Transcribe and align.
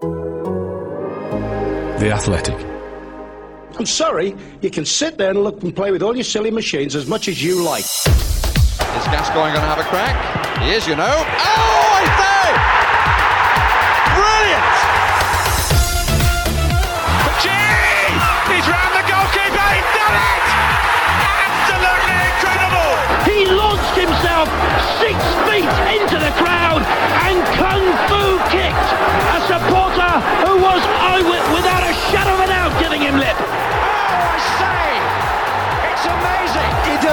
The 0.00 0.10
Athletic. 2.12 2.56
I'm 3.78 3.86
sorry, 3.86 4.34
you 4.60 4.70
can 4.70 4.84
sit 4.84 5.18
there 5.18 5.30
and 5.30 5.42
look 5.42 5.62
and 5.62 5.74
play 5.74 5.92
with 5.92 6.02
all 6.02 6.14
your 6.14 6.24
silly 6.24 6.50
machines 6.50 6.96
as 6.96 7.06
much 7.06 7.28
as 7.28 7.42
you 7.42 7.62
like. 7.62 7.84
Is 7.84 9.06
Gascoigne 9.06 9.52
going 9.52 9.54
to 9.54 9.60
have 9.60 9.78
a 9.78 9.84
crack? 9.84 10.62
He 10.62 10.72
is, 10.72 10.86
you 10.86 10.96
know. 10.96 11.06
Oh, 11.08 11.83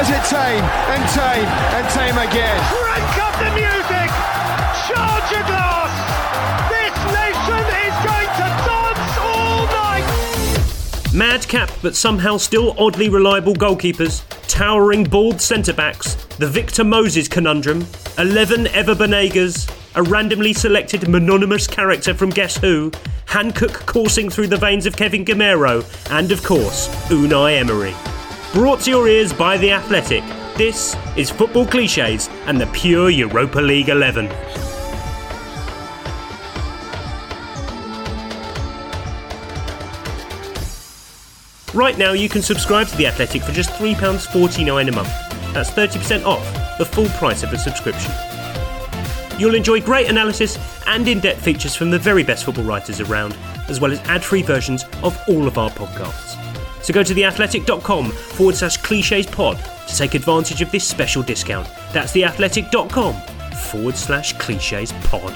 amazing! 0.02 0.16
He 0.16 0.22
does 0.22 0.32
it 0.32 0.36
tame 0.36 0.64
and 0.64 1.10
tame 1.10 1.48
and 1.48 1.90
tame 1.90 2.18
again. 2.18 2.60
Crank 2.70 3.18
up 3.18 3.36
the 3.40 3.52
music! 3.54 4.10
Charge 4.88 5.32
your 5.32 5.44
glass! 5.44 5.94
This 6.70 6.96
nation 7.14 7.64
is 7.86 7.96
going 8.06 8.32
to 8.38 8.48
dance 8.66 9.18
all 9.20 9.66
night! 9.68 11.14
Madcap 11.14 11.72
but 11.82 11.96
somehow 11.96 12.38
still 12.38 12.76
oddly 12.78 13.10
reliable 13.10 13.54
goalkeepers, 13.54 14.24
towering 14.48 15.04
bald 15.04 15.42
centre 15.42 15.74
backs, 15.74 16.16
the 16.38 16.48
Victor 16.48 16.84
Moses 16.84 17.28
conundrum, 17.28 17.86
11 18.18 18.68
Ever 18.68 18.96
Banegas, 18.96 19.70
a 19.96 20.04
randomly 20.04 20.54
selected 20.54 21.08
mononymous 21.10 21.68
character 21.68 22.14
from 22.14 22.30
Guess 22.30 22.58
Who, 22.58 22.92
Hancock 23.26 23.86
coursing 23.86 24.30
through 24.30 24.48
the 24.48 24.58
veins 24.58 24.86
of 24.86 24.96
Kevin 24.96 25.26
Gameiro, 25.26 25.84
and 26.12 26.32
of 26.32 26.44
course, 26.44 26.88
Unai 27.10 27.58
Emery. 27.58 27.94
Brought 28.54 28.82
to 28.82 28.90
your 28.90 29.08
ears 29.08 29.32
by 29.32 29.58
The 29.58 29.72
Athletic, 29.72 30.26
this 30.58 30.94
is 31.16 31.30
Football 31.30 31.66
Cliches 31.66 32.28
and 32.48 32.60
the 32.60 32.68
pure 32.68 33.10
Europa 33.10 33.62
League 33.62 33.88
11. 33.88 34.28
Right 41.74 41.98
now, 41.98 42.12
you 42.12 42.28
can 42.28 42.42
subscribe 42.42 42.88
to 42.88 42.98
The 42.98 43.08
Athletic 43.08 43.42
for 43.44 43.54
just 43.54 43.70
£3.49 43.70 44.90
a 44.90 44.92
month. 44.92 45.08
That's 45.54 45.70
30% 45.72 46.26
off 46.26 46.44
the 46.78 46.84
full 46.86 47.08
price 47.12 47.44
of 47.44 47.54
a 47.54 47.58
subscription. 47.58 48.12
You'll 49.40 49.56
enjoy 49.56 49.80
great 49.80 50.10
analysis 50.10 50.60
and 50.88 51.08
in 51.08 51.22
depth 51.22 51.42
features 51.42 51.74
from 51.74 51.90
the 51.90 52.00
very 52.00 52.24
best 52.24 52.44
football 52.44 52.66
writers 52.66 53.00
around, 53.00 53.34
as 53.70 53.80
well 53.80 53.94
as 53.94 54.00
ad 54.10 54.22
free 54.22 54.42
versions 54.42 54.84
of 55.04 55.18
all 55.30 55.48
of 55.48 55.58
our 55.58 55.70
podcasts. 55.70 56.31
So 56.84 56.94
go 56.94 57.04
to 57.04 57.14
theathletic.com 57.14 58.12
forward 58.12 58.56
slash 58.56 58.78
cliches 58.78 59.28
pod 59.28 59.58
to 59.88 59.96
take 59.96 60.16
advantage 60.16 60.62
of 60.62 60.72
this 60.72 60.88
special 60.88 61.22
discount. 61.22 61.68
That's 61.92 62.14
theathletic.com 62.14 63.14
forward 63.56 63.96
slash 63.96 64.34
cliches 64.38 64.92
pod. 65.04 65.34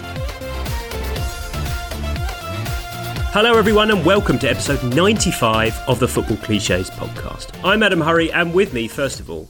Hello, 3.32 3.58
everyone, 3.58 3.92
and 3.92 4.06
welcome 4.06 4.40
to 4.40 4.50
episode 4.50 4.82
95 4.96 5.78
of 5.90 6.00
the 6.00 6.08
Football 6.08 6.38
Cliches 6.38 6.90
podcast. 6.90 7.50
I'm 7.66 7.84
Adam 7.84 8.00
Hurrey, 8.00 8.32
and 8.32 8.54
with 8.54 8.74
me, 8.74 8.88
first 8.88 9.20
of 9.20 9.30
all, 9.30 9.50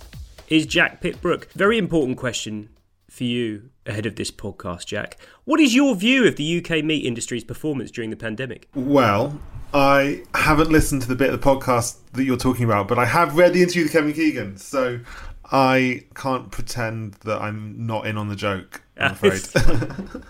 is 0.49 0.65
Jack 0.65 1.01
Pitt-Brooke. 1.01 1.51
Very 1.51 1.77
important 1.77 2.17
question 2.17 2.69
for 3.09 3.25
you 3.25 3.69
ahead 3.85 4.07
of 4.07 4.15
this 4.15 4.31
podcast, 4.31 4.87
Jack. 4.87 5.17
What 5.43 5.59
is 5.59 5.75
your 5.75 5.95
view 5.95 6.27
of 6.27 6.35
the 6.35 6.57
UK 6.57 6.83
meat 6.83 7.05
industry's 7.05 7.43
performance 7.43 7.91
during 7.91 8.09
the 8.09 8.15
pandemic? 8.15 8.67
Well, 8.73 9.39
I 9.77 10.23
haven't 10.33 10.71
listened 10.71 11.01
to 11.01 11.07
the 11.09 11.17
bit 11.17 11.33
of 11.33 11.41
the 11.41 11.45
podcast 11.45 11.97
that 12.13 12.23
you're 12.23 12.37
talking 12.37 12.63
about, 12.63 12.87
but 12.87 12.97
I 12.97 13.03
have 13.03 13.35
read 13.35 13.51
the 13.51 13.61
interview 13.61 13.83
with 13.83 13.91
Kevin 13.91 14.13
Keegan, 14.13 14.55
so 14.55 15.01
I 15.51 16.05
can't 16.15 16.49
pretend 16.49 17.15
that 17.25 17.41
I'm 17.41 17.85
not 17.85 18.07
in 18.07 18.17
on 18.17 18.29
the 18.29 18.37
joke. 18.37 18.83
I'm 18.97 19.11
afraid. 19.21 19.41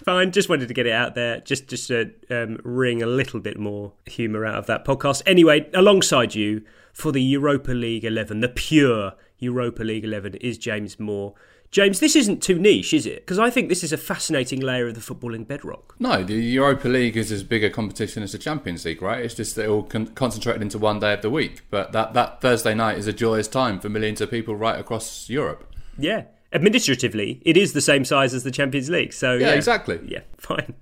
Fine, 0.03 0.31
just 0.31 0.49
wanted 0.49 0.67
to 0.69 0.73
get 0.73 0.87
it 0.87 0.93
out 0.93 1.13
there, 1.13 1.41
just 1.41 1.67
just 1.67 1.89
to 1.89 2.11
um, 2.31 2.59
wring 2.63 3.03
a 3.03 3.05
little 3.05 3.39
bit 3.39 3.59
more 3.59 3.93
humour 4.07 4.47
out 4.47 4.55
of 4.55 4.65
that 4.65 4.83
podcast. 4.83 5.21
Anyway, 5.27 5.69
alongside 5.75 6.33
you 6.33 6.63
for 6.91 7.11
the 7.11 7.21
Europa 7.21 7.69
League 7.69 8.03
11, 8.03 8.39
the 8.39 8.49
pure 8.49 9.13
Europa 9.37 9.83
League 9.83 10.05
11, 10.05 10.37
is 10.37 10.57
James 10.57 10.99
Moore. 10.99 11.35
James, 11.71 11.99
this 11.99 12.15
isn't 12.15 12.41
too 12.41 12.57
niche, 12.57 12.93
is 12.93 13.05
it? 13.05 13.17
Because 13.17 13.37
I 13.37 13.49
think 13.49 13.67
this 13.67 13.83
is 13.83 13.91
a 13.91 13.97
fascinating 13.97 14.61
layer 14.61 14.87
of 14.87 14.93
the 14.95 15.01
footballing 15.01 15.47
bedrock. 15.47 15.95
No, 15.99 16.23
the 16.23 16.35
Europa 16.35 16.87
League 16.87 17.17
is 17.17 17.31
as 17.31 17.43
big 17.43 17.63
a 17.63 17.69
competition 17.69 18.23
as 18.23 18.31
the 18.31 18.37
Champions 18.37 18.85
League, 18.85 19.01
right? 19.01 19.23
It's 19.23 19.33
just 19.33 19.57
it 19.57 19.67
all 19.67 19.83
con- 19.83 20.07
concentrated 20.07 20.61
into 20.61 20.77
one 20.77 20.99
day 20.99 21.13
of 21.13 21.21
the 21.21 21.29
week. 21.29 21.63
But 21.69 21.91
that, 21.91 22.13
that 22.13 22.39
Thursday 22.41 22.73
night 22.73 22.97
is 22.97 23.07
a 23.07 23.13
joyous 23.13 23.47
time 23.47 23.79
for 23.79 23.89
millions 23.89 24.21
of 24.21 24.31
people 24.31 24.55
right 24.55 24.79
across 24.79 25.29
Europe. 25.29 25.73
Yeah. 25.97 26.25
Administratively, 26.53 27.41
it 27.45 27.57
is 27.57 27.73
the 27.73 27.81
same 27.81 28.05
size 28.05 28.33
as 28.33 28.45
the 28.45 28.51
Champions 28.51 28.89
League. 28.89 29.11
So 29.11 29.33
Yeah, 29.33 29.51
exactly. 29.51 29.99
Yeah, 30.05 30.21
fine. 30.37 30.75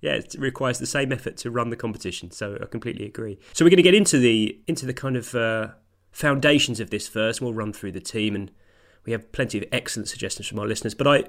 Yeah, 0.00 0.12
it 0.12 0.34
requires 0.38 0.78
the 0.78 0.86
same 0.86 1.12
effort 1.12 1.36
to 1.38 1.50
run 1.50 1.70
the 1.70 1.76
competition. 1.76 2.30
So 2.30 2.56
I 2.62 2.66
completely 2.66 3.04
agree. 3.04 3.38
So 3.52 3.64
we're 3.64 3.70
going 3.70 3.78
to 3.78 3.82
get 3.82 3.94
into 3.94 4.18
the 4.18 4.58
into 4.66 4.86
the 4.86 4.94
kind 4.94 5.16
of 5.16 5.34
uh, 5.34 5.68
foundations 6.12 6.80
of 6.80 6.90
this 6.90 7.08
first. 7.08 7.40
We'll 7.42 7.52
run 7.52 7.72
through 7.72 7.92
the 7.92 8.00
team, 8.00 8.34
and 8.34 8.50
we 9.08 9.12
have 9.12 9.32
plenty 9.32 9.56
of 9.56 9.64
excellent 9.72 10.06
suggestions 10.06 10.46
from 10.46 10.58
our 10.58 10.66
listeners. 10.66 10.94
But 10.94 11.08
I 11.08 11.24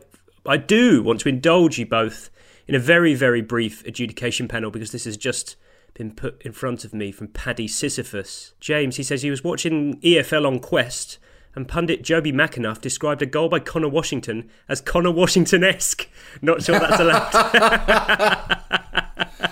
I 0.45 0.57
do 0.57 1.01
want 1.01 1.21
to 1.21 1.29
indulge 1.29 1.79
you 1.79 1.85
both 1.85 2.29
in 2.67 2.75
a 2.75 2.79
very 2.79 3.15
very 3.15 3.41
brief 3.41 3.85
adjudication 3.85 4.49
panel 4.49 4.69
because 4.69 4.91
this 4.91 5.05
has 5.05 5.15
just 5.15 5.55
been 5.93 6.11
put 6.11 6.41
in 6.43 6.51
front 6.51 6.83
of 6.83 6.93
me 6.93 7.11
from 7.13 7.29
Paddy 7.29 7.67
Sisyphus. 7.69 8.53
James, 8.59 8.97
he 8.97 9.03
says 9.03 9.21
he 9.21 9.31
was 9.31 9.45
watching 9.45 9.99
EFL 10.01 10.45
on 10.45 10.59
Quest 10.59 11.19
and 11.55 11.67
pundit 11.67 12.03
Jobi 12.03 12.33
McAnuff 12.33 12.81
described 12.81 13.21
a 13.21 13.25
goal 13.25 13.47
by 13.47 13.59
Conor 13.59 13.89
Washington 13.89 14.49
as 14.67 14.81
Conor 14.81 15.11
Washington 15.11 15.63
esque. 15.63 16.07
Not 16.41 16.61
sure 16.61 16.79
that's 16.79 16.99
allowed. 16.99 18.57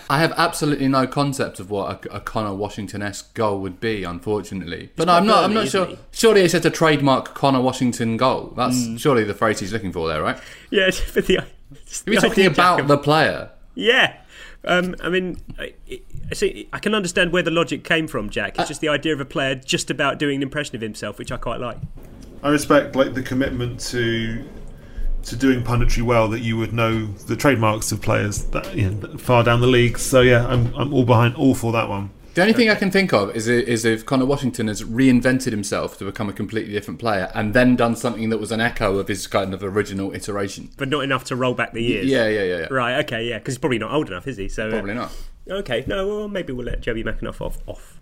I 0.10 0.20
have 0.20 0.32
absolutely 0.38 0.88
no 0.88 1.06
concept 1.08 1.60
of 1.60 1.70
what 1.70 2.06
a, 2.06 2.16
a 2.18 2.20
Conor 2.22 2.54
Washington 2.54 3.02
esque 3.02 3.34
goal 3.34 3.60
would 3.62 3.80
be, 3.80 4.04
unfortunately. 4.04 4.90
But 4.96 5.08
no, 5.08 5.14
I'm 5.14 5.26
not. 5.28 5.44
I'm 5.44 5.54
not 5.54 5.68
sure. 5.68 5.86
he? 5.88 5.98
Surely 6.12 6.42
it's 6.42 6.54
just 6.54 6.66
a 6.66 6.70
trademark 6.70 7.34
Conor 7.36 7.62
Washington 7.62 8.16
goal. 8.18 8.54
That's 8.56 8.78
Mm. 8.78 9.00
surely 9.00 9.24
the 9.24 9.34
phrase 9.34 9.60
he's 9.60 9.74
looking 9.74 9.92
for 9.92 10.08
there, 10.08 10.22
right? 10.22 10.38
yeah, 10.72 10.90
but 11.14 11.26
the, 11.28 11.40
Are 11.40 11.46
we 12.06 12.18
talking 12.18 12.46
about 12.46 12.88
the 12.88 12.98
player? 12.98 13.50
Yeah. 13.76 14.16
Um, 14.64 14.96
I 15.02 15.10
mean, 15.10 15.38
I, 15.60 15.74
I 16.30 16.34
see. 16.34 16.68
I 16.74 16.80
can 16.80 16.94
understand 16.96 17.32
where 17.32 17.44
the 17.44 17.52
logic 17.52 17.84
came 17.84 18.08
from, 18.08 18.30
Jack. 18.30 18.58
It's 18.60 18.68
just 18.68 18.82
the 18.82 18.90
idea 18.90 19.14
of 19.14 19.20
a 19.20 19.26
player 19.26 19.56
just 19.56 19.90
about 19.90 20.20
doing 20.20 20.38
an 20.38 20.44
impression 20.44 20.76
of 20.76 20.82
himself, 20.82 21.18
which 21.20 21.32
I 21.32 21.38
quite 21.38 21.60
like. 21.60 21.78
I 22.44 22.50
respect 22.50 22.96
like 22.96 23.14
the 23.14 23.24
commitment 23.24 23.80
to 23.92 24.44
to 25.28 25.36
doing 25.36 25.64
punditry 25.64 26.02
well 26.02 26.28
that 26.30 26.40
you 26.40 26.58
would 26.58 26.74
know 26.74 27.06
the 27.06 27.36
trademarks 27.36 27.92
of 27.92 28.02
players 28.02 28.46
that 28.46 28.76
you 28.76 28.90
know, 28.90 29.18
far 29.18 29.44
down 29.44 29.62
the 29.62 29.68
league. 29.68 29.98
So 29.98 30.22
yeah, 30.22 30.46
I'm 30.48 30.74
I'm 30.76 30.94
all 30.94 31.06
behind 31.06 31.36
all 31.36 31.56
for 31.56 31.72
that 31.74 31.90
one. 31.90 32.12
The 32.38 32.44
only 32.44 32.54
thing 32.54 32.70
I 32.70 32.76
can 32.76 32.92
think 32.92 33.14
of 33.14 33.36
is, 33.36 33.48
is 33.48 33.84
if 33.84 34.06
Conor 34.06 34.28
Washington 34.28 34.68
has 34.68 34.84
reinvented 34.84 35.50
himself 35.50 35.98
to 35.98 36.06
become 36.06 36.30
a 36.30 36.34
completely 36.34 36.72
different 36.72 37.00
player 37.00 37.32
and 37.34 37.56
then 37.56 37.76
done 37.76 37.96
something 37.96 38.30
that 38.30 38.38
was 38.38 38.52
an 38.52 38.62
echo 38.62 39.00
of 39.00 39.08
his 39.08 39.26
kind 39.26 39.56
of 39.56 39.64
original 39.64 40.14
iteration. 40.14 40.70
But 40.78 40.90
not 40.90 41.00
enough 41.00 41.24
to 41.26 41.36
roll 41.36 41.56
back 41.56 41.74
the 41.74 41.82
years. 41.82 42.06
Yeah, 42.06 42.28
yeah, 42.28 42.44
yeah. 42.44 42.58
yeah. 42.58 42.68
Right. 42.70 43.00
Okay. 43.06 43.28
Yeah. 43.28 43.40
Because 43.40 43.56
he's 43.56 43.58
probably 43.58 43.80
not 43.80 43.92
old 43.92 44.10
enough, 44.10 44.28
is 44.28 44.38
he? 44.38 44.50
So 44.50 44.68
uh, 44.68 44.72
Probably 44.72 44.94
not. 44.94 45.12
Okay. 45.50 45.84
No. 45.88 46.08
Well, 46.08 46.28
maybe 46.28 46.54
we'll 46.54 46.68
let 46.68 46.80
Jobi 46.80 47.04
McAnuff 47.04 47.42
off. 47.42 47.58
Off. 47.66 48.00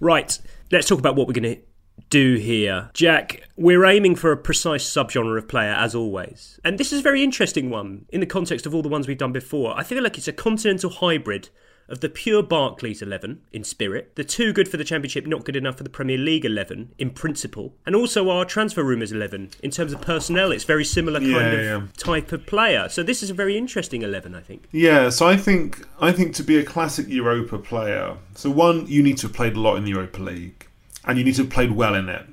Right. 0.00 0.38
Let's 0.72 0.88
talk 0.88 0.98
about 0.98 1.14
what 1.14 1.28
we're 1.28 1.34
going 1.34 1.56
to 1.56 1.62
do 2.10 2.36
here. 2.36 2.90
Jack, 2.94 3.42
we're 3.56 3.84
aiming 3.84 4.16
for 4.16 4.30
a 4.32 4.36
precise 4.36 4.88
subgenre 4.88 5.38
of 5.38 5.48
player 5.48 5.72
as 5.72 5.94
always. 5.94 6.58
And 6.64 6.78
this 6.78 6.92
is 6.92 7.00
a 7.00 7.02
very 7.02 7.22
interesting 7.22 7.70
one 7.70 8.06
in 8.10 8.20
the 8.20 8.26
context 8.26 8.66
of 8.66 8.74
all 8.74 8.82
the 8.82 8.88
ones 8.88 9.08
we've 9.08 9.18
done 9.18 9.32
before. 9.32 9.76
I 9.78 9.82
feel 9.82 10.02
like 10.02 10.18
it's 10.18 10.28
a 10.28 10.32
continental 10.32 10.90
hybrid 10.90 11.48
of 11.86 12.00
the 12.00 12.08
pure 12.08 12.42
Barclays 12.42 13.02
11 13.02 13.42
in 13.52 13.62
spirit, 13.62 14.12
the 14.16 14.24
too 14.24 14.54
good 14.54 14.68
for 14.68 14.78
the 14.78 14.84
Championship, 14.84 15.26
not 15.26 15.44
good 15.44 15.54
enough 15.56 15.76
for 15.76 15.82
the 15.84 15.90
Premier 15.90 16.16
League 16.16 16.46
11 16.46 16.94
in 16.98 17.10
principle, 17.10 17.74
and 17.84 17.94
also 17.94 18.30
our 18.30 18.46
transfer 18.46 18.82
rumours 18.82 19.12
11 19.12 19.50
in 19.62 19.70
terms 19.70 19.92
of 19.92 20.00
personnel. 20.00 20.50
It's 20.50 20.64
very 20.64 20.84
similar 20.84 21.20
kind 21.20 21.32
Yeah, 21.32 21.42
of 21.42 21.64
yeah. 21.64 21.82
type 21.98 22.32
of 22.32 22.46
player. 22.46 22.88
So 22.88 23.02
this 23.02 23.22
is 23.22 23.28
a 23.28 23.34
very 23.34 23.58
interesting 23.58 24.00
11, 24.00 24.34
I 24.34 24.40
think. 24.40 24.66
Yeah, 24.72 25.10
so 25.10 25.26
I 25.28 25.36
think 25.36 25.86
I 26.00 26.10
think 26.10 26.34
to 26.36 26.42
be 26.42 26.56
a 26.56 26.64
classic 26.64 27.06
Europa 27.08 27.58
player, 27.58 28.16
so 28.34 28.48
one 28.50 28.86
you 28.86 29.02
need 29.02 29.18
to 29.18 29.26
have 29.26 29.36
played 29.36 29.54
a 29.54 29.60
lot 29.60 29.76
in 29.76 29.84
the 29.84 29.90
Europa 29.90 30.22
League, 30.22 30.63
and 31.06 31.18
you 31.18 31.24
need 31.24 31.34
to 31.36 31.42
have 31.42 31.50
played 31.50 31.72
well 31.72 31.94
in 31.94 32.08
it. 32.08 32.26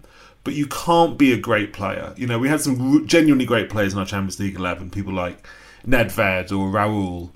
But 0.43 0.55
you 0.55 0.65
can't 0.67 1.17
be 1.17 1.33
a 1.33 1.37
great 1.37 1.71
player. 1.71 2.13
You 2.17 2.25
know, 2.25 2.39
we 2.39 2.49
had 2.49 2.61
some 2.61 3.05
genuinely 3.07 3.45
great 3.45 3.69
players 3.69 3.93
in 3.93 3.99
our 3.99 4.05
Champions 4.05 4.39
League 4.39 4.55
eleven. 4.55 4.89
People 4.89 5.13
like 5.13 5.47
Nedved 5.85 6.51
or 6.51 6.71
Raul. 6.71 7.29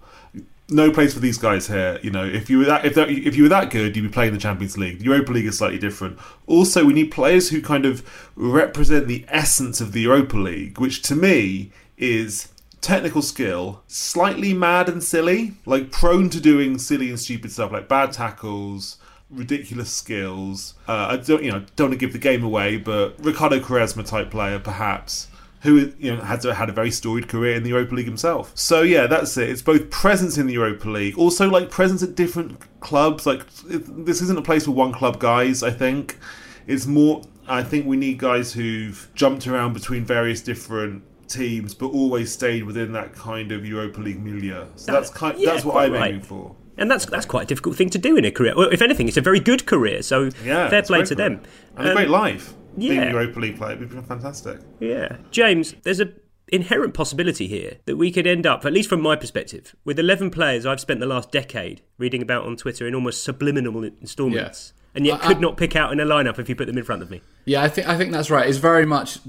No 0.67 0.89
place 0.89 1.13
for 1.13 1.19
these 1.19 1.37
guys 1.37 1.67
here. 1.67 1.99
You 2.01 2.09
know, 2.09 2.25
if 2.25 2.49
you 2.49 2.57
were 2.57 2.65
that 2.65 2.83
if 2.83 2.95
that, 2.95 3.09
if 3.09 3.35
you 3.35 3.43
were 3.43 3.49
that 3.49 3.69
good, 3.69 3.95
you'd 3.95 4.01
be 4.01 4.09
playing 4.09 4.33
the 4.33 4.39
Champions 4.39 4.77
League. 4.77 4.97
The 4.97 5.05
Europa 5.05 5.31
League 5.33 5.45
is 5.45 5.59
slightly 5.59 5.77
different. 5.77 6.17
Also, 6.47 6.83
we 6.83 6.93
need 6.93 7.11
players 7.11 7.49
who 7.49 7.61
kind 7.61 7.85
of 7.85 8.03
represent 8.35 9.07
the 9.07 9.23
essence 9.27 9.79
of 9.79 9.91
the 9.91 10.01
Europa 10.01 10.37
League, 10.37 10.79
which 10.79 11.03
to 11.03 11.15
me 11.15 11.71
is 11.97 12.49
technical 12.81 13.21
skill, 13.21 13.83
slightly 13.87 14.53
mad 14.53 14.89
and 14.89 15.03
silly, 15.03 15.53
like 15.65 15.91
prone 15.91 16.29
to 16.31 16.39
doing 16.39 16.77
silly 16.79 17.09
and 17.09 17.19
stupid 17.19 17.51
stuff, 17.51 17.71
like 17.71 17.87
bad 17.87 18.11
tackles, 18.11 18.97
ridiculous 19.29 19.91
skills. 19.91 20.75
Uh, 20.87 21.07
I 21.11 21.17
don't, 21.17 21.43
you 21.43 21.51
know, 21.51 21.65
don't 21.75 21.89
want 21.89 21.99
to 21.99 22.05
give 22.05 22.13
the 22.13 22.19
game 22.19 22.43
away, 22.43 22.77
but 22.77 23.15
Ricardo 23.23 23.59
Quaresma 23.59 24.05
type 24.05 24.31
player, 24.31 24.59
perhaps. 24.59 25.27
Who 25.61 25.91
you 25.97 26.15
know 26.15 26.21
had 26.21 26.43
had 26.43 26.69
a 26.69 26.73
very 26.73 26.91
storied 26.91 27.27
career 27.27 27.55
in 27.55 27.63
the 27.63 27.69
Europa 27.69 27.95
League 27.95 28.05
himself. 28.05 28.51
So 28.53 28.83
yeah, 28.83 29.07
that's 29.07 29.35
it. 29.35 29.49
It's 29.49 29.63
both 29.63 29.89
presence 29.89 30.37
in 30.37 30.45
the 30.45 30.53
Europa 30.53 30.87
League, 30.87 31.17
also 31.17 31.49
like 31.49 31.71
presence 31.71 32.03
at 32.03 32.13
different 32.13 32.59
clubs. 32.81 33.25
Like 33.25 33.41
it, 33.67 34.05
this 34.05 34.21
isn't 34.21 34.37
a 34.37 34.43
place 34.43 34.65
for 34.65 34.71
one 34.71 34.91
club 34.91 35.17
guys. 35.17 35.63
I 35.63 35.71
think 35.71 36.19
it's 36.67 36.85
more. 36.85 37.23
I 37.47 37.63
think 37.63 37.87
we 37.87 37.97
need 37.97 38.19
guys 38.19 38.53
who've 38.53 39.09
jumped 39.15 39.47
around 39.47 39.73
between 39.73 40.05
various 40.05 40.39
different 40.39 41.01
teams, 41.27 41.73
but 41.73 41.87
always 41.87 42.31
stayed 42.31 42.63
within 42.63 42.91
that 42.91 43.13
kind 43.13 43.51
of 43.51 43.65
Europa 43.65 43.99
League 44.01 44.21
milieu. 44.21 44.67
So 44.75 44.91
that's 44.91 45.09
kind. 45.09 45.39
yeah, 45.39 45.53
that's 45.53 45.65
what 45.65 45.83
I'm 45.83 45.93
right. 45.93 46.09
aiming 46.09 46.21
for. 46.21 46.55
And 46.77 46.89
that's 46.91 47.05
that's 47.05 47.25
quite 47.25 47.43
a 47.43 47.47
difficult 47.47 47.75
thing 47.75 47.89
to 47.91 47.97
do 47.97 48.15
in 48.17 48.25
a 48.25 48.31
career. 48.31 48.53
Well, 48.55 48.69
if 48.71 48.81
anything, 48.81 49.07
it's 49.07 49.17
a 49.17 49.21
very 49.21 49.39
good 49.39 49.65
career. 49.65 50.01
So 50.01 50.29
Yeah, 50.43 50.69
fair 50.69 50.83
play 50.83 51.03
to 51.03 51.15
career. 51.15 51.29
them. 51.29 51.41
and 51.77 51.87
a 51.87 51.89
Um, 51.91 51.95
great 51.95 52.09
life. 52.09 52.53
Being 52.77 52.93
yeah. 52.93 53.03
a 53.09 53.11
Europa 53.11 53.39
League 53.39 53.57
player 53.57 53.71
it 53.73 53.79
would 53.79 53.89
be 53.89 54.01
fantastic. 54.01 54.59
Yeah, 54.81 55.17
James, 55.31 55.75
there's 55.83 56.01
a 56.01 56.09
inherent 56.49 56.93
possibility 56.93 57.47
here 57.47 57.77
that 57.85 57.95
we 57.97 58.11
could 58.11 58.27
end 58.27 58.45
up, 58.45 58.65
at 58.65 58.73
least 58.73 58.87
from 58.89 59.01
my 59.01 59.15
perspective, 59.15 59.75
with 59.85 59.97
11 59.97 60.29
players 60.29 60.65
I've 60.65 60.79
spent 60.81 60.99
the 60.99 61.05
last 61.07 61.31
decade 61.31 61.81
reading 61.97 62.21
about 62.21 62.45
on 62.45 62.55
Twitter 62.55 62.85
in 62.87 62.93
almost 62.93 63.23
subliminal 63.23 63.83
instalments, 63.83 64.73
and 64.93 65.05
yet 65.07 65.23
I- 65.23 65.27
could 65.27 65.37
I- 65.37 65.39
not 65.39 65.57
pick 65.57 65.75
out 65.75 65.91
in 65.93 65.99
a 65.99 66.05
lineup 66.05 66.37
if 66.37 66.47
you 66.49 66.55
put 66.55 66.67
them 66.67 66.77
in 66.77 66.83
front 66.83 67.01
of 67.01 67.09
me. 67.09 67.21
Yeah, 67.45 67.63
I 67.63 67.69
think 67.69 67.87
I 67.87 67.97
think 67.97 68.11
that's 68.11 68.29
right. 68.29 68.47
It's 68.47 68.57
very 68.59 68.85
much 68.85 69.19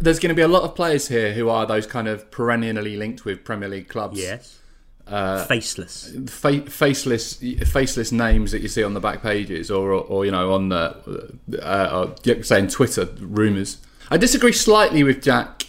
there's 0.00 0.18
going 0.18 0.30
to 0.30 0.34
be 0.34 0.42
a 0.42 0.48
lot 0.48 0.62
of 0.62 0.74
players 0.74 1.08
here 1.08 1.32
who 1.34 1.48
are 1.50 1.66
those 1.66 1.86
kind 1.86 2.08
of 2.08 2.30
perennially 2.30 2.96
linked 2.96 3.24
with 3.24 3.44
Premier 3.44 3.68
League 3.68 3.88
clubs. 3.88 4.18
Yes. 4.20 4.60
Uh, 5.06 5.44
faceless, 5.44 6.16
fa- 6.28 6.62
faceless, 6.62 7.34
faceless 7.66 8.10
names 8.10 8.52
that 8.52 8.62
you 8.62 8.68
see 8.68 8.82
on 8.82 8.94
the 8.94 9.00
back 9.00 9.22
pages, 9.22 9.70
or 9.70 9.92
or, 9.92 10.00
or, 10.04 10.24
you 10.24 10.30
know 10.30 10.54
on 10.54 10.70
the 10.70 11.36
uh, 11.60 12.06
or, 12.26 12.42
saying 12.42 12.68
Twitter 12.68 13.04
rumors. 13.20 13.76
I 14.10 14.16
disagree 14.16 14.52
slightly 14.52 15.02
with 15.02 15.22
Jack 15.22 15.66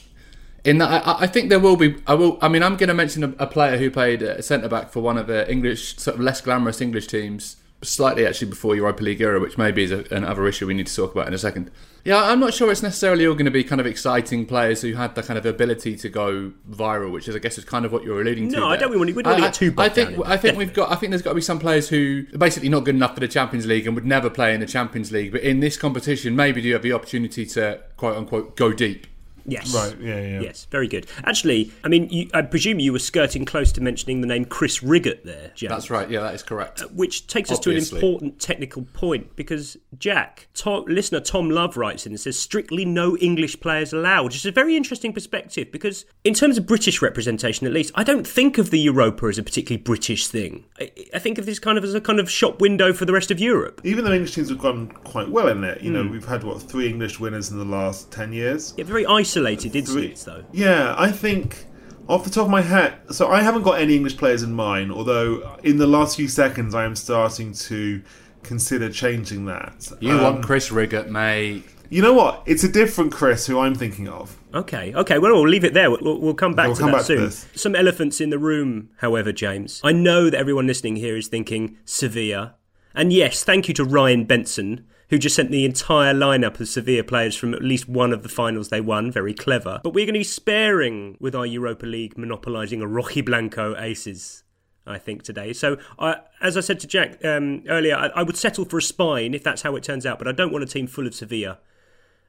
in 0.66 0.80
that 0.80 1.08
I, 1.08 1.24
I 1.24 1.28
think 1.28 1.50
there 1.50 1.60
will 1.60 1.78
be. 1.78 1.96
I 2.08 2.16
will. 2.16 2.38
I 2.42 2.50
mean, 2.50 2.64
I'm 2.64 2.76
going 2.76 2.88
to 2.90 2.94
mention 2.94 3.24
a, 3.24 3.34
a 3.40 3.48
player 3.48 3.78
who 3.78 3.90
played 3.92 4.24
uh, 4.24 4.42
centre 4.42 4.68
back 4.68 4.92
for 4.92 5.00
one 5.00 5.18
of 5.18 5.28
the 5.28 5.50
English 5.50 5.98
sort 5.98 6.16
of 6.16 6.22
less 6.22 6.42
glamorous 6.42 6.82
English 6.82 7.08
teams, 7.08 7.58
slightly 7.86 8.26
actually 8.26 8.50
before 8.50 8.76
your 8.76 8.86
Europa 8.86 9.04
League 9.04 9.22
era, 9.22 9.40
which 9.40 9.58
maybe 9.58 9.84
is 9.84 9.92
a, 9.92 10.06
another 10.12 10.48
issue 10.48 10.68
we 10.68 10.74
need 10.74 10.88
to 10.88 10.96
talk 10.96 11.14
about 11.14 11.28
in 11.28 11.34
a 11.34 11.38
second. 11.38 11.72
Yeah, 12.04 12.22
I'm 12.24 12.40
not 12.40 12.54
sure 12.54 12.72
it's 12.72 12.84
necessarily 12.84 13.26
all 13.26 13.34
going 13.34 13.46
to 13.46 13.52
be 13.52 13.64
kind 13.64 13.82
of 13.82 13.88
exciting 13.88 14.46
players 14.46 14.82
who 14.82 14.94
had 14.94 15.16
the 15.16 15.24
kind 15.24 15.40
of 15.40 15.46
ability 15.48 15.96
to 15.98 16.10
go 16.10 16.52
viral, 16.70 17.12
which 17.12 17.28
is, 17.28 17.36
I 17.36 17.40
guess, 17.40 17.58
is 17.58 17.66
kind 17.66 17.84
of 17.84 17.92
what 17.92 18.04
you're 18.04 18.22
alluding 18.22 18.50
to. 18.50 18.58
No, 18.60 18.68
I 18.68 18.78
there. 18.78 18.88
don't 18.88 18.98
want 18.98 19.10
to- 19.10 19.16
we 19.16 19.24
want 19.24 19.38
to 19.38 19.44
I- 19.44 19.48
get 19.48 19.54
too 19.56 19.74
I 19.78 19.90
think 19.90 20.10
down 20.12 20.14
in 20.20 20.22
it. 20.22 20.28
I 20.28 20.38
think 20.38 20.58
we've 20.58 20.74
got. 20.74 20.92
I 20.92 20.96
think 20.96 21.10
there's 21.10 21.24
got 21.24 21.32
to 21.32 21.36
be 21.36 21.42
some 21.42 21.58
players 21.58 21.90
who 21.90 22.26
are 22.34 22.38
basically 22.38 22.70
not 22.70 22.84
good 22.84 22.94
enough 22.96 23.16
for 23.16 23.22
the 23.22 23.28
Champions 23.28 23.66
League 23.66 23.88
and 23.88 23.96
would 23.96 24.06
never 24.06 24.30
play 24.30 24.54
in 24.54 24.60
the 24.60 24.68
Champions 24.68 25.12
League, 25.12 25.32
but 25.32 25.42
in 25.42 25.62
this 25.62 25.78
competition, 25.78 26.36
maybe 26.36 26.62
do 26.62 26.72
have 26.74 26.84
the 26.84 26.94
opportunity 26.94 27.46
to 27.48 27.80
quote 27.98 28.16
unquote 28.18 28.56
go 28.56 28.72
deep. 28.72 29.08
Yes. 29.46 29.74
Right, 29.74 29.96
yeah, 30.02 30.20
yeah. 30.22 30.40
Yes, 30.42 30.66
very 30.72 30.88
good. 30.88 31.08
Actually, 31.24 31.72
I 31.84 31.88
mean, 31.88 32.10
you, 32.10 32.30
I 32.34 32.42
presume 32.42 32.80
you 32.80 32.92
were 32.92 33.00
skirting 33.00 33.46
close 33.46 33.72
to 33.74 33.82
mentioning 33.82 34.22
the 34.22 34.28
name 34.28 34.46
Chris 34.46 34.80
Riggott 34.80 35.24
there, 35.24 35.52
James. 35.56 35.70
That's 35.70 35.90
right. 35.90 36.10
Yeah, 36.10 36.22
that 36.22 36.34
is 36.34 36.44
correct. 36.44 36.82
Which 36.94 37.28
takes 37.28 37.52
us 37.52 37.60
to 37.60 37.70
an 37.72 37.78
important 37.78 38.40
technical 38.40 38.84
point 38.94 39.36
because 39.36 39.78
Jack, 40.00 40.48
Tom, 40.56 40.86
listener 40.88 41.20
Tom 41.20 41.50
Love 41.50 41.78
writes 41.78 42.06
in 42.06 42.12
and 42.14 42.20
says 42.20 42.40
strictly 42.40 42.86
no 42.86 43.16
English 43.18 43.60
players 43.60 43.94
allowed, 43.94 44.26
which 44.26 44.36
is 44.36 44.46
a 44.46 44.52
very 44.52 44.76
interesting 44.76 45.14
perspective 45.14 45.72
because 45.72 46.06
in 46.24 46.34
terms 46.34 46.58
of 46.58 46.66
British 46.66 47.02
representation, 47.02 47.68
at 47.68 47.74
least, 47.74 47.92
I 47.96 48.04
don't 48.04 48.26
think 48.28 48.58
of 48.58 48.72
the 48.72 48.80
Europa 48.80 49.28
as 49.28 49.38
a 49.38 49.44
particularly 49.44 49.84
British 49.84 50.28
thing. 50.28 50.66
I, 50.80 50.92
I 51.14 51.20
think 51.20 51.38
of 51.38 51.46
this 51.46 51.60
kind 51.60 51.78
of 51.78 51.84
as 51.84 51.94
a 51.94 52.02
kind 52.02 52.20
of 52.20 52.32
shop 52.32 52.60
window 52.62 52.94
for 52.94 53.06
the 53.06 53.14
rest 53.14 53.30
of 53.30 53.40
Europe. 53.40 53.82
Even 53.84 54.06
though 54.06 54.12
English 54.14 54.34
teams 54.34 54.50
have 54.50 54.58
gone 54.60 54.88
quite 54.88 55.30
well 55.30 55.48
in 55.50 55.64
it, 55.64 55.82
you 55.82 55.92
know, 55.92 56.04
Mm. 56.04 56.12
we've 56.12 56.26
had 56.26 56.44
what 56.44 56.62
three 56.62 56.88
English 56.88 57.20
winners 57.20 57.52
in 57.52 57.58
the 57.58 57.66
last 57.66 58.12
ten 58.12 58.32
years. 58.34 58.74
Yeah, 58.78 58.84
very 58.86 59.06
isolated 59.06 59.35
Three- 59.44 59.80
incidents 59.80 60.24
though. 60.24 60.44
Yeah, 60.52 60.96
I 60.98 61.12
think 61.12 61.66
off 62.08 62.24
the 62.24 62.30
top 62.30 62.46
of 62.46 62.52
my 62.52 62.62
head, 62.62 62.94
so 63.12 63.30
I 63.30 63.42
haven't 63.42 63.64
got 63.64 63.80
any 63.80 63.96
English 63.96 64.18
players 64.18 64.44
in 64.44 64.54
mind. 64.54 64.92
Although 64.92 65.58
in 65.64 65.78
the 65.78 65.88
last 65.88 66.16
few 66.18 66.28
seconds, 66.28 66.76
I 66.76 66.86
am 66.86 66.96
starting 66.96 67.52
to 67.54 68.02
consider 68.44 68.90
changing 68.90 69.46
that. 69.46 69.92
You 70.00 70.12
Um, 70.12 70.22
want 70.22 70.44
Chris 70.46 70.70
Riggott, 70.70 71.10
mate? 71.10 71.64
You 71.90 72.02
know 72.02 72.14
what? 72.14 72.42
It's 72.46 72.64
a 72.64 72.68
different 72.68 73.12
Chris 73.12 73.46
who 73.48 73.60
I'm 73.60 73.76
thinking 73.76 74.08
of. 74.08 74.36
Okay, 74.54 74.94
okay. 74.96 75.20
Well, 75.20 75.34
we'll 75.34 75.48
leave 75.48 75.64
it 75.64 75.74
there. 75.74 75.90
We'll, 75.92 76.20
we'll 76.20 76.34
come 76.34 76.54
back 76.54 76.68
We'll 76.68 76.76
to 76.76 76.82
come 76.82 76.92
that 76.92 76.98
back 76.98 77.06
to 77.08 77.16
soon. 77.18 77.26
this. 77.26 77.48
Some 77.56 77.76
elephants 77.76 78.20
in 78.22 78.30
the 78.32 78.40
room, 78.40 78.90
however, 78.98 79.32
James. 79.32 79.82
I 79.84 79.92
know 79.92 80.30
that 80.30 80.38
everyone 80.38 80.66
listening 80.68 80.96
here 80.96 81.16
is 81.16 81.28
thinking 81.28 81.78
Sevilla. 81.86 82.56
And 82.96 83.12
yes, 83.14 83.44
thank 83.44 83.68
you 83.68 83.74
to 83.76 83.84
Ryan 83.84 84.24
Benson, 84.26 84.86
who 85.10 85.18
just 85.18 85.36
sent 85.36 85.52
the 85.52 85.66
entire 85.66 86.13
lineup 86.13 86.60
of 86.60 86.68
Sevilla 86.68 87.04
players 87.04 87.36
from 87.36 87.54
at 87.54 87.63
least 87.63 87.88
one 87.88 88.12
of 88.12 88.24
the 88.24 88.30
finals 88.30 88.69
they 88.69 88.81
won. 88.81 89.12
Very 89.12 89.34
clever. 89.34 89.80
But 89.84 89.94
we're 89.94 90.06
going 90.06 90.13
to 90.16 90.19
be 90.19 90.24
sparing 90.24 91.18
with 91.19 91.36
our 91.36 91.46
Europa 91.46 91.86
League 91.86 92.18
monopolising 92.18 92.81
a 92.81 92.86
Rojiblanco 92.86 93.80
aces. 93.81 94.44
I 94.88 95.00
think 95.00 95.24
today. 95.24 95.52
So, 95.52 95.78
I, 95.98 96.18
as 96.42 96.56
I 96.57 96.60
said 96.60 96.80
to 96.81 96.88
Jack 96.88 97.24
um, 97.25 97.63
earlier, 97.68 97.96
I, 97.96 98.07
I 98.10 98.22
would 98.22 98.38
settle 98.38 98.66
for 98.66 98.78
a 98.78 98.81
spine 98.84 99.34
if 99.34 99.44
that's 99.44 99.63
how 99.63 99.75
it 99.75 99.84
turns 99.84 100.06
out. 100.06 100.19
But 100.19 100.28
I 100.28 100.31
don't 100.31 100.52
want 100.52 100.63
a 100.63 100.68
team 100.68 100.86
full 100.86 101.08
of 101.08 101.16
Sevilla 101.16 101.58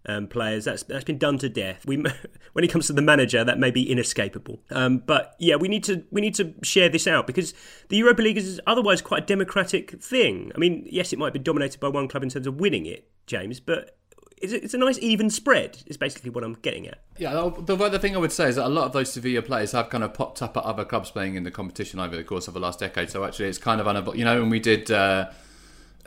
um, 0.05 0.27
players. 0.27 0.65
That's 0.65 0.83
that's 0.85 1.05
been 1.05 1.19
done 1.19 1.39
to 1.39 1.49
death. 1.49 1.85
We, 1.87 1.97
when 2.53 2.65
it 2.65 2.69
comes 2.69 2.87
to 2.89 2.93
the 2.93 3.03
manager, 3.03 3.45
that 3.45 3.59
may 3.59 3.71
be 3.71 3.91
inescapable. 3.91 4.61
Um, 4.71 4.99
but 4.99 5.35
yeah, 5.39 5.57
we 5.57 5.69
need 5.69 5.85
to 5.85 6.05
we 6.11 6.21
need 6.21 6.35
to 6.37 6.55
share 6.63 6.89
this 6.89 7.07
out 7.07 7.27
because 7.27 7.55
the 7.89 7.97
Europa 7.97 8.23
League 8.23 8.37
is 8.37 8.61
otherwise 8.67 9.03
quite 9.03 9.25
a 9.25 9.27
democratic 9.27 10.03
thing. 10.03 10.53
I 10.55 10.59
mean, 10.59 10.87
yes, 10.91 11.13
it 11.13 11.19
might 11.19 11.33
be 11.33 11.39
dominated 11.39 11.81
by 11.81 11.89
one 11.89 12.09
club 12.09 12.23
in 12.23 12.29
terms 12.29 12.47
of 12.47 12.61
winning 12.61 12.87
it, 12.87 13.09
James, 13.27 13.61
but 13.61 13.97
it's 14.39 14.75
a, 14.75 14.79
nice 14.79 14.99
even 15.01 15.31
spread. 15.31 15.83
Is 15.87 15.97
basically 15.97 16.31
what 16.31 16.45
I'm 16.45 16.55
getting 16.55 16.87
at. 16.87 16.99
Yeah, 17.17 17.51
the, 17.59 17.77
the 17.77 17.85
other 17.85 17.99
thing 17.99 18.15
I 18.15 18.19
would 18.19 18.33
say 18.33 18.49
is 18.49 18.57
that 18.57 18.67
a 18.67 18.69
lot 18.69 18.85
of 18.85 18.93
those 18.93 19.13
Sevilla 19.13 19.43
players 19.43 19.73
have 19.73 19.89
kind 19.89 20.05
of 20.05 20.13
popped 20.13 20.43
up 20.43 20.57
at 20.57 20.65
other 20.65 20.85
clubs 20.85 21.11
playing 21.11 21.37
in 21.37 21.45
the 21.45 21.51
competition 21.51 22.01
over 22.01 22.17
the 22.17 22.25
course 22.25 22.47
of 22.49 22.55
the 22.55 22.61
last 22.61 22.79
decade. 22.79 23.11
So 23.11 23.25
actually, 23.25 23.49
it's 23.49 23.59
kind 23.59 23.81
of 23.81 23.89
unavoidable. 23.89 24.19
You 24.19 24.25
know, 24.25 24.41
when 24.41 24.51
we 24.51 24.61
did, 24.61 24.91
uh, 24.91 25.31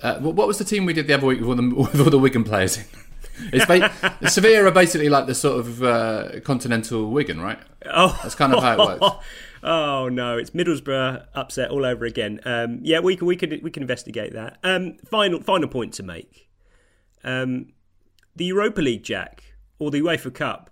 uh, 0.01 0.19
what 0.19 0.47
was 0.47 0.59
the 0.59 0.63
team 0.63 0.85
we 0.85 0.93
did 0.93 1.07
the 1.07 1.13
other 1.13 1.25
week 1.25 1.39
with 1.39 1.49
all 1.49 1.55
the, 1.55 1.75
with 1.75 1.99
all 1.99 2.09
the 2.09 2.19
Wigan 2.19 2.43
players? 2.43 2.79
It's 3.53 3.65
ba- 3.65 4.29
Sevilla 4.29 4.67
are 4.67 4.71
basically 4.71 5.09
like 5.09 5.27
the 5.27 5.35
sort 5.35 5.59
of 5.59 5.83
uh, 5.83 6.39
continental 6.43 7.09
Wigan, 7.09 7.41
right? 7.41 7.59
Oh, 7.85 8.17
that's 8.21 8.35
kind 8.35 8.53
of 8.53 8.61
how 8.63 8.73
it 8.73 8.99
works. 8.99 9.25
oh 9.63 10.09
no, 10.09 10.37
it's 10.37 10.51
Middlesbrough 10.51 11.25
upset 11.33 11.71
all 11.71 11.85
over 11.85 12.05
again. 12.05 12.39
Um, 12.45 12.79
yeah, 12.81 12.99
we 12.99 13.15
can 13.15 13.27
we 13.27 13.35
can 13.35 13.59
we 13.63 13.71
can 13.71 13.83
investigate 13.83 14.33
that. 14.33 14.57
Um, 14.63 14.97
final 15.05 15.41
final 15.41 15.69
point 15.69 15.93
to 15.95 16.03
make. 16.03 16.49
Um, 17.23 17.73
the 18.35 18.45
Europa 18.45 18.81
League, 18.81 19.03
Jack, 19.03 19.43
or 19.79 19.91
the 19.91 20.01
UEFA 20.01 20.33
Cup, 20.33 20.69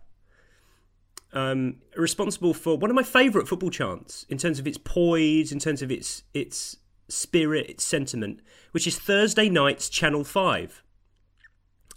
um, 1.33 1.75
responsible 1.95 2.53
for 2.53 2.77
one 2.77 2.89
of 2.89 2.95
my 2.95 3.03
favourite 3.03 3.47
football 3.47 3.69
chants 3.69 4.25
in 4.29 4.37
terms 4.37 4.59
of 4.59 4.67
its 4.67 4.77
poise, 4.77 5.51
in 5.51 5.59
terms 5.59 5.81
of 5.81 5.91
its 5.91 6.23
its 6.33 6.77
spirit, 7.09 7.69
its 7.69 7.83
sentiment, 7.83 8.41
which 8.71 8.87
is 8.87 8.97
Thursday 8.97 9.49
night's 9.49 9.89
Channel 9.89 10.23
Five. 10.23 10.83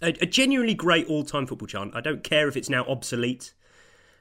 A, 0.01 0.07
a 0.21 0.25
genuinely 0.25 0.73
great 0.73 1.07
all-time 1.07 1.45
football 1.45 1.67
chant. 1.67 1.95
I 1.95 2.01
don't 2.01 2.23
care 2.23 2.47
if 2.47 2.57
it's 2.57 2.69
now 2.69 2.83
obsolete 2.85 3.53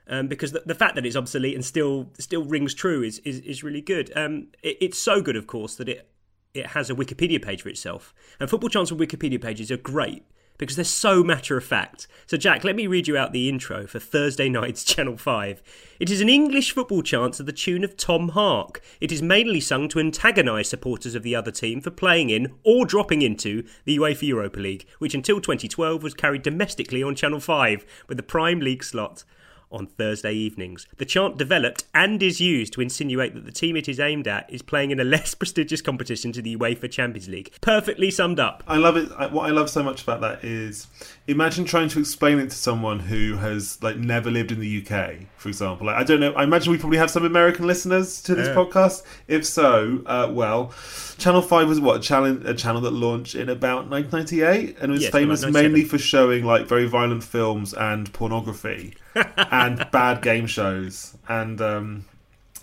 um, 0.07 0.29
because 0.29 0.53
the, 0.53 0.63
the 0.67 0.75
fact 0.75 0.95
that 0.97 1.07
it's 1.07 1.17
obsolete 1.17 1.55
and 1.55 1.65
still 1.65 2.11
still 2.19 2.45
rings 2.45 2.75
true 2.75 3.03
is 3.03 3.19
is, 3.21 3.41
is 3.41 3.63
really 3.63 3.81
good. 3.81 4.13
Um, 4.17 4.49
it, 4.63 4.77
it's 4.81 4.99
so 4.99 5.23
good, 5.23 5.37
of 5.37 5.47
course, 5.47 5.77
that 5.77 5.89
it 5.89 6.09
it 6.53 6.67
has 6.67 6.91
a 6.91 6.95
Wikipedia 6.95 7.41
page 7.43 7.63
for 7.63 7.69
itself. 7.69 8.13
And 8.39 8.51
football 8.51 8.69
chants 8.69 8.93
on 8.93 8.99
Wikipedia 8.99 9.41
pages 9.41 9.71
are 9.71 9.77
great 9.77 10.25
because 10.61 10.77
they're 10.77 10.85
so 10.85 11.25
matter 11.25 11.57
of 11.57 11.65
fact. 11.65 12.07
So, 12.27 12.37
Jack, 12.37 12.65
let 12.65 12.77
me 12.77 12.87
read 12.87 13.09
you 13.09 13.17
out 13.17 13.33
the 13.33 13.49
intro 13.49 13.87
for 13.87 13.99
Thursday 13.99 14.49
night's 14.51 14.85
Channel 14.85 15.17
5. 15.17 15.63
It 15.99 16.11
is 16.11 16.21
an 16.21 16.29
English 16.29 16.73
football 16.73 17.03
chant 17.03 17.35
to 17.35 17.43
the 17.43 17.51
tune 17.51 17.83
of 17.83 17.97
Tom 17.97 18.29
Hark. 18.31 18.83
It 19.01 19.11
is 19.11 19.23
mainly 19.23 19.61
sung 19.61 19.89
to 19.89 19.99
antagonise 19.99 20.69
supporters 20.69 21.15
of 21.15 21.23
the 21.23 21.35
other 21.35 21.51
team 21.51 21.81
for 21.81 21.91
playing 21.91 22.29
in 22.29 22.53
or 22.63 22.85
dropping 22.85 23.23
into 23.23 23.65
the 23.87 23.97
UEFA 23.97 24.29
Europa 24.29 24.61
League, 24.61 24.87
which 24.99 25.15
until 25.15 25.41
2012 25.41 26.03
was 26.03 26.13
carried 26.13 26.43
domestically 26.43 27.03
on 27.03 27.15
Channel 27.15 27.41
5 27.41 28.05
with 28.07 28.19
the 28.19 28.23
Prime 28.23 28.61
League 28.61 28.85
slot 28.85 29.25
on 29.73 29.87
Thursday 29.87 30.33
evenings. 30.33 30.87
The 30.99 31.05
chant 31.05 31.37
developed 31.37 31.85
and 31.95 32.23
is 32.23 32.41
used 32.41 32.73
to 32.75 32.81
insinuate 32.81 33.35
that 33.35 33.45
the 33.45 33.53
team 33.53 33.77
it 33.77 33.89
is 33.89 34.01
aimed 34.01 34.27
at 34.29 34.51
is 34.53 34.63
playing 34.63 34.91
in 34.91 35.01
a 35.01 35.05
less 35.17 35.35
prestigious 35.35 35.81
competition 35.81 36.33
to 36.33 36.43
the 36.43 36.57
UEFA 36.57 36.91
Champions 36.91 37.29
League. 37.29 37.53
Perfectly 37.61 38.11
summed 38.11 38.41
up. 38.41 38.63
I 38.67 38.77
love 38.77 38.97
it. 38.97 39.09
What 39.33 39.47
I 39.47 39.51
love 39.51 39.71
so 39.71 39.83
much 39.83 40.03
about 40.03 40.21
that 40.23 40.45
is, 40.45 40.87
imagine 41.27 41.65
trying 41.65 41.89
to 41.91 42.01
explain 42.01 42.39
it 42.39 42.51
to 42.51 42.57
someone 42.57 42.99
who 43.01 43.37
has 43.37 43.81
like 43.83 43.97
never 43.97 44.31
lived 44.31 44.53
in 44.53 44.61
the 44.61 44.85
UK, 44.87 45.27
for 45.37 45.49
example. 45.49 45.87
Like, 45.87 45.97
I 45.97 46.05
don't 46.05 46.21
know. 46.21 46.33
I 46.33 46.45
imagine 46.45 46.73
we 46.73 46.79
probably 46.79 46.99
have 46.99 47.11
some 47.11 47.25
American 47.25 47.67
listeners 47.67 48.21
to 48.23 48.35
this 48.35 48.49
Yeah. 48.49 48.55
podcast. 48.55 49.03
If 49.29 49.47
so, 49.47 50.03
uh, 50.07 50.29
well, 50.33 50.73
Channel 51.19 51.43
Five 51.43 51.69
was 51.69 51.81
what 51.81 51.97
a 51.97 52.01
channel 52.01 52.47
a 52.47 52.55
channel 52.55 52.81
that 52.83 52.93
launched 52.93 53.35
in 53.35 53.49
about 53.49 53.89
1998 53.89 54.79
and 54.81 54.93
was 54.93 55.03
like 55.03 55.13
famous 55.13 55.45
mainly 55.47 55.85
for 55.85 55.99
showing 55.99 56.45
like 56.45 56.67
very 56.67 56.87
violent 56.87 57.23
films 57.23 57.75
and 57.75 58.13
pornography 58.13 58.95
and 59.61 59.91
bad 59.91 60.23
game 60.23 60.47
shows 60.47 61.17
and. 61.29 61.61
um 61.61 62.05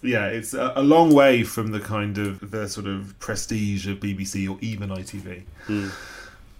yeah, 0.03 0.27
it's 0.27 0.53
a, 0.53 0.73
a 0.75 0.83
long 0.83 1.11
way 1.11 1.43
from 1.43 1.71
the 1.71 1.79
kind 1.79 2.19
of 2.19 2.51
the 2.51 2.69
sort 2.69 2.85
of 2.85 3.17
prestige 3.19 3.87
of 3.87 3.99
BBC 3.99 4.47
or 4.47 4.57
even 4.61 4.89
ITV. 4.89 5.41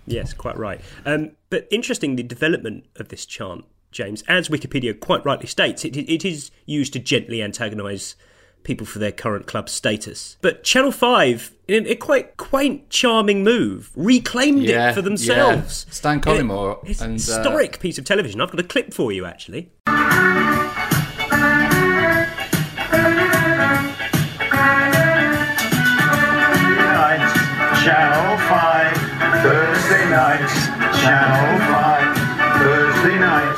Yes, 0.07 0.33
quite 0.33 0.57
right. 0.57 0.81
Um, 1.05 1.31
but 1.49 1.67
interesting, 1.69 2.15
the 2.15 2.23
development 2.23 2.85
of 2.95 3.09
this 3.09 3.25
chant, 3.25 3.65
James, 3.91 4.23
as 4.27 4.49
Wikipedia 4.49 4.99
quite 4.99 5.23
rightly 5.25 5.47
states, 5.47 5.85
it, 5.85 5.95
it 5.95 6.25
is 6.25 6.49
used 6.65 6.93
to 6.93 6.99
gently 6.99 7.43
antagonise 7.43 8.15
people 8.63 8.85
for 8.85 8.99
their 8.99 9.11
current 9.11 9.45
club 9.47 9.69
status. 9.69 10.37
But 10.41 10.63
Channel 10.63 10.91
5, 10.91 11.51
in 11.67 11.87
a 11.87 11.95
quite 11.95 12.37
quaint, 12.37 12.89
charming 12.89 13.43
move, 13.43 13.91
reclaimed 13.95 14.63
Yeah, 14.63 14.89
it 14.91 14.93
for 14.93 15.01
themselves. 15.01 15.85
yeah. 15.87 15.93
Stan 15.93 16.21
Collymore 16.21 16.79
It's 16.87 16.99
an 17.01 17.11
and, 17.11 17.19
uh, 17.19 17.23
historic 17.23 17.79
piece 17.79 17.97
of 17.97 18.05
television. 18.05 18.41
I've 18.41 18.51
got 18.51 18.59
a 18.59 18.63
clip 18.63 18.93
for 18.93 19.11
you, 19.11 19.25
actually. 19.25 19.69
Channel 27.83 28.37
5, 28.49 28.97
Thursday 29.43 30.09
night, 30.09 30.43
Channel 30.99 31.59
5, 31.71 32.59
Thursday 32.59 33.17
night, 33.19 33.55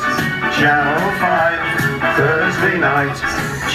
Channel 0.53 1.01
5, 1.17 2.15
Thursday 2.15 2.77
night, 2.77 3.17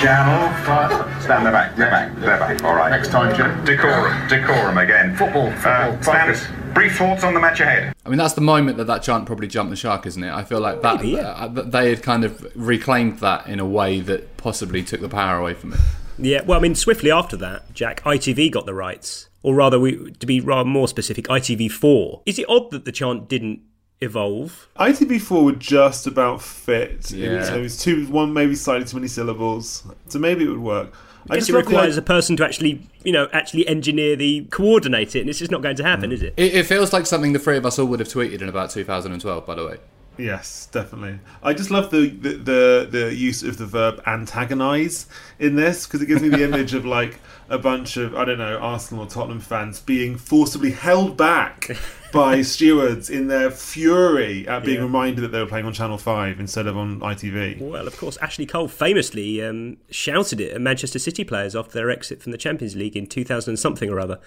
Channel 0.04 0.52
5. 0.64 1.22
Stand 1.22 1.46
there 1.46 1.52
back, 1.52 1.76
they're 1.76 1.88
back, 1.88 2.14
they're 2.16 2.38
back, 2.38 2.62
all 2.62 2.74
right. 2.74 2.90
Next 2.90 3.08
time, 3.08 3.34
Jim. 3.34 3.64
Decorum, 3.64 4.28
decorum 4.28 4.76
again. 4.76 5.16
Football, 5.16 5.50
football, 5.52 6.02
Stan, 6.02 6.74
brief 6.74 6.98
thoughts 6.98 7.24
on 7.24 7.32
the 7.32 7.40
match 7.40 7.60
ahead. 7.60 7.94
I 8.04 8.10
mean, 8.10 8.18
that's 8.18 8.34
the 8.34 8.42
moment 8.42 8.76
that 8.76 8.84
that 8.84 9.02
chant 9.02 9.24
probably 9.24 9.48
jumped 9.48 9.70
the 9.70 9.76
shark, 9.76 10.04
isn't 10.04 10.22
it? 10.22 10.30
I 10.30 10.44
feel 10.44 10.60
like 10.60 10.82
that, 10.82 11.02
uh, 11.02 11.48
they 11.48 11.88
had 11.88 12.02
kind 12.02 12.22
of 12.22 12.46
reclaimed 12.54 13.20
that 13.20 13.46
in 13.46 13.60
a 13.60 13.64
way 13.64 14.00
that 14.00 14.36
possibly 14.36 14.82
took 14.82 15.00
the 15.00 15.08
power 15.08 15.38
away 15.38 15.54
from 15.54 15.72
it. 15.72 15.80
Yeah, 16.18 16.42
well, 16.42 16.58
I 16.58 16.60
mean, 16.60 16.74
swiftly 16.74 17.10
after 17.10 17.38
that, 17.38 17.72
Jack, 17.72 18.02
ITV 18.02 18.50
got 18.50 18.66
the 18.66 18.74
rights. 18.74 19.30
Or 19.42 19.54
rather, 19.54 19.80
we, 19.80 20.10
to 20.10 20.26
be 20.26 20.38
rather 20.38 20.68
more 20.68 20.86
specific, 20.86 21.28
ITV4. 21.28 22.24
Is 22.26 22.38
it 22.38 22.44
odd 22.46 22.70
that 22.72 22.84
the 22.84 22.92
chant 22.92 23.26
didn't 23.26 23.62
evolve? 24.04 24.68
ITV4 24.78 25.44
would 25.44 25.60
just 25.60 26.06
about 26.06 26.40
fit. 26.42 27.10
Yeah. 27.10 27.42
So 27.44 27.56
it 27.62 27.68
two, 27.70 28.06
one 28.06 28.32
maybe 28.32 28.54
slightly 28.54 28.86
too 28.86 28.96
many 28.96 29.08
syllables. 29.08 29.82
So 30.08 30.18
maybe 30.18 30.44
it 30.44 30.48
would 30.48 30.58
work. 30.58 30.92
I 31.30 31.36
guess 31.36 31.46
just 31.46 31.50
it 31.50 31.52
love 31.54 31.64
the 31.64 31.68
requires 31.70 31.94
idea- 31.94 32.02
a 32.02 32.06
person 32.06 32.36
to 32.36 32.44
actually, 32.44 32.86
you 33.02 33.12
know, 33.12 33.28
actually 33.32 33.66
engineer 33.66 34.14
the 34.14 34.46
coordinate 34.50 35.16
it, 35.16 35.20
and 35.22 35.30
it's 35.30 35.38
just 35.38 35.50
not 35.50 35.62
going 35.62 35.76
to 35.76 35.82
happen, 35.84 36.10
Mm. 36.10 36.14
is 36.14 36.22
it? 36.22 36.34
it. 36.36 36.54
It 36.54 36.66
feels 36.66 36.92
like 36.92 37.06
something 37.06 37.32
the 37.32 37.38
three 37.38 37.56
of 37.56 37.64
us 37.64 37.78
all 37.78 37.86
would 37.86 38.00
have 38.00 38.08
tweeted 38.08 38.42
in 38.42 38.48
about 38.48 38.70
2012, 38.70 39.46
by 39.46 39.54
the 39.54 39.64
way. 39.66 39.76
Yes, 40.16 40.68
definitely. 40.70 41.18
I 41.42 41.54
just 41.54 41.72
love 41.72 41.90
the 41.90 42.08
the, 42.08 42.30
the, 42.34 42.88
the 42.90 43.14
use 43.14 43.42
of 43.42 43.56
the 43.58 43.66
verb 43.66 44.00
antagonize 44.06 45.06
in 45.40 45.56
this 45.56 45.86
because 45.86 46.02
it 46.02 46.06
gives 46.06 46.22
me 46.22 46.28
the 46.28 46.42
image 46.48 46.72
of 46.74 46.84
like 46.86 47.18
a 47.48 47.58
bunch 47.58 47.96
of 47.96 48.14
I 48.14 48.24
don't 48.24 48.38
know 48.38 48.56
Arsenal 48.58 49.04
or 49.04 49.06
Tottenham 49.08 49.40
fans 49.40 49.80
being 49.80 50.16
forcibly 50.16 50.70
held 50.70 51.16
back 51.16 51.70
by 52.14 52.40
stewards 52.42 53.10
in 53.10 53.26
their 53.26 53.50
fury 53.50 54.48
at 54.48 54.64
being 54.64 54.78
Yeah. 54.78 54.84
reminded 54.84 55.20
that 55.22 55.32
they 55.32 55.40
were 55.40 55.46
playing 55.46 55.66
on 55.66 55.72
Channel 55.74 55.98
Five 55.98 56.40
instead 56.40 56.66
of 56.66 56.76
on 56.76 57.00
ITV. 57.02 57.58
Well, 57.60 57.86
of 57.86 57.96
course, 57.98 58.16
Ashley 58.22 58.46
Cole 58.46 58.68
famously 58.68 59.42
um, 59.42 59.76
shouted 59.90 60.40
it 60.40 60.52
at 60.52 60.60
Manchester 60.60 60.98
City 60.98 61.24
players 61.24 61.54
after 61.54 61.72
their 61.72 61.90
exit 61.90 62.22
from 62.22 62.32
the 62.32 62.38
Champions 62.38 62.74
League 62.76 62.96
in 62.96 63.06
2000 63.06 63.50
and 63.50 63.58
something 63.58 63.90
or 63.90 64.00
other. 64.00 64.18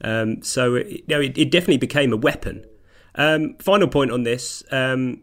Um, 0.00 0.42
so, 0.42 0.74
it, 0.74 0.88
you 0.88 1.02
know, 1.08 1.20
it, 1.20 1.38
it 1.38 1.50
definitely 1.52 1.76
became 1.78 2.12
a 2.12 2.16
weapon. 2.16 2.64
Um, 3.14 3.54
final 3.60 3.86
point 3.86 4.10
on 4.10 4.24
this. 4.24 4.64
Um, 4.72 5.20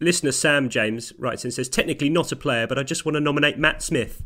listener 0.00 0.32
Sam 0.32 0.68
James 0.68 1.14
writes 1.18 1.44
and 1.44 1.54
says, 1.54 1.68
technically 1.70 2.10
not 2.10 2.30
a 2.32 2.36
player, 2.36 2.66
but 2.66 2.78
I 2.78 2.82
just 2.82 3.06
want 3.06 3.14
to 3.14 3.20
nominate 3.20 3.56
Matt 3.58 3.82
Smith. 3.82 4.22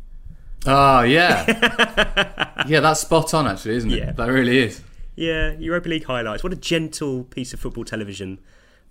Oh, 0.65 1.01
yeah. 1.01 1.45
yeah, 2.67 2.81
that's 2.81 2.99
spot 2.99 3.33
on, 3.33 3.47
actually, 3.47 3.77
isn't 3.77 3.91
it? 3.91 3.97
Yeah. 3.97 4.11
That 4.11 4.27
really 4.27 4.57
is. 4.59 4.81
Yeah, 5.15 5.51
Europa 5.51 5.89
League 5.89 6.05
highlights. 6.05 6.43
What 6.43 6.53
a 6.53 6.55
gentle 6.55 7.25
piece 7.25 7.53
of 7.53 7.59
football 7.59 7.83
television 7.83 8.39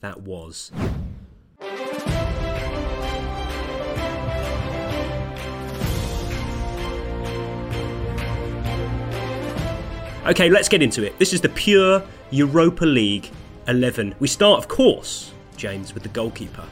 that 0.00 0.20
was. 0.20 0.70
Okay, 10.26 10.50
let's 10.50 10.68
get 10.68 10.82
into 10.82 11.02
it. 11.02 11.18
This 11.18 11.32
is 11.32 11.40
the 11.40 11.48
pure 11.48 12.02
Europa 12.30 12.84
League 12.84 13.30
11. 13.66 14.14
We 14.20 14.28
start, 14.28 14.58
of 14.58 14.68
course, 14.68 15.32
James, 15.56 15.94
with 15.94 16.02
the 16.02 16.10
goalkeeper. 16.10 16.64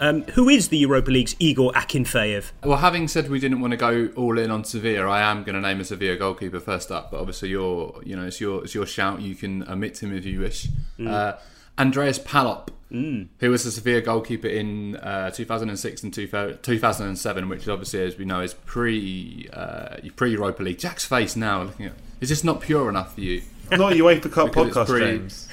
Um, 0.00 0.22
who 0.34 0.48
is 0.48 0.68
the 0.68 0.78
Europa 0.78 1.10
League's 1.10 1.36
Igor 1.38 1.72
Akinfeev? 1.72 2.52
Well, 2.64 2.78
having 2.78 3.08
said 3.08 3.28
we 3.30 3.40
didn't 3.40 3.60
want 3.60 3.72
to 3.72 3.76
go 3.76 4.10
all 4.16 4.38
in 4.38 4.50
on 4.50 4.64
Sevilla, 4.64 5.08
I 5.08 5.22
am 5.22 5.42
going 5.44 5.54
to 5.54 5.60
name 5.60 5.80
a 5.80 5.84
Sevilla 5.84 6.16
goalkeeper 6.16 6.60
first 6.60 6.90
up. 6.90 7.10
But 7.10 7.20
obviously, 7.20 7.50
your 7.50 8.00
you 8.04 8.16
know 8.16 8.26
it's 8.26 8.40
your 8.40 8.64
it's 8.64 8.74
your 8.74 8.86
shout. 8.86 9.20
You 9.22 9.34
can 9.34 9.68
omit 9.68 10.02
him 10.02 10.16
if 10.16 10.24
you 10.24 10.40
wish. 10.40 10.68
Mm. 10.98 11.08
Uh, 11.08 11.36
Andreas 11.78 12.18
Palop, 12.18 12.68
who 12.90 13.50
was 13.50 13.66
a 13.66 13.72
Sevilla 13.72 14.00
goalkeeper 14.00 14.48
in 14.48 14.96
uh, 14.96 15.30
2006 15.30 16.02
and 16.02 16.14
2000 16.14 16.62
2007, 16.62 17.48
which 17.48 17.68
obviously, 17.68 18.02
as 18.02 18.16
we 18.16 18.24
know, 18.24 18.40
is 18.40 18.54
pre 18.54 19.48
uh, 19.52 19.96
pre 20.14 20.32
Europa 20.32 20.62
League. 20.62 20.78
Jack's 20.78 21.04
face 21.04 21.36
now 21.36 21.62
looking 21.62 21.86
at 21.86 21.92
is 22.20 22.30
this 22.30 22.42
not 22.42 22.60
pure 22.60 22.88
enough 22.88 23.14
for 23.14 23.20
you? 23.20 23.42
Not 23.70 23.92
a 23.92 23.96
UEFA 23.96 24.30
Cup 24.30 24.50
podcast, 24.52 24.86
pre- 24.86 25.00
James. 25.00 25.48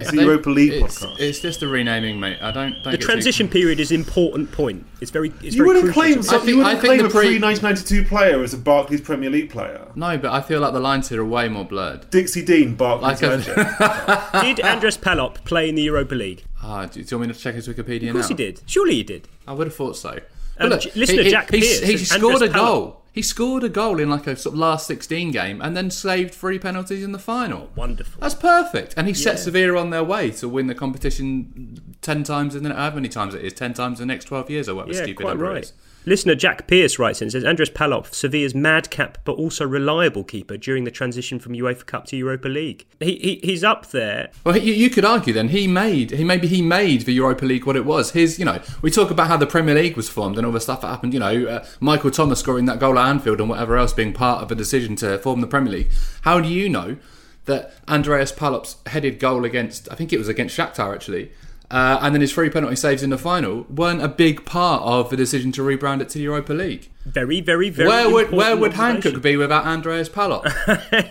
It's 0.00 0.10
the 0.10 0.22
Europa 0.22 0.48
League 0.50 0.72
it's, 0.72 1.00
podcast. 1.04 1.20
It's 1.20 1.40
just 1.40 1.62
a 1.62 1.68
renaming, 1.68 2.18
mate. 2.18 2.38
I 2.40 2.50
don't. 2.50 2.72
don't 2.72 2.84
The 2.84 2.90
get 2.92 3.00
too- 3.00 3.06
transition 3.06 3.48
period 3.48 3.78
is 3.80 3.90
an 3.90 3.96
important 3.98 4.50
point. 4.52 4.86
It's 5.00 5.10
very. 5.10 5.28
It's 5.42 5.54
You 5.54 5.64
very 5.64 5.76
wouldn't 5.76 5.92
claim 5.94 6.16
to- 6.16 6.22
something. 6.22 6.46
think- 6.46 6.56
You 6.56 6.62
I 6.62 6.74
wouldn't 6.74 6.80
think 6.80 6.94
claim 7.00 7.06
a 7.06 7.10
pre- 7.10 7.38
pre 7.38 7.38
1992 7.38 8.04
player 8.08 8.42
as 8.42 8.54
a 8.54 8.58
Barclays 8.58 9.00
Premier 9.00 9.28
League 9.30 9.50
player. 9.50 9.86
No, 9.94 10.16
but 10.18 10.32
I 10.32 10.40
feel 10.40 10.60
like 10.60 10.72
the 10.72 10.80
lines 10.80 11.08
here 11.08 11.20
are 11.20 11.24
way 11.24 11.48
more 11.48 11.64
blurred. 11.64 12.08
Dixie 12.10 12.44
Dean, 12.44 12.74
Barclays 12.74 13.20
Like 13.20 13.22
a- 13.22 13.36
legend. 13.36 14.56
Did 14.56 14.64
Andres 14.64 14.96
Palop 14.96 15.44
play 15.44 15.68
in 15.68 15.74
the 15.74 15.82
Europa 15.82 16.14
League? 16.14 16.44
Ah, 16.62 16.86
do, 16.86 17.02
do 17.02 17.06
you 17.14 17.18
want 17.18 17.28
me 17.28 17.34
to 17.34 17.40
check 17.40 17.54
his 17.54 17.68
Wikipedia 17.68 18.08
Of 18.08 18.14
course 18.14 18.24
now? 18.30 18.36
he 18.36 18.44
did. 18.44 18.60
Surely 18.66 18.94
he 18.94 19.02
did. 19.02 19.28
I 19.46 19.52
would 19.52 19.66
have 19.66 19.74
thought 19.76 19.96
so. 19.96 20.18
Um, 20.58 20.68
But 20.70 20.80
J- 20.82 20.90
listener 20.94 21.22
he, 21.22 21.30
Jack 21.30 21.50
he, 21.50 21.60
Pearce 21.60 21.80
he, 21.80 21.86
he 21.92 21.96
says 21.98 22.18
scored 22.18 22.42
a 22.42 22.48
goal. 22.48 22.86
Palop. 22.92 22.96
He 23.12 23.22
scored 23.22 23.64
a 23.64 23.68
goal 23.68 23.98
in 23.98 24.08
like 24.08 24.26
a 24.28 24.36
sort 24.36 24.54
of 24.54 24.58
last 24.60 24.86
16 24.86 25.32
game 25.32 25.60
and 25.60 25.76
then 25.76 25.90
saved 25.90 26.32
three 26.32 26.58
penalties 26.60 27.02
in 27.02 27.10
the 27.12 27.18
final. 27.18 27.70
Wonderful. 27.74 28.20
That's 28.20 28.36
perfect. 28.36 28.94
And 28.96 29.08
he 29.08 29.14
set 29.14 29.34
Yeah. 29.34 29.40
Sevilla 29.40 29.80
on 29.80 29.90
their 29.90 30.04
way 30.04 30.30
to 30.30 30.48
win 30.48 30.68
the 30.68 30.74
competition 30.76 31.94
10 32.02 32.22
times 32.24 32.54
in 32.54 32.62
the, 32.62 32.72
however 32.72 32.96
many 32.96 33.08
times 33.08 33.34
it 33.34 33.44
is, 33.44 33.52
10 33.52 33.74
times 33.74 34.00
in 34.00 34.06
the 34.06 34.14
next 34.14 34.26
12 34.26 34.48
years 34.50 34.68
or 34.68 34.76
whatever 34.76 34.92
Yeah, 34.96 35.02
stupid 35.02 35.22
quite 35.22 35.30
number 35.32 35.44
right. 35.52 35.64
is. 35.64 35.72
Listener 36.06 36.34
Jack 36.34 36.66
Pierce 36.66 36.98
writes 36.98 37.20
in 37.20 37.26
and 37.26 37.32
says 37.32 37.44
Andres 37.44 37.68
Palop, 37.68 38.14
Sevilla's 38.14 38.54
madcap 38.54 39.18
but 39.24 39.32
also 39.32 39.66
reliable 39.66 40.24
keeper 40.24 40.56
during 40.56 40.84
the 40.84 40.90
transition 40.90 41.38
from 41.38 41.52
UEFA 41.52 41.84
Cup 41.84 42.06
to 42.06 42.16
Europa 42.16 42.48
League. 42.48 42.86
He, 43.00 43.16
he 43.16 43.40
he's 43.42 43.62
up 43.62 43.90
there. 43.90 44.30
Well, 44.42 44.54
he, 44.54 44.74
you 44.74 44.88
could 44.88 45.04
argue 45.04 45.34
then 45.34 45.48
he 45.48 45.66
made 45.66 46.12
he 46.12 46.24
maybe 46.24 46.46
he 46.46 46.62
made 46.62 47.02
the 47.02 47.12
Europa 47.12 47.44
League 47.44 47.66
what 47.66 47.76
it 47.76 47.84
was. 47.84 48.12
His 48.12 48.38
you 48.38 48.46
know 48.46 48.60
we 48.80 48.90
talk 48.90 49.10
about 49.10 49.28
how 49.28 49.36
the 49.36 49.46
Premier 49.46 49.74
League 49.74 49.96
was 49.96 50.08
formed 50.08 50.38
and 50.38 50.46
all 50.46 50.52
the 50.52 50.60
stuff 50.60 50.80
that 50.80 50.88
happened. 50.88 51.12
You 51.12 51.20
know 51.20 51.46
uh, 51.46 51.66
Michael 51.80 52.10
Thomas 52.10 52.40
scoring 52.40 52.64
that 52.64 52.78
goal 52.78 52.98
at 52.98 53.06
Anfield 53.06 53.40
and 53.40 53.50
whatever 53.50 53.76
else 53.76 53.92
being 53.92 54.14
part 54.14 54.42
of 54.42 54.50
a 54.50 54.54
decision 54.54 54.96
to 54.96 55.18
form 55.18 55.42
the 55.42 55.46
Premier 55.46 55.72
League. 55.72 55.90
How 56.22 56.40
do 56.40 56.48
you 56.48 56.70
know 56.70 56.96
that 57.44 57.74
Andreas 57.88 58.32
Palop's 58.32 58.76
headed 58.86 59.18
goal 59.18 59.44
against 59.44 59.90
I 59.92 59.96
think 59.96 60.12
it 60.14 60.18
was 60.18 60.28
against 60.28 60.56
Shakhtar 60.56 60.94
actually. 60.94 61.30
Uh, 61.70 61.98
and 62.02 62.12
then 62.14 62.20
his 62.20 62.32
free 62.32 62.50
penalty 62.50 62.74
saves 62.74 63.02
in 63.02 63.10
the 63.10 63.18
final 63.18 63.64
weren't 63.70 64.02
a 64.02 64.08
big 64.08 64.44
part 64.44 64.82
of 64.82 65.08
the 65.08 65.16
decision 65.16 65.52
to 65.52 65.62
rebrand 65.62 66.00
it 66.00 66.08
to 66.08 66.18
the 66.18 66.24
Europa 66.24 66.52
League. 66.52 66.88
Very, 67.06 67.40
very, 67.40 67.70
very. 67.70 67.88
where 67.88 68.10
would 68.10 68.24
important 68.24 68.38
where 68.38 68.56
would. 68.56 68.72
Hancock 68.74 69.22
be 69.22 69.36
without 69.36 69.64
Andreas 69.66 70.08
Palop? 70.08 70.44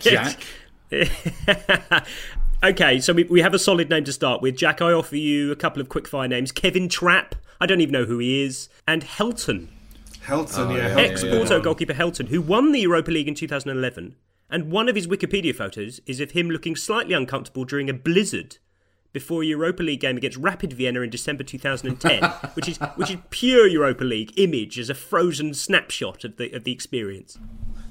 Jack. 0.00 0.44
Okay, 2.62 3.00
so 3.00 3.14
we, 3.14 3.24
we 3.24 3.40
have 3.40 3.54
a 3.54 3.58
solid 3.58 3.88
name 3.88 4.04
to 4.04 4.12
start 4.12 4.42
with. 4.42 4.54
Jack, 4.54 4.82
I 4.82 4.92
offer 4.92 5.16
you 5.16 5.50
a 5.50 5.56
couple 5.56 5.80
of 5.80 5.88
quickfire 5.88 6.28
names. 6.28 6.52
Kevin 6.52 6.90
Trapp, 6.90 7.34
I 7.58 7.64
don't 7.64 7.80
even 7.80 7.92
know 7.94 8.04
who 8.04 8.18
he 8.18 8.42
is, 8.42 8.68
and 8.86 9.02
Helton. 9.02 9.68
Helton, 10.26 10.68
Oh, 10.68 10.76
yeah. 10.76 10.88
yeah. 10.88 11.00
Ex-Porto 11.04 11.56
yeah. 11.56 11.62
goalkeeper 11.62 11.94
Helton, 11.94 12.28
who 12.28 12.42
won 12.42 12.72
the 12.72 12.80
Europa 12.80 13.10
League 13.10 13.28
in 13.28 13.34
2011, 13.34 14.14
and 14.50 14.70
one 14.70 14.90
of 14.90 14.94
his 14.94 15.06
Wikipedia 15.06 15.54
photos 15.54 16.02
is 16.04 16.20
of 16.20 16.32
him 16.32 16.50
looking 16.50 16.76
slightly 16.76 17.14
uncomfortable 17.14 17.64
during 17.64 17.88
a 17.88 17.94
blizzard 17.94 18.58
before 19.12 19.42
a 19.42 19.46
Europa 19.46 19.82
League 19.82 20.00
game 20.00 20.16
against 20.16 20.36
Rapid 20.38 20.72
Vienna 20.72 21.00
in 21.00 21.10
December 21.10 21.42
2010, 21.44 22.22
which 22.54 22.68
is 22.68 22.78
which 22.96 23.10
is 23.10 23.16
pure 23.30 23.66
Europa 23.66 24.04
League 24.04 24.32
image 24.38 24.78
as 24.78 24.88
a 24.90 24.94
frozen 24.94 25.54
snapshot 25.54 26.24
of 26.24 26.36
the 26.36 26.50
of 26.52 26.64
the 26.64 26.72
experience. 26.72 27.38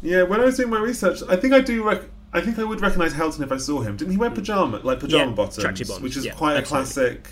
Yeah, 0.02 0.24
when 0.24 0.40
I 0.40 0.46
was 0.46 0.58
doing 0.58 0.70
my 0.70 0.80
research, 0.80 1.22
I 1.28 1.36
think 1.36 1.54
I 1.54 1.60
do. 1.62 1.84
Rec- 1.84 2.06
I 2.32 2.42
think 2.42 2.60
I 2.60 2.64
would 2.64 2.80
recognise 2.80 3.14
Helton 3.14 3.42
if 3.42 3.52
I 3.52 3.58
saw 3.58 3.82
him. 3.82 3.98
Didn't 3.98 4.12
he 4.12 4.18
wear 4.18 4.30
pajama, 4.30 4.80
like 4.84 5.00
pajama 5.00 5.32
Yeah, 5.32 5.36
bottoms, 5.36 5.58
tracksuit 5.66 5.88
bottoms, 5.88 6.04
which 6.04 6.16
is 6.16 6.26
yeah, 6.26 6.34
quite 6.36 6.54
a 6.54 6.58
absolutely. 6.60 6.94
classic, 6.94 7.28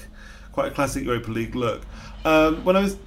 quite 0.51 0.71
a 0.71 0.75
classic 0.75 1.03
Europa 1.05 1.31
League 1.31 1.55
look. 1.55 1.83
Um, 2.25 2.65
when 2.65 2.75
I 2.75 2.79
was 2.81 2.97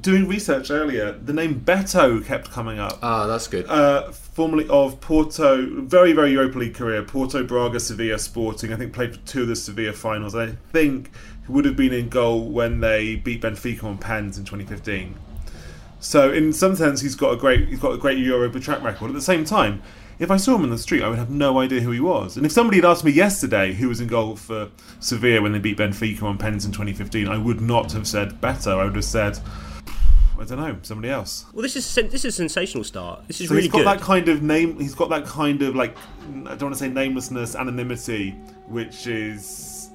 doing 0.00 0.26
research 0.26 0.70
earlier, 0.70 1.12
the 1.12 1.34
name 1.34 1.60
Beto 1.60 2.24
kept 2.24 2.50
coming 2.50 2.78
up. 2.78 2.98
Ah, 3.02 3.26
that's 3.26 3.46
good. 3.46 3.66
Uh, 3.68 4.10
formerly 4.34 4.68
of 4.68 5.00
Porto, 5.00 5.66
very 5.82 6.12
very 6.12 6.32
Europa 6.32 6.58
League 6.58 6.74
career. 6.74 7.02
Porto, 7.02 7.44
Braga, 7.44 7.80
Sevilla, 7.80 8.18
Sporting. 8.18 8.72
I 8.72 8.76
think 8.76 8.92
played 8.92 9.14
for 9.14 9.26
two 9.26 9.42
of 9.42 9.48
the 9.48 9.56
Sevilla 9.56 9.92
finals. 9.92 10.34
I 10.34 10.56
think 10.72 11.10
would 11.48 11.64
have 11.64 11.76
been 11.76 11.92
in 11.92 12.08
goal 12.08 12.48
when 12.48 12.80
they 12.80 13.16
beat 13.16 13.42
Benfica 13.42 13.84
on 13.84 13.98
pens 13.98 14.36
in 14.36 14.44
2015. 14.44 15.14
So 16.00 16.32
in 16.32 16.52
some 16.52 16.74
sense, 16.76 17.00
he's 17.00 17.14
got 17.14 17.32
a 17.32 17.36
great 17.36 17.68
he's 17.68 17.78
got 17.78 17.92
a 17.92 17.98
great 17.98 18.18
Europa 18.18 18.60
track 18.60 18.82
record. 18.82 19.08
At 19.08 19.14
the 19.14 19.22
same 19.22 19.44
time, 19.44 19.82
if 20.18 20.30
I 20.30 20.36
saw 20.36 20.56
him 20.56 20.64
in 20.64 20.70
the 20.70 20.78
street, 20.78 21.02
I 21.02 21.08
would 21.08 21.18
have 21.18 21.30
no 21.30 21.58
idea 21.58 21.80
who 21.80 21.92
he 21.92 22.00
was. 22.00 22.36
And 22.36 22.44
if 22.44 22.52
somebody 22.52 22.78
had 22.78 22.84
asked 22.84 23.04
me 23.04 23.12
yesterday 23.12 23.72
who 23.72 23.88
was 23.88 24.00
in 24.00 24.08
goal 24.08 24.36
for 24.36 24.70
Sevilla 25.00 25.42
when 25.42 25.52
they 25.52 25.58
beat 25.58 25.78
Benfica 25.78 26.22
on 26.24 26.38
pens 26.38 26.64
in 26.64 26.72
2015, 26.72 27.28
I 27.28 27.38
would 27.38 27.60
not 27.60 27.92
have 27.92 28.06
said 28.06 28.40
Beto. 28.40 28.78
I 28.78 28.84
would 28.84 28.96
have 28.96 29.04
said. 29.04 29.38
I 30.38 30.44
don't 30.44 30.58
know, 30.58 30.76
somebody 30.82 31.10
else. 31.12 31.44
Well, 31.52 31.62
this 31.62 31.76
is 31.76 31.84
sen- 31.86 32.08
this 32.08 32.24
is 32.24 32.34
a 32.34 32.36
sensational 32.36 32.82
start. 32.84 33.26
This 33.28 33.40
is 33.40 33.48
So 33.48 33.54
really 33.54 33.64
he's 33.68 33.72
got 33.72 33.78
good. 33.78 33.86
that 33.86 34.00
kind 34.00 34.28
of 34.28 34.42
name. 34.42 34.78
He's 34.80 34.94
got 34.94 35.08
that 35.10 35.24
kind 35.26 35.62
of 35.62 35.74
like 35.76 35.96
I 36.46 36.54
don't 36.56 36.62
want 36.62 36.74
to 36.74 36.78
say 36.78 36.88
namelessness, 36.88 37.54
anonymity, 37.54 38.30
which 38.66 39.06
is 39.06 39.90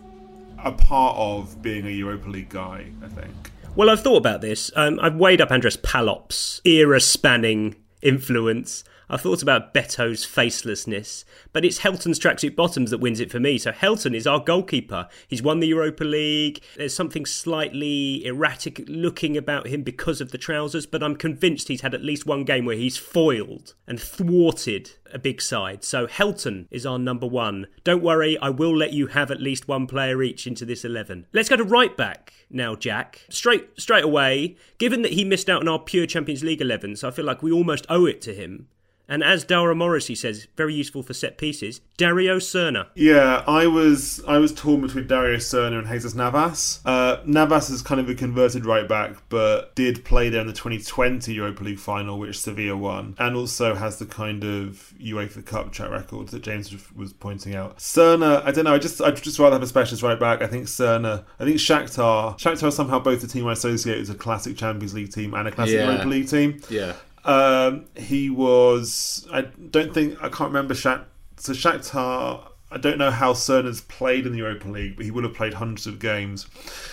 a 0.64 0.72
part 0.72 1.16
of 1.18 1.62
being 1.62 1.86
a 1.86 1.90
Europa 1.90 2.30
League 2.30 2.50
guy. 2.50 2.86
I 3.04 3.08
think. 3.08 3.32
Well, 3.76 3.90
I've 3.90 4.02
thought 4.02 4.18
about 4.18 4.42
this. 4.42 4.72
Um, 4.76 5.00
I've 5.02 5.16
weighed 5.16 5.42
up 5.42 5.52
Andres 5.52 5.78
Palop's 5.78 6.62
era 6.66 7.00
spanning 7.00 7.76
influence. 8.02 8.84
I've 9.10 9.22
thought 9.22 9.42
about 9.42 9.74
Beto's 9.74 10.24
facelessness, 10.26 11.24
but 11.52 11.66
it's 11.66 11.80
Helton's 11.80 12.20
tracksuit 12.20 12.56
bottoms 12.56 12.92
that 12.92 13.00
wins 13.00 13.20
it 13.20 13.32
for 13.32 13.40
me. 13.40 13.58
So 13.58 13.72
Helton 13.72 14.16
is 14.16 14.28
our 14.28 14.40
goalkeeper. 14.40 15.08
He's 15.28 15.42
won 15.42 15.60
the 15.60 15.68
Europa 15.68 16.04
League. 16.04 16.62
There's 16.78 16.94
something 16.94 17.26
slightly 17.26 18.24
erratic 18.24 18.84
looking 18.88 19.36
about 19.36 19.68
him 19.68 19.82
because 19.82 20.22
of 20.22 20.32
the 20.32 20.38
trousers, 20.38 20.86
but 20.86 21.02
I'm 21.02 21.16
convinced 21.16 21.70
he's 21.70 21.82
had 21.82 21.96
at 21.96 22.04
least 22.04 22.28
one 22.28 22.44
game 22.44 22.66
where 22.66 22.76
he's 22.76 22.98
foiled 22.98 23.74
and 23.88 24.00
thwarted 24.00 24.92
a 25.12 25.18
big 25.18 25.42
side. 25.42 25.84
So 25.84 26.06
Helton 26.06 26.68
is 26.70 26.86
our 26.86 27.00
number 27.00 27.26
one. 27.26 27.66
Don't 27.84 28.04
worry, 28.04 28.38
I 28.38 28.52
will 28.52 28.78
let 28.78 28.94
you 28.94 29.08
have 29.08 29.32
at 29.32 29.42
least 29.42 29.68
one 29.68 29.88
player 29.88 30.22
each 30.22 30.46
into 30.46 30.66
this 30.66 30.86
11. 30.86 31.26
Let's 31.34 31.50
go 31.50 31.56
to 31.56 31.64
right 31.64 31.98
back 31.98 32.34
now, 32.50 32.76
Jack. 32.76 33.26
Straight 33.30 33.80
straight 33.80 34.04
away, 34.04 34.56
given 34.78 35.02
that 35.02 35.14
he 35.14 35.26
missed 35.26 35.50
out 35.50 35.62
on 35.62 35.68
our 35.68 35.80
pure 35.80 36.06
Champions 36.06 36.44
League 36.44 36.62
11, 36.62 36.98
so 36.98 37.08
I 37.08 37.12
feel 37.12 37.26
like 37.26 37.42
we 37.42 37.52
almost 37.52 37.88
owe 37.90 38.06
it 38.06 38.22
to 38.22 38.34
him. 38.36 38.68
And 39.10 39.24
as 39.24 39.44
Dara 39.44 39.74
Morrissey 39.74 40.14
says, 40.16 40.48
very 40.56 40.74
useful 40.76 41.02
for 41.02 41.14
set 41.16 41.38
pieces, 41.40 41.82
Dario 41.98 42.38
Srna. 42.38 42.88
Yeah, 42.96 43.44
I 43.48 43.66
was 43.68 44.22
I 44.28 44.38
was 44.38 44.54
torn 44.54 44.82
between 44.82 45.08
Dario 45.08 45.38
Srna 45.38 45.80
and 45.80 45.88
Jesus 45.88 46.14
Navas. 46.14 46.80
Uh, 46.86 47.18
Navas 47.26 47.70
is 47.72 47.82
kind 47.82 48.00
of 48.00 48.08
a 48.08 48.14
converted 48.16 48.66
right 48.66 48.88
back, 48.88 49.16
but 49.30 49.74
did 49.76 50.06
play 50.06 50.30
there 50.30 50.42
in 50.42 50.48
the 50.48 50.54
2020 50.54 51.34
Europa 51.34 51.64
League 51.64 51.80
final, 51.80 52.20
which 52.20 52.40
Sevilla 52.40 52.78
won, 52.78 53.16
and 53.18 53.36
also 53.36 53.74
has 53.76 53.98
the 53.98 54.06
kind 54.06 54.44
of 54.44 54.94
UEFA 55.02 55.44
Cup 55.44 55.72
track 55.72 55.90
record 55.90 56.28
that 56.30 56.44
James 56.44 56.72
was 56.96 57.12
pointing 57.12 57.56
out. 57.56 57.80
Srna, 57.80 58.44
I 58.46 58.52
don't 58.52 58.66
know, 58.66 58.76
I 58.76 58.78
just 58.78 59.02
I'd 59.02 59.16
just 59.18 59.40
rather 59.40 59.56
have 59.56 59.64
a 59.64 59.68
specialist 59.68 60.04
right 60.04 60.20
back. 60.20 60.44
I 60.44 60.48
think 60.48 60.68
Srna, 60.68 61.26
I 61.40 61.44
think 61.46 61.58
Shakhtar, 61.58 62.38
Shakhtar 62.40 62.68
is 62.68 62.76
somehow 62.76 63.00
both 63.00 63.22
the 63.22 63.28
team 63.28 63.48
I 63.48 63.54
associate 63.54 63.98
as 64.00 64.10
a 64.12 64.16
classic 64.16 64.56
Champions 64.56 64.94
League 64.94 65.12
team 65.12 65.34
and 65.34 65.48
a 65.48 65.52
classic 65.52 65.76
Yeah. 65.76 65.90
Europa 65.90 66.08
League 66.08 66.28
team. 66.30 66.62
Yeah. 66.70 66.94
Um, 67.26 67.86
he 67.96 68.30
was. 68.30 69.28
I 69.32 69.42
don't 69.42 69.94
think 69.94 70.18
I 70.22 70.30
can't 70.30 70.50
remember. 70.50 70.74
Shak, 70.76 71.02
so 71.38 71.54
Shakhtar. 71.54 72.46
I 72.72 72.78
don't 72.78 73.00
know 73.00 73.10
how 73.10 73.34
Srna's 73.34 73.82
played 73.82 74.28
in 74.28 74.32
the 74.32 74.38
Europa 74.40 74.68
League, 74.68 74.96
but 74.96 75.04
he 75.04 75.10
would 75.12 75.24
have 75.24 75.34
played 75.34 75.56
hundreds 75.56 75.88
of 75.88 75.98
games. 75.98 76.46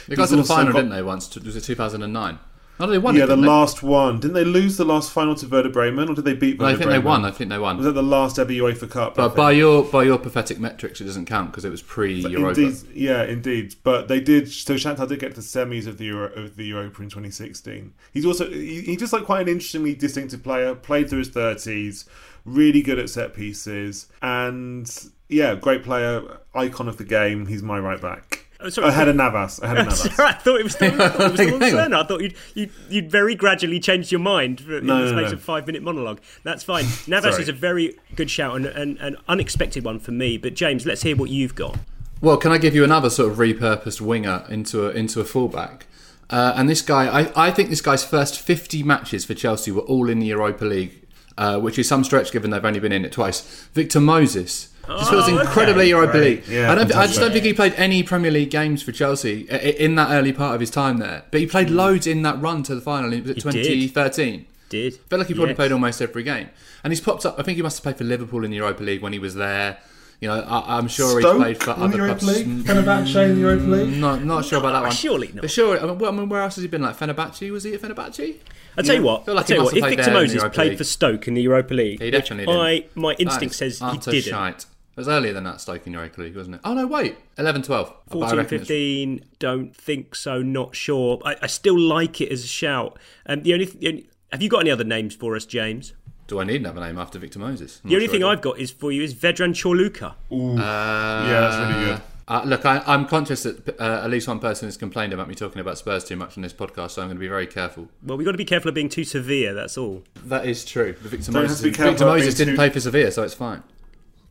They 0.09 0.17
got 0.17 0.31
to 0.31 0.37
the 0.37 0.45
final, 0.45 0.73
got- 0.73 0.79
didn't 0.79 0.93
they? 0.93 1.03
Once 1.03 1.35
was 1.37 1.55
it 1.55 1.61
2009? 1.65 2.39
No, 2.79 2.87
they 2.87 2.99
won. 2.99 3.15
yeah, 3.15 3.25
it, 3.25 3.29
the 3.29 3.37
they? 3.37 3.47
last 3.47 3.83
one. 3.83 4.21
Didn't 4.21 4.35
they 4.35 4.45
lose 4.45 4.77
the 4.77 4.85
last 4.85 5.11
final 5.11 5.35
to 5.37 5.47
Werder 5.47 5.71
Bremen, 5.71 6.09
or 6.11 6.15
did 6.15 6.25
they 6.25 6.35
beat 6.35 6.61
No, 6.61 6.67
I 6.67 6.77
think 6.77 6.91
they 6.91 6.99
won. 6.99 7.25
I 7.25 7.31
think 7.31 7.51
they 7.51 7.59
won. 7.59 7.79
Was 7.79 7.87
that 7.87 7.93
the 7.93 8.03
last 8.03 8.39
ever 8.39 8.53
UEFA 8.53 8.91
Cup? 8.91 9.15
But 9.15 9.35
by 9.35 9.53
your 9.53 9.83
by 9.85 10.05
your 10.05 10.19
pathetic 10.19 10.59
metrics, 10.59 11.01
it 11.01 11.05
doesn't 11.05 11.27
count 11.27 11.51
because 11.51 11.65
it 11.65 11.71
was 11.71 11.83
pre 11.83 12.15
Europa. 12.15 12.75
Yeah, 12.93 13.25
indeed. 13.25 13.77
But 13.83 14.09
they 14.09 14.21
did. 14.21 14.51
So 14.51 14.75
Shakhtar 14.75 15.09
did 15.09 15.21
get 15.21 15.35
to 15.35 15.41
the 15.41 15.47
semis 15.47 15.87
of 15.87 15.99
the 15.99 16.05
Euro, 16.07 16.33
of 16.33 16.57
the 16.57 16.67
Europa 16.67 17.03
in 17.03 17.09
2016. 17.09 17.95
He's 18.12 18.27
also 18.27 18.51
he, 18.51 18.83
he's 18.83 18.99
just 18.99 19.12
like 19.12 19.25
quite 19.25 19.43
an 19.43 19.49
interestingly 19.49 19.95
distinctive 19.95 20.43
player. 20.43 20.75
Played 20.75 21.09
through 21.09 21.21
his 21.21 21.31
30s, 21.31 22.07
really 22.45 22.83
good 22.83 22.99
at 22.99 23.09
set 23.09 23.33
pieces, 23.35 24.07
and 24.21 24.91
yeah, 25.29 25.55
great 25.55 25.83
player, 25.83 26.39
icon 26.55 26.89
of 26.89 26.99
the 26.99 27.05
game. 27.05 27.47
He's 27.47 27.62
my 27.62 27.79
right 27.79 28.01
back. 28.01 28.46
Oh, 28.61 28.69
sorry. 28.71 28.88
I 28.88 28.90
had 28.92 29.09
a 29.09 29.12
Navas. 29.12 29.61
I 29.62 29.66
had 29.69 29.79
a 29.79 29.83
Navas. 29.85 30.14
Sorry, 30.14 30.29
I 30.29 30.33
thought 30.33 30.61
it 30.61 30.64
was 30.64 30.77
the, 30.77 30.87
I 31.05 31.09
thought 31.09 31.21
it 31.21 31.31
was 31.31 31.38
the 31.40 31.53
one 31.53 31.61
Hang 31.61 31.75
on. 31.75 31.90
Srna. 31.90 32.05
I 32.05 32.07
thought 32.07 32.23
you'd, 32.23 32.35
you'd, 32.55 32.71
you'd 32.88 33.11
very 33.11 33.35
gradually 33.35 33.81
changed 33.81 34.11
your 34.11 34.21
mind 34.21 34.61
for, 34.61 34.79
in 34.79 34.87
No, 34.87 35.05
the 35.05 35.12
no, 35.12 35.19
space 35.19 35.31
no. 35.33 35.37
of 35.37 35.42
five 35.42 35.66
minute 35.66 35.83
monologue. 35.83 36.21
That's 36.42 36.62
fine. 36.64 36.85
Navas 37.07 37.38
is 37.38 37.49
a 37.49 37.53
very 37.53 37.99
good 38.14 38.31
shout 38.31 38.57
and 38.57 38.66
an 38.66 38.99
and 39.01 39.16
unexpected 39.29 39.85
one 39.85 39.99
for 39.99 40.12
me. 40.12 40.38
But 40.38 40.55
James, 40.55 40.87
let's 40.87 41.03
hear 41.03 41.16
what 41.16 41.31
you've 41.31 41.55
got. 41.55 41.79
Well, 42.21 42.38
can 42.38 42.51
I 42.51 42.59
give 42.59 42.75
you 42.75 42.83
another 42.83 43.11
sort 43.11 43.31
of 43.31 43.38
repurposed 43.38 44.01
winger 44.01 44.45
into 44.49 44.87
a, 44.87 44.90
into 44.90 45.21
a 45.21 45.25
fullback? 45.25 45.87
Uh, 46.31 46.55
and 46.57 46.69
this 46.69 46.81
guy, 46.83 47.07
I, 47.23 47.47
I 47.49 47.51
think 47.51 47.69
this 47.71 47.81
guy's 47.83 48.05
first 48.05 48.40
50 48.40 48.83
matches 48.83 49.25
for 49.25 49.35
Chelsea 49.35 49.71
were 49.71 49.83
all 49.83 50.09
in 50.09 50.19
the 50.19 50.27
Europa 50.27 50.64
League, 50.64 51.07
uh, 51.38 51.61
which 51.61 51.79
is 51.79 51.87
some 51.87 52.03
stretch 52.03 52.33
given 52.33 52.51
they've 52.51 52.64
only 52.64 52.81
been 52.81 52.90
in 52.90 53.05
it 53.05 53.12
twice. 53.12 53.42
Victor 53.75 54.01
Moses. 54.01 54.73
Just 54.88 55.11
feels 55.11 55.29
Oh, 55.29 55.38
incredibly 55.38 55.92
okay. 55.92 56.33
Europa 56.35 56.51
Yeah, 56.51 56.70
I, 56.70 56.75
don't, 56.75 56.94
I 56.94 57.07
just 57.07 57.18
don't 57.20 57.33
think 57.33 57.44
he 57.44 57.53
played 57.53 57.75
any 57.77 58.03
Premier 58.03 58.31
League 58.31 58.51
games 58.51 58.83
for 58.83 58.92
Chelsea 58.92 59.46
i- 59.51 59.55
i- 59.55 59.59
in 59.59 59.94
that 59.96 60.11
early 60.11 60.33
part 60.33 60.55
of 60.55 60.61
his 60.61 60.70
time 60.70 60.99
there. 60.99 61.25
But 61.31 61.40
he 61.40 61.46
played 61.46 61.70
loads 61.70 62.07
in 62.07 62.22
that 62.22 62.40
run 62.40 62.62
to 62.64 62.75
the 62.75 62.81
final 62.81 63.12
in 63.12 63.22
was 63.22 63.31
it 63.33 63.42
Hmm. 63.42 63.51
He 63.51 63.62
did. 63.62 63.64
2013. 63.94 64.46
Did 64.68 64.94
I 64.94 64.96
feel 65.09 65.18
like 65.18 65.29
he 65.29 65.35
probably 65.35 65.51
Yes. 65.51 65.57
played 65.57 65.72
almost 65.72 66.01
every 66.03 66.22
game. 66.22 66.49
And 66.85 66.92
he's 66.92 67.01
popped 67.01 67.25
up. 67.27 67.37
I 67.38 67.42
think 67.42 67.57
he 67.57 67.62
must 67.62 67.79
have 67.79 67.83
played 67.83 67.99
for 67.99 68.05
Liverpool 68.05 68.44
in 68.44 68.51
the 68.51 68.57
Europa 68.57 68.83
League 68.83 69.01
when 69.03 69.12
he 69.12 69.18
was 69.18 69.35
there. 69.35 69.79
You 70.20 70.29
know, 70.29 70.40
I, 70.40 70.79
I'm 70.79 70.88
sure 70.88 71.20
Stoke 71.20 71.35
he's 71.46 71.59
played 71.59 71.62
for 71.62 71.70
other 71.72 71.88
the 71.88 71.96
Europa 71.99 72.20
clubs. 72.20 72.38
League? 72.38 72.46
Fenerbahce 72.64 73.22
in 73.29 73.35
the 73.35 73.40
Europa 73.42 73.64
League? 73.64 73.96
Not, 74.01 74.25
not 74.25 74.44
sure 74.46 74.59
about 74.61 74.72
that 74.72 74.83
one. 74.83 74.90
surely 74.92 75.29
not. 75.35 75.42
But 75.42 75.51
sure. 75.51 75.79
I 75.79 75.85
mean, 75.87 75.99
well, 75.99 76.11
I 76.11 76.14
mean, 76.16 76.29
where 76.29 76.40
else 76.42 76.55
has 76.57 76.62
he 76.62 76.68
been? 76.68 76.81
Like 76.83 76.96
Fenerbahce? 76.99 77.51
Was 77.51 77.64
he 77.64 77.75
at 77.75 77.83
Fenerbahce? 77.83 78.37
I'll 78.79 78.85
tell 78.85 78.94
you 78.96 79.03
what. 79.03 79.22
I 79.22 79.25
feel 79.27 79.35
like 79.35 79.42
I'll 79.42 79.46
tell 79.49 79.57
you 79.59 79.64
what. 79.64 79.77
If 79.77 79.85
Victor 79.85 79.96
there 79.96 80.07
in 80.22 80.29
the 80.29 80.35
Moses 80.35 80.55
played 80.55 80.68
League. 80.70 80.79
for 80.79 80.85
Stoke 80.85 81.29
in 81.29 81.35
the 81.35 81.42
Europa 81.42 81.75
League, 81.75 82.01
He 82.03 82.11
definitely 82.11 82.46
which 82.46 82.57
I 82.57 82.75
didn't. 82.79 82.96
my 82.96 83.12
instinct 83.18 83.55
says 83.57 83.79
he 83.79 83.99
didn't. 83.99 84.22
Shite. 84.25 84.64
It 84.97 85.01
was 85.01 85.09
earlier 85.09 85.35
than 85.35 85.45
that 85.45 85.61
Stoke 85.61 85.87
in 85.87 85.93
Europa 85.93 86.23
League, 86.23 86.35
wasn't 86.35 86.57
it? 86.57 86.63
Oh 86.65 86.73
no, 86.73 86.87
wait, 86.87 87.17
11, 87.37 87.63
12. 87.63 87.89
I 88.09 88.13
14, 88.13 88.37
reckon 88.39 88.55
it's- 88.55 88.69
15, 88.69 89.25
don't 89.39 89.77
think 89.77 90.15
so, 90.15 90.41
not 90.41 90.75
sure. 90.75 91.21
I, 91.25 91.37
I 91.43 91.47
still 91.49 91.79
like 91.79 92.21
it 92.23 92.33
as 92.33 92.43
a 92.45 92.47
shout. 92.49 92.99
Um, 93.27 93.43
the, 93.43 93.53
only, 93.53 93.67
the 93.67 93.89
only 93.89 94.09
Have 94.33 94.41
you 94.41 94.49
got 94.49 94.61
any 94.61 94.71
other 94.71 94.85
names 94.85 95.15
for 95.15 95.37
us, 95.37 95.45
James? 95.45 95.93
Do 96.29 96.41
I 96.41 96.45
need 96.45 96.63
another 96.63 96.81
name 96.81 96.97
after 96.99 97.19
Victor 97.19 97.39
Moses? 97.39 97.81
I'm 97.85 97.91
The 97.91 97.97
only 97.97 98.07
sure 98.07 98.13
thing 98.15 98.25
I 98.25 98.29
do. 98.29 98.33
I've 98.33 98.41
got 98.41 98.59
is 98.59 98.71
for 98.71 98.91
you 98.91 99.03
is 99.03 99.15
Vedran 99.15 99.51
Corluka. 99.51 100.15
Ooh. 100.33 100.57
yeah, 100.57 101.41
that's 101.41 101.57
really 101.75 101.85
good. 101.85 102.03
Uh, 102.29 102.43
look, 102.45 102.67
I, 102.67 102.83
I'm 102.87 103.07
conscious 103.07 103.45
that 103.45 103.79
uh, 103.79 104.01
at 104.03 104.11
least 104.11 104.27
one 104.27 104.41
person 104.41 104.67
has 104.67 104.77
complained 104.77 105.13
about 105.13 105.29
me 105.29 105.37
talking 105.37 105.61
about 105.61 105.79
Spurs 105.79 106.03
too 106.05 106.17
much 106.17 106.37
on 106.37 106.43
this 106.43 106.53
podcast, 106.53 106.93
so 106.93 107.03
I'm 107.03 107.07
going 107.09 107.17
to 107.19 107.21
be 107.21 107.29
very 107.29 107.47
careful. 107.47 107.89
Well, 108.03 108.17
we've 108.17 108.25
got 108.25 108.33
to 108.33 108.39
be 108.39 108.45
careful 108.45 108.69
of 108.71 108.75
being 108.75 108.89
too 108.89 109.05
severe, 109.05 109.55
that's 109.55 109.79
all. 109.79 110.03
That 110.25 110.45
is 110.47 110.65
true. 110.65 110.97
But 111.01 111.11
Victor 111.13 111.31
Don't 111.31 111.43
Moses, 111.43 111.59
to 111.59 111.63
be 111.65 111.71
careful 111.73 111.93
Victor 111.93 112.07
Moses 112.07 112.35
didn't 112.35 112.55
too- 112.55 112.57
play 112.57 112.71
for 112.71 112.81
Sevilla, 112.81 113.13
so 113.13 113.23
it's 113.23 113.35
fine. 113.35 113.63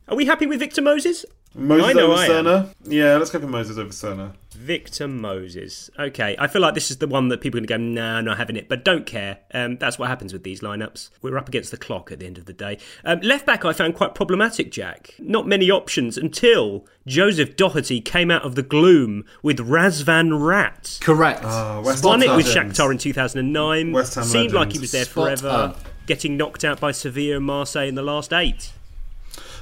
Are 0.08 0.16
we 0.16 0.24
happy 0.26 0.46
with 0.46 0.60
Victor 0.60 0.82
Moses? 0.82 1.24
Moses 1.54 1.86
I 1.88 1.92
know 1.94 2.12
over 2.12 2.20
I 2.20 2.26
am. 2.26 2.44
Srna? 2.44 2.74
Yeah, 2.84 3.16
let's 3.16 3.30
go 3.30 3.40
for 3.40 3.46
Moses 3.46 3.78
over 3.78 3.88
Srna. 3.88 4.34
Victor 4.54 5.08
Moses. 5.08 5.90
Okay, 5.98 6.36
I 6.38 6.46
feel 6.48 6.60
like 6.62 6.74
this 6.74 6.90
is 6.90 6.98
the 6.98 7.06
one 7.08 7.28
that 7.28 7.40
people 7.40 7.58
are 7.58 7.64
going 7.66 7.94
to 7.94 7.94
go, 7.96 8.02
nah, 8.02 8.20
not 8.20 8.36
having 8.36 8.56
it, 8.56 8.68
but 8.68 8.84
don't 8.84 9.06
care. 9.06 9.38
Um, 9.54 9.78
that's 9.78 9.98
what 9.98 10.08
happens 10.08 10.32
with 10.32 10.44
these 10.44 10.60
lineups. 10.60 11.10
We're 11.22 11.38
up 11.38 11.48
against 11.48 11.70
the 11.70 11.76
clock 11.76 12.12
at 12.12 12.18
the 12.20 12.26
end 12.26 12.36
of 12.38 12.44
the 12.44 12.52
day. 12.52 12.78
Um, 13.04 13.20
left 13.20 13.46
back, 13.46 13.64
I 13.64 13.72
found 13.72 13.94
quite 13.94 14.14
problematic, 14.14 14.70
Jack. 14.70 15.14
Not 15.18 15.46
many 15.48 15.70
options 15.70 16.16
until 16.18 16.86
Joseph 17.06 17.56
Doherty 17.56 18.00
came 18.00 18.30
out 18.30 18.42
of 18.42 18.54
the 18.54 18.62
gloom 18.62 19.24
with 19.42 19.58
Razvan 19.58 20.38
Rat. 20.46 20.98
Correct. 21.00 21.40
Ah, 21.42 21.80
West 21.82 22.04
Won 22.04 22.20
Ham 22.20 22.30
it 22.30 22.36
with. 22.36 22.46
Shakhtar 22.46 22.90
in 22.92 22.98
2009. 22.98 23.92
West 23.92 24.14
Ham 24.14 24.24
Seemed 24.24 24.52
like 24.52 24.72
he 24.72 24.78
was 24.78 24.92
there 24.92 25.04
Spot 25.06 25.38
forever, 25.38 25.48
on. 25.48 25.74
getting 26.06 26.36
knocked 26.36 26.64
out 26.64 26.78
by 26.80 26.92
Sevilla 26.92 27.36
and 27.36 27.46
Marseille 27.46 27.88
in 27.88 27.94
the 27.94 28.02
last 28.02 28.32
eight. 28.32 28.72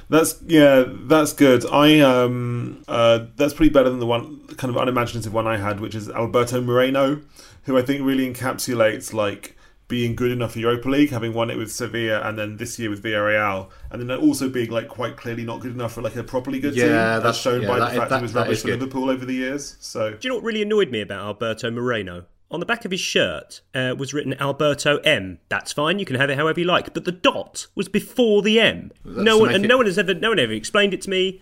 That's 0.09 0.41
yeah, 0.45 0.83
that's 0.87 1.33
good. 1.33 1.65
I 1.65 1.99
um 1.99 2.83
uh 2.87 3.25
that's 3.35 3.53
pretty 3.53 3.71
better 3.71 3.89
than 3.89 3.99
the 3.99 4.05
one 4.05 4.45
kind 4.57 4.73
of 4.75 4.81
unimaginative 4.81 5.33
one 5.33 5.47
I 5.47 5.57
had, 5.57 5.79
which 5.79 5.95
is 5.95 6.09
Alberto 6.09 6.61
Moreno, 6.61 7.21
who 7.63 7.77
I 7.77 7.81
think 7.81 8.05
really 8.05 8.31
encapsulates 8.31 9.13
like 9.13 9.55
being 9.87 10.15
good 10.15 10.31
enough 10.31 10.53
for 10.53 10.59
Europa 10.59 10.89
League, 10.89 11.11
having 11.11 11.31
won 11.33 11.51
it 11.51 11.57
with 11.57 11.71
Sevilla, 11.71 12.19
and 12.27 12.39
then 12.39 12.57
this 12.57 12.79
year 12.79 12.89
with 12.89 13.03
Villarreal, 13.03 13.69
and 13.91 14.01
then 14.01 14.17
also 14.17 14.49
being 14.49 14.71
like 14.71 14.87
quite 14.87 15.15
clearly 15.15 15.43
not 15.43 15.59
good 15.59 15.73
enough 15.73 15.93
for 15.93 16.01
like 16.01 16.15
a 16.15 16.23
properly 16.23 16.59
good 16.59 16.73
team, 16.73 16.87
Yeah, 16.87 17.17
as 17.17 17.23
that's- 17.23 17.37
shown 17.39 17.61
yeah, 17.61 17.67
by 17.67 17.79
that 17.79 17.91
the 17.93 17.97
fact 17.99 18.09
that- 18.09 18.17
he 18.17 18.21
was 18.23 18.33
rubbish 18.33 18.61
for. 18.63 18.67
Liverpool 18.69 19.09
over 19.11 19.25
the 19.25 19.33
years. 19.35 19.75
So 19.79 20.11
Do 20.11 20.17
you 20.21 20.29
know 20.29 20.35
what 20.35 20.43
really 20.43 20.63
annoyed 20.63 20.89
me 20.89 21.01
about 21.01 21.19
Alberto 21.23 21.69
Moreno? 21.69 22.25
On 22.55 22.59
the 22.61 22.65
back 22.65 22.85
of 22.85 22.91
his 22.91 23.01
shirt 23.01 23.59
uh, 23.73 23.93
was 23.97 24.13
written 24.13 24.33
Alberto 24.39 24.97
M. 24.99 25.39
That's 25.49 25.73
fine, 25.73 25.99
you 25.99 26.05
can 26.05 26.15
have 26.15 26.29
it 26.29 26.37
however 26.37 26.61
you 26.61 26.65
like. 26.65 26.93
But 26.93 27.03
the 27.03 27.11
dot 27.11 27.67
was 27.75 27.89
before 27.89 28.41
the 28.41 28.61
M. 28.61 28.91
That's 29.03 29.23
no 29.25 29.37
one, 29.37 29.53
and 29.53 29.65
it- 29.65 29.67
no 29.67 29.75
one 29.77 29.85
has 29.87 29.97
ever, 29.99 30.13
no 30.13 30.29
one 30.29 30.39
ever 30.39 30.53
explained 30.53 30.93
it 30.93 31.01
to 31.01 31.09
me, 31.09 31.41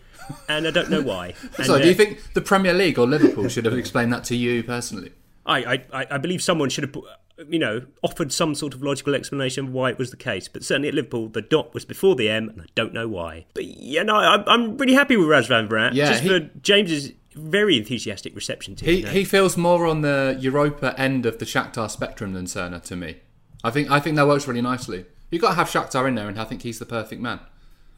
and 0.50 0.68
I 0.68 0.72
don't 0.72 0.90
know 0.90 1.02
why. 1.04 1.36
And, 1.58 1.68
So, 1.68 1.78
do 1.78 1.84
uh, 1.84 1.88
you 1.88 1.94
think 1.94 2.34
the 2.34 2.42
Premier 2.42 2.74
League 2.74 2.98
or 2.98 3.06
Liverpool 3.06 3.48
should 3.48 3.66
have 3.66 3.78
explained 3.78 4.12
that 4.12 4.24
to 4.26 4.36
you 4.36 4.64
personally? 4.64 5.12
I, 5.46 5.84
I, 5.94 6.08
I 6.12 6.18
believe 6.18 6.42
someone 6.42 6.70
should 6.70 6.84
have, 6.86 6.94
put- 6.94 7.06
you 7.50 7.60
know, 7.60 7.82
offered 8.02 8.32
some 8.32 8.56
sort 8.56 8.74
of 8.74 8.82
logical 8.82 9.14
explanation 9.14 9.74
why 9.74 9.90
it 9.92 9.98
was 10.00 10.10
the 10.12 10.18
case. 10.18 10.48
But 10.48 10.64
certainly 10.64 10.88
at 10.88 10.94
Liverpool, 10.96 11.30
the 11.30 11.42
dot 11.44 11.74
was 11.74 11.86
before 11.86 12.16
the 12.16 12.30
M, 12.30 12.50
and 12.50 12.62
I 12.62 12.66
don't 12.76 12.94
know 12.94 13.08
why. 13.08 13.46
But 13.54 13.66
yeah, 13.66 14.04
no, 14.04 14.16
I'm, 14.16 14.44
I'm 14.48 14.78
really 14.78 14.94
happy 14.94 15.16
with 15.18 15.28
Razvan 15.28 15.70
Rat. 15.70 15.94
Yeah, 15.94 16.10
just 16.10 16.24
he- 16.24 16.30
for 16.30 16.40
James's 16.62 17.12
very 17.36 17.78
enthusiastic 17.78 18.36
reception 18.36 18.76
to. 18.78 18.86
He 18.86 18.98
you 18.98 19.04
know. 19.04 19.12
he 19.12 19.24
feels 19.24 19.58
more 19.58 19.86
on 19.86 20.02
the 20.02 20.38
Europa 20.40 20.94
end 21.00 21.26
of 21.26 21.40
the 21.40 21.46
Shakhtar 21.46 21.90
spectrum 21.90 22.34
than 22.34 22.46
Srna 22.46 22.82
to 22.84 22.96
me. 22.96 23.18
I 23.64 23.72
think 23.72 23.90
I 23.90 24.00
think 24.00 24.16
that 24.16 24.28
works 24.28 24.48
really 24.48 24.62
nicely. 24.62 25.06
You've 25.32 25.42
got 25.42 25.50
to 25.50 25.56
have 25.56 25.70
Shakhtar 25.70 26.08
in 26.08 26.16
there, 26.16 26.28
and 26.28 26.40
I 26.40 26.44
think 26.44 26.62
he's 26.62 26.80
the 26.80 26.86
perfect 26.86 27.22
man. 27.22 27.40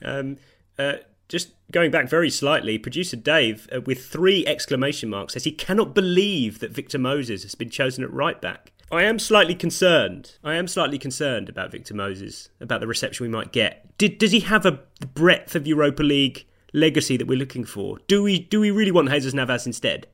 Um, 0.04 0.38
uh, 0.80 0.94
just 1.28 1.50
going 1.72 1.92
back 1.92 2.08
very 2.08 2.30
slightly, 2.30 2.78
producer 2.78 3.18
Dave, 3.18 3.68
uh, 3.76 3.82
with 3.82 4.06
three 4.06 4.46
exclamation 4.46 5.10
marks, 5.10 5.34
says 5.34 5.44
he 5.44 5.52
cannot 5.52 5.96
believe 5.96 6.60
that 6.60 6.72
Victor 6.72 7.00
Moses 7.00 7.44
has 7.44 7.56
been 7.56 7.70
chosen 7.70 8.04
at 8.04 8.14
right 8.14 8.40
back. 8.40 8.72
I 8.92 9.04
am 9.04 9.18
slightly 9.18 9.56
concerned. 9.56 10.38
I 10.44 10.56
am 10.56 10.68
slightly 10.68 11.00
concerned 11.00 11.50
about 11.50 11.72
Victor 11.72 11.96
Moses, 11.96 12.50
about 12.62 12.82
the 12.82 12.88
reception 12.88 13.26
we 13.26 13.32
might 13.32 13.52
get. 13.52 13.98
Did, 13.98 14.20
does 14.20 14.32
he 14.32 14.42
have 14.42 14.66
a 14.66 14.80
breadth 15.14 15.56
of 15.56 15.66
Europa 15.66 16.04
League 16.04 16.46
legacy 16.76 17.18
that 17.18 17.28
we're 17.28 17.38
looking 17.38 17.64
for? 17.64 18.00
Do 18.08 18.24
we 18.24 18.40
do 18.40 18.60
we 18.60 18.72
really 18.72 18.92
want 18.92 19.10
Jesus 19.10 19.34
Navas 19.34 19.66
instead? 19.66 20.08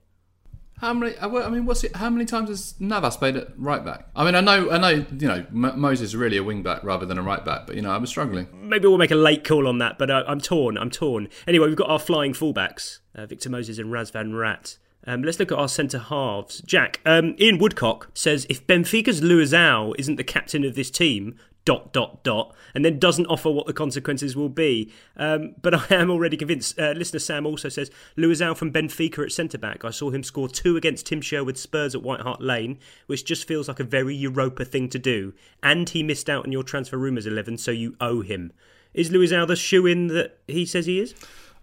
How 0.82 0.94
many? 0.96 1.14
I 1.22 1.28
mean, 1.50 1.68
what's 1.68 1.84
it? 1.84 1.96
How 1.96 2.10
many 2.10 2.26
times 2.26 2.50
has 2.50 2.74
Navas 2.80 3.16
played 3.16 3.38
at 3.38 3.50
right 3.56 3.86
back? 3.86 4.08
I 4.16 4.26
mean, 4.26 4.34
I 4.34 4.42
know, 4.42 4.72
I 4.72 4.80
know, 4.80 4.90
you 4.90 5.28
know, 5.28 5.46
M- 5.52 5.80
Moses 5.80 6.10
is 6.10 6.16
really 6.16 6.38
a 6.38 6.44
wing 6.44 6.64
back 6.64 6.84
rather 6.84 7.06
than 7.06 7.20
a 7.20 7.22
right 7.22 7.46
back, 7.46 7.68
but 7.68 7.76
you 7.76 7.84
know, 7.84 7.92
I 7.92 7.98
was 7.98 8.10
struggling. 8.10 8.48
Maybe 8.52 8.88
we'll 8.88 8.98
make 8.98 9.12
a 9.12 9.16
late 9.16 9.44
call 9.44 9.68
on 9.68 9.78
that, 9.78 10.00
but 10.00 10.10
uh, 10.10 10.24
I'm 10.28 10.42
torn. 10.42 10.80
I'm 10.80 10.90
torn. 10.90 11.30
Anyway, 11.46 11.68
we've 11.68 11.78
got 11.78 11.90
our 11.90 12.00
flying 12.00 12.34
fullbacks, 12.34 12.98
uh, 13.14 13.28
Victor 13.28 13.52
Moses 13.52 13.78
and 13.78 13.92
Razvan 13.92 14.36
Rat. 14.36 14.80
Um, 15.06 15.22
let's 15.22 15.40
look 15.40 15.52
at 15.52 15.58
our 15.60 15.68
centre 15.68 16.00
halves. 16.00 16.62
Jack, 16.62 17.00
um, 17.06 17.36
Ian 17.40 17.60
Woodcock 17.60 18.10
says 18.16 18.48
if 18.50 18.66
Benfica's 18.66 19.22
Luizao 19.22 19.94
isn't 20.00 20.16
the 20.16 20.24
captain 20.24 20.64
of 20.64 20.74
this 20.74 20.90
team, 20.90 21.36
dot 21.64 21.94
dot 21.94 22.24
dot, 22.24 22.56
and 22.74 22.84
then 22.84 23.00
doesn't 23.00 23.28
offer 23.28 23.50
what 23.50 23.68
the 23.68 23.74
consequences 23.74 24.36
will 24.36 24.50
be. 24.50 24.92
Um, 25.16 25.56
but 25.62 25.74
I 25.74 25.96
am 25.96 26.10
already 26.10 26.38
convinced. 26.38 26.80
Uh, 26.80 26.92
listener 26.92 27.20
Sam 27.20 27.46
also 27.46 27.70
says 27.70 27.92
Luizao 28.18 28.56
from 28.58 28.72
Benfica 28.72 29.24
at 29.24 29.32
centre 29.32 29.58
back. 29.58 29.86
I 29.86 29.92
saw 29.92 30.10
him 30.10 30.24
score 30.24 30.50
two 30.50 30.78
against 30.78 31.06
Tim 31.06 31.22
Sherwood 31.22 31.58
Spurs 31.58 31.94
at 31.94 32.04
White 32.04 32.22
Hart 32.22 32.42
Lane, 32.42 32.80
which 33.08 33.26
just 33.26 33.48
feels 33.48 33.68
like 33.68 33.80
a 33.80 33.84
very 33.84 34.16
Europa 34.16 34.66
thing 34.66 34.90
to 34.90 35.00
do. 35.00 35.34
And 35.62 35.88
he 35.90 36.04
missed 36.04 36.30
out 36.30 36.46
on 36.46 36.52
your 36.52 36.64
transfer 36.64 36.98
rumours 36.98 37.26
eleven, 37.26 37.58
so 37.58 37.72
you 37.72 37.96
owe 38.02 38.22
him. 38.22 38.54
Is 38.94 39.10
Luizao 39.10 39.48
the 39.48 39.56
shoe 39.56 39.86
in 39.86 40.08
that 40.08 40.40
he 40.48 40.66
says 40.66 40.86
he 40.86 41.00
is? 41.00 41.16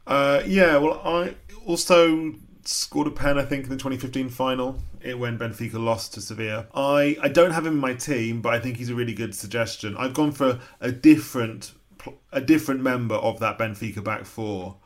Uh, 0.06 0.42
yeah, 0.46 0.78
well, 0.78 1.02
I 1.04 1.34
also 1.66 2.34
scored 2.68 3.06
a 3.06 3.10
pen, 3.10 3.38
I 3.38 3.44
think, 3.44 3.64
in 3.64 3.70
the 3.70 3.76
2015 3.76 4.28
final 4.28 4.78
it, 5.00 5.18
when 5.18 5.38
Benfica 5.38 5.74
lost 5.82 6.14
to 6.14 6.20
Sevilla. 6.20 6.66
I, 6.74 7.16
I 7.22 7.28
don't 7.28 7.52
have 7.52 7.64
him 7.66 7.74
in 7.74 7.78
my 7.78 7.94
team, 7.94 8.42
but 8.42 8.52
I 8.52 8.60
think 8.60 8.76
he's 8.76 8.90
a 8.90 8.94
really 8.94 9.14
good 9.14 9.34
suggestion. 9.34 9.96
I've 9.96 10.14
gone 10.14 10.32
for 10.32 10.60
a 10.80 10.92
different 10.92 11.72
a 12.30 12.40
different 12.40 12.80
member 12.80 13.16
of 13.16 13.40
that 13.40 13.58
Benfica 13.58 14.02
back 14.04 14.24
four. 14.24 14.76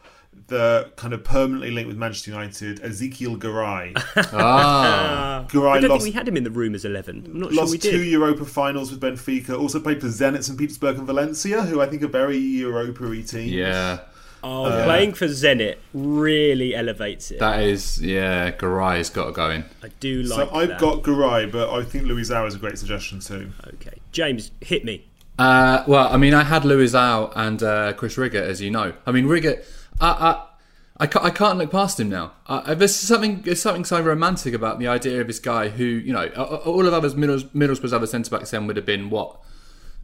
The 0.46 0.90
kind 0.96 1.12
of 1.12 1.24
permanently 1.24 1.70
linked 1.70 1.88
with 1.88 1.98
Manchester 1.98 2.30
United, 2.30 2.80
Ezequiel 2.80 3.38
Garay. 3.38 3.92
Ah. 4.32 5.44
Garay 5.50 5.70
I 5.72 5.80
don't 5.80 5.90
lost, 5.90 6.04
think 6.04 6.14
we 6.14 6.18
had 6.18 6.26
him 6.26 6.36
in 6.38 6.44
the 6.44 6.50
room 6.50 6.74
as 6.74 6.84
eleven. 6.84 7.24
I'm 7.26 7.40
not 7.40 7.52
lost 7.52 7.68
sure 7.68 7.72
we 7.72 7.78
did. 7.78 7.90
two 7.90 8.02
Europa 8.02 8.44
finals 8.44 8.90
with 8.90 9.00
Benfica. 9.00 9.58
Also 9.60 9.78
played 9.80 10.00
for 10.00 10.06
Zenit 10.06 10.42
St. 10.44 10.58
Petersburg 10.58 10.96
and 10.98 11.06
Valencia, 11.06 11.62
who 11.62 11.80
I 11.80 11.86
think 11.86 12.02
are 12.02 12.08
very 12.08 12.38
Europa-y 12.38 13.22
teams. 13.26 13.50
Yeah, 13.52 14.00
Oh, 14.44 14.64
Uh, 14.64 14.84
playing 14.84 15.14
for 15.14 15.26
Zenit 15.26 15.76
really 15.94 16.74
elevates 16.74 17.30
it. 17.30 17.38
that 17.38 17.62
is, 17.62 18.00
yeah, 18.02 18.50
Garay's 18.50 19.08
got 19.08 19.26
to 19.26 19.32
go 19.32 19.50
in. 19.50 19.64
I 19.82 19.88
do 20.00 20.22
like 20.24 20.48
so 20.48 20.54
I've 20.54 20.68
that. 20.70 20.80
got 20.80 21.02
Garay, 21.02 21.46
but 21.46 21.70
I 21.70 21.84
think 21.84 22.04
Luizao 22.04 22.46
is 22.48 22.54
a 22.54 22.58
great 22.58 22.76
suggestion 22.78 23.20
too. 23.20 23.52
Okay, 23.74 23.98
James, 24.10 24.50
hit 24.60 24.84
me. 24.84 25.04
Uh, 25.38 25.84
well, 25.86 26.08
I 26.12 26.16
mean, 26.16 26.34
I 26.34 26.42
had 26.44 26.62
Luizao 26.62 27.32
and 27.36 27.62
uh, 27.62 27.92
Chris 27.94 28.16
Riggott, 28.16 28.42
as 28.42 28.60
you 28.60 28.70
know. 28.70 28.92
I 29.06 29.12
mean, 29.12 29.26
Riggott, 29.26 29.64
I, 30.00 30.08
I, 30.10 30.44
I, 30.98 31.06
can't, 31.06 31.24
I 31.24 31.30
can't 31.30 31.58
look 31.58 31.70
past 31.70 31.98
him 32.00 32.08
now. 32.10 32.32
Uh, 32.46 32.74
there's 32.74 32.94
something, 32.94 33.42
there's 33.42 33.62
something 33.62 33.84
so 33.84 34.00
romantic 34.00 34.54
about 34.54 34.78
the 34.78 34.88
idea 34.88 35.20
of 35.20 35.26
this 35.28 35.38
guy 35.38 35.68
who, 35.68 35.84
you 35.84 36.12
know, 36.12 36.30
a- 36.34 36.40
a- 36.42 36.56
all 36.58 36.86
of 36.86 36.92
others, 36.92 37.14
Middles, 37.14 37.44
Middlesbrough's 37.54 37.92
other 37.92 38.06
centre 38.06 38.30
backs 38.30 38.50
then 38.50 38.66
would 38.66 38.76
have 38.76 38.86
been 38.86 39.08
what? 39.08 39.38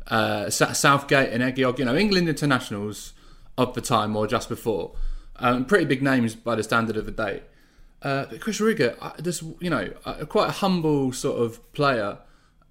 Uh, 0.07 0.48
Southgate 0.48 1.31
and 1.33 1.42
Ehiogu, 1.42 1.81
you 1.81 1.85
know, 1.85 1.94
England 1.96 2.29
internationals 2.29 3.12
of 3.59 3.75
the 3.75 3.83
time 3.83 4.16
or 4.16 4.27
just 4.27 4.49
before. 4.49 4.92
Um, 5.37 5.66
pretty 5.66 5.85
big 5.85 6.03
names 6.03 6.35
by 6.35 6.55
the 6.55 6.62
standard 6.62 6.97
of 6.97 7.05
the 7.05 7.12
day. 7.12 7.42
Uh, 8.01 8.27
but 8.31 8.40
Chris 8.40 8.61
Riggott, 8.61 9.23
just 9.23 9.42
you 9.61 9.68
know, 9.68 9.92
uh, 10.05 10.25
quite 10.25 10.49
a 10.49 10.53
humble 10.53 11.12
sort 11.12 11.40
of 11.42 11.73
player, 11.73 12.18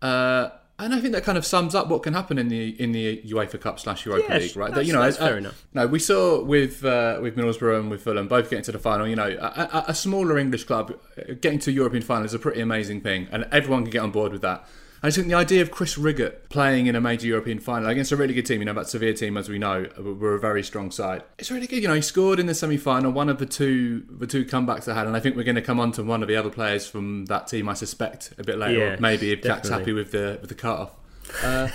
uh, 0.01 0.49
and 0.79 0.93
I 0.93 0.99
think 1.01 1.13
that 1.13 1.23
kind 1.23 1.37
of 1.37 1.45
sums 1.45 1.73
up 1.75 1.89
what 1.89 2.03
can 2.03 2.13
happen 2.13 2.37
in 2.37 2.47
the 2.47 2.81
in 2.81 2.93
the 2.93 3.21
UEFA 3.23 3.59
Cup 3.59 3.77
slash 3.79 4.05
Europa 4.05 4.33
League, 4.35 4.55
right? 4.55 4.69
that's- 4.69 4.87
you 4.87 4.93
know, 4.93 5.01
that's 5.01 5.19
uh, 5.19 5.27
fair 5.27 5.37
enough. 5.37 5.65
No, 5.73 5.85
we 5.85 5.99
saw 5.99 6.41
with 6.41 6.85
uh, 6.85 7.19
with 7.21 7.35
Middlesbrough 7.35 7.79
and 7.79 7.89
with 7.89 8.03
Fulham 8.03 8.29
both 8.29 8.49
getting 8.49 8.63
to 8.63 8.71
the 8.71 8.79
final. 8.79 9.05
You 9.05 9.17
know, 9.17 9.27
a, 9.27 9.85
a, 9.89 9.95
smaller 9.95 10.37
English 10.37 10.63
club 10.63 10.93
getting 11.41 11.59
to 11.59 11.71
European 11.73 12.03
final 12.03 12.25
is 12.25 12.33
a 12.33 12.39
pretty 12.39 12.61
amazing 12.61 13.01
thing, 13.01 13.27
and 13.31 13.47
everyone 13.51 13.83
can 13.83 13.91
get 13.91 14.03
on 14.03 14.11
board 14.11 14.31
with 14.31 14.43
that. 14.43 14.65
I 15.03 15.07
just 15.07 15.17
think 15.17 15.27
the 15.27 15.35
idea 15.35 15.61
of 15.61 15.69
Chris 15.69 15.95
Riggott 15.95 16.49
playing 16.49 16.87
in 16.87 16.95
a 16.95 17.01
major 17.01 17.27
European 17.27 17.59
final 17.59 17.87
against 17.89 18.11
a 18.11 18.15
really 18.15 18.33
good 18.33 18.45
team, 18.45 18.61
you 18.61 18.65
know, 18.65 18.73
that 18.73 18.89
Sevilla 18.89 19.13
team, 19.13 19.37
as 19.37 19.47
we 19.47 19.59
know, 19.59 19.87
were 19.99 20.33
a 20.33 20.39
very 20.39 20.63
strong 20.63 20.89
side. 20.89 21.23
It's 21.37 21.51
really 21.51 21.67
good. 21.67 21.81
You 21.81 21.87
know, 21.87 21.93
he 21.93 22.01
scored 22.01 22.39
in 22.39 22.47
the 22.47 22.55
semi 22.55 22.77
final, 22.77 23.11
one 23.11 23.29
of 23.29 23.37
the 23.37 23.45
two 23.45 24.03
the 24.09 24.27
two 24.27 24.43
comebacks 24.45 24.85
they 24.85 24.93
had, 24.93 25.05
and 25.07 25.15
I 25.15 25.19
think 25.19 25.35
we're 25.35 25.43
going 25.43 25.55
to 25.55 25.61
come 25.61 25.79
on 25.79 25.91
to 25.93 26.03
one 26.03 26.21
of 26.21 26.27
the 26.27 26.35
other 26.35 26.49
players 26.49 26.87
from 26.87 27.25
that 27.25 27.47
team, 27.47 27.69
I 27.69 27.73
suspect, 27.73 28.33
a 28.37 28.43
bit 28.43 28.57
later, 28.57 28.79
Yeah, 28.79 28.93
or 28.93 28.97
maybe 28.97 29.31
if 29.31 29.43
Jack's 29.43 29.69
happy 29.69 29.93
with 29.93 30.11
the 30.11 30.39
with 30.41 30.49
the 30.49 30.55
cut 30.55 30.79
off. 30.79 30.91
Uh, 31.43 31.67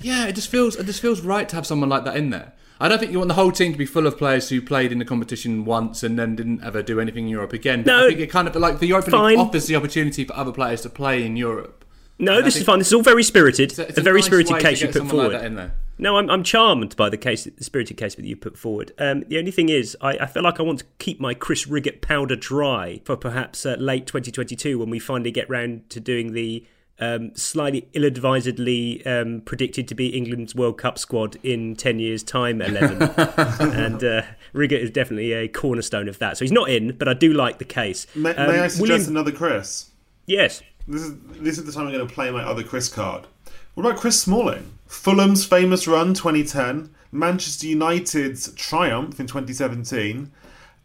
yeah, 0.00 0.26
it 0.26 0.34
just 0.34 0.48
feels 0.48 0.74
it 0.74 0.84
just 0.84 1.00
feels 1.00 1.20
right 1.20 1.48
to 1.48 1.54
have 1.54 1.64
someone 1.64 1.88
like 1.88 2.04
that 2.04 2.16
in 2.16 2.30
there. 2.30 2.52
I 2.80 2.88
don't 2.88 2.98
think 2.98 3.12
you 3.12 3.18
want 3.18 3.28
the 3.28 3.34
whole 3.34 3.52
team 3.52 3.70
to 3.70 3.78
be 3.78 3.86
full 3.86 4.04
of 4.04 4.18
players 4.18 4.48
who 4.48 4.60
played 4.60 4.90
in 4.90 4.98
the 4.98 5.04
competition 5.04 5.64
once 5.64 6.02
and 6.02 6.18
then 6.18 6.34
didn't 6.34 6.64
ever 6.64 6.82
do 6.82 6.98
anything 6.98 7.24
in 7.26 7.30
Europe 7.30 7.52
again. 7.52 7.84
But 7.84 7.92
No, 7.92 8.06
I 8.06 8.08
think 8.08 8.20
it 8.20 8.26
kind 8.30 8.48
of 8.48 8.56
like 8.56 8.80
the 8.80 8.86
European. 8.86 9.22
League 9.22 9.38
offers 9.38 9.66
the 9.66 9.76
opportunity 9.76 10.24
for 10.24 10.34
other 10.34 10.50
players 10.50 10.80
to 10.80 10.90
play 10.90 11.24
in 11.24 11.36
Europe. 11.36 11.84
No, 12.20 12.32
And 12.32 12.42
I 12.42 12.44
this 12.44 12.56
is 12.56 12.64
fine. 12.64 12.78
This 12.78 12.88
is 12.88 12.94
all 12.94 13.02
very 13.02 13.22
spirited. 13.22 13.70
It's 13.70 13.78
a- 13.78 13.88
it's 13.88 13.98
a, 13.98 14.00
a 14.00 14.04
very 14.04 14.18
nice 14.20 14.26
spirited 14.26 14.52
way 14.52 14.58
to 14.60 14.64
case 14.66 14.80
you 14.82 14.88
put 14.88 14.96
someone 14.96 15.16
like 15.16 15.24
forward. 15.26 15.40
that 15.40 15.46
in 15.46 15.54
there. 15.56 15.72
No, 15.98 16.16
I'm, 16.18 16.30
I'm 16.30 16.42
charmed 16.44 16.96
by 16.96 17.10
the 17.10 17.18
case, 17.18 17.44
the 17.44 17.64
spirited 17.64 17.96
case 17.98 18.14
that 18.14 18.24
you 18.24 18.34
put 18.36 18.56
forward. 18.56 18.92
Um, 18.98 19.24
the 19.28 19.38
only 19.38 19.50
thing 19.50 19.68
is, 19.68 19.96
I, 20.00 20.12
I 20.18 20.26
feel 20.26 20.42
like 20.42 20.58
I 20.58 20.62
want 20.62 20.78
to 20.78 20.84
keep 20.98 21.20
my 21.20 21.34
Chris 21.34 21.66
Riggott 21.66 22.00
powder 22.00 22.36
dry 22.36 23.00
for 23.04 23.16
perhaps 23.16 23.66
uh, 23.66 23.76
late 23.78 24.06
2022 24.06 24.78
when 24.78 24.88
we 24.88 24.98
finally 24.98 25.30
get 25.30 25.48
round 25.50 25.90
to 25.90 26.00
doing 26.00 26.32
the 26.32 26.64
um, 27.00 27.32
slightly 27.34 27.86
ill-advisedly 28.34 29.04
um, 29.06 29.40
predicted 29.44 29.88
to 29.88 29.94
be 29.94 30.08
England's 30.08 30.54
World 30.54 30.78
Cup 30.78 30.98
squad 30.98 31.36
in 31.42 31.74
10 31.76 31.98
years' 31.98 32.22
time 32.22 32.60
11. 32.62 33.02
and 33.02 34.04
uh, 34.04 34.22
Riggott 34.54 34.80
is 34.80 34.90
definitely 34.90 35.32
a 35.32 35.48
cornerstone 35.48 36.08
of 36.08 36.18
that. 36.18 36.36
So 36.38 36.44
he's 36.44 36.52
not 36.52 36.70
in, 36.70 36.96
but 36.96 37.08
I 37.08 37.14
do 37.14 37.32
like 37.32 37.58
the 37.58 37.64
case. 37.64 38.06
May, 38.14 38.34
Um, 38.34 38.50
may 38.52 38.60
I 38.60 38.68
suggest 38.68 38.80
William- 38.80 39.08
another 39.10 39.32
Chris? 39.32 39.90
Yes. 40.26 40.62
This 40.88 41.02
is 41.02 41.14
this 41.38 41.58
is 41.58 41.64
the 41.64 41.72
time 41.72 41.86
I'm 41.86 41.92
going 41.92 42.06
to 42.06 42.14
play 42.14 42.30
my 42.30 42.42
other 42.42 42.62
Chris 42.62 42.88
card. 42.88 43.26
What 43.74 43.86
about 43.86 44.00
Chris 44.00 44.20
Smalling? 44.20 44.72
Fulham's 44.86 45.44
famous 45.44 45.86
run 45.86 46.14
2010, 46.14 46.92
Manchester 47.12 47.68
United's 47.68 48.52
triumph 48.54 49.20
in 49.20 49.26
2017, 49.26 50.30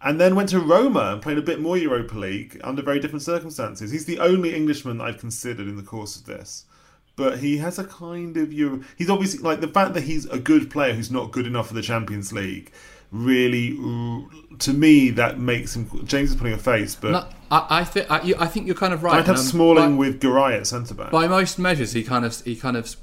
and 0.01 0.21
then 0.21 0.36
went 0.36 0.49
to 0.49 0.60
Roma 0.60 1.13
and 1.13 1.21
played 1.21 1.39
a 1.39 1.41
bit 1.41 1.60
more 1.60 1.77
Europa 1.77 2.17
League 2.17 2.62
under 2.63 2.84
very 2.84 2.99
different 2.99 3.23
circumstances. 3.23 3.91
He's 3.91 4.05
the 4.05 4.19
only 4.19 4.53
Englishman 4.53 5.01
I've 5.01 5.17
considered 5.17 5.67
in 5.67 5.77
the 5.77 5.84
course 5.84 6.15
of 6.15 6.25
this. 6.25 6.65
But 7.15 7.39
he 7.39 7.58
has 7.58 7.79
a 7.79 7.86
kind 7.86 8.36
of 8.38 8.51
Euro. 8.53 8.81
He's 8.97 9.10
obviously 9.10 9.39
like 9.39 9.62
the 9.62 9.67
fact 9.69 9.93
that 9.93 10.03
he's 10.03 10.25
a 10.25 10.38
good 10.38 10.69
player 10.69 10.93
who's 10.93 11.10
not 11.10 11.31
good 11.31 11.47
enough 11.47 11.69
for 11.69 11.73
the 11.73 11.81
Champions 11.81 12.34
League. 12.34 12.71
Really, 13.12 13.72
to 14.60 14.74
me, 14.74 15.10
that 15.12 15.39
makes 15.39 15.76
him. 15.76 15.89
James 16.06 16.32
is 16.32 16.36
putting 16.36 16.54
a 16.54 16.58
face, 16.58 16.96
but 16.96 17.12
No, 17.12 17.28
I, 17.52 17.80
I 17.80 17.84
think 17.84 18.10
I, 18.12 18.22
you- 18.24 18.36
I 18.38 18.48
think 18.48 18.65
you're 18.68 18.76
kind 18.76 18.94
of 18.94 19.04
right. 19.04 19.15
I'd 19.20 19.28
have 19.28 19.38
um, 19.38 19.41
Smalling 19.44 19.91
by- 19.96 20.00
with 20.00 20.20
Garay 20.20 20.58
at 20.58 20.68
centre 20.68 20.94
back. 20.94 21.12
by 21.12 21.28
most 21.28 21.58
measures, 21.60 21.94
he 21.94 22.04
kind 22.04 22.26
of 22.26 22.39
he 22.44 22.56
kind 22.56 22.76
of 22.78 22.96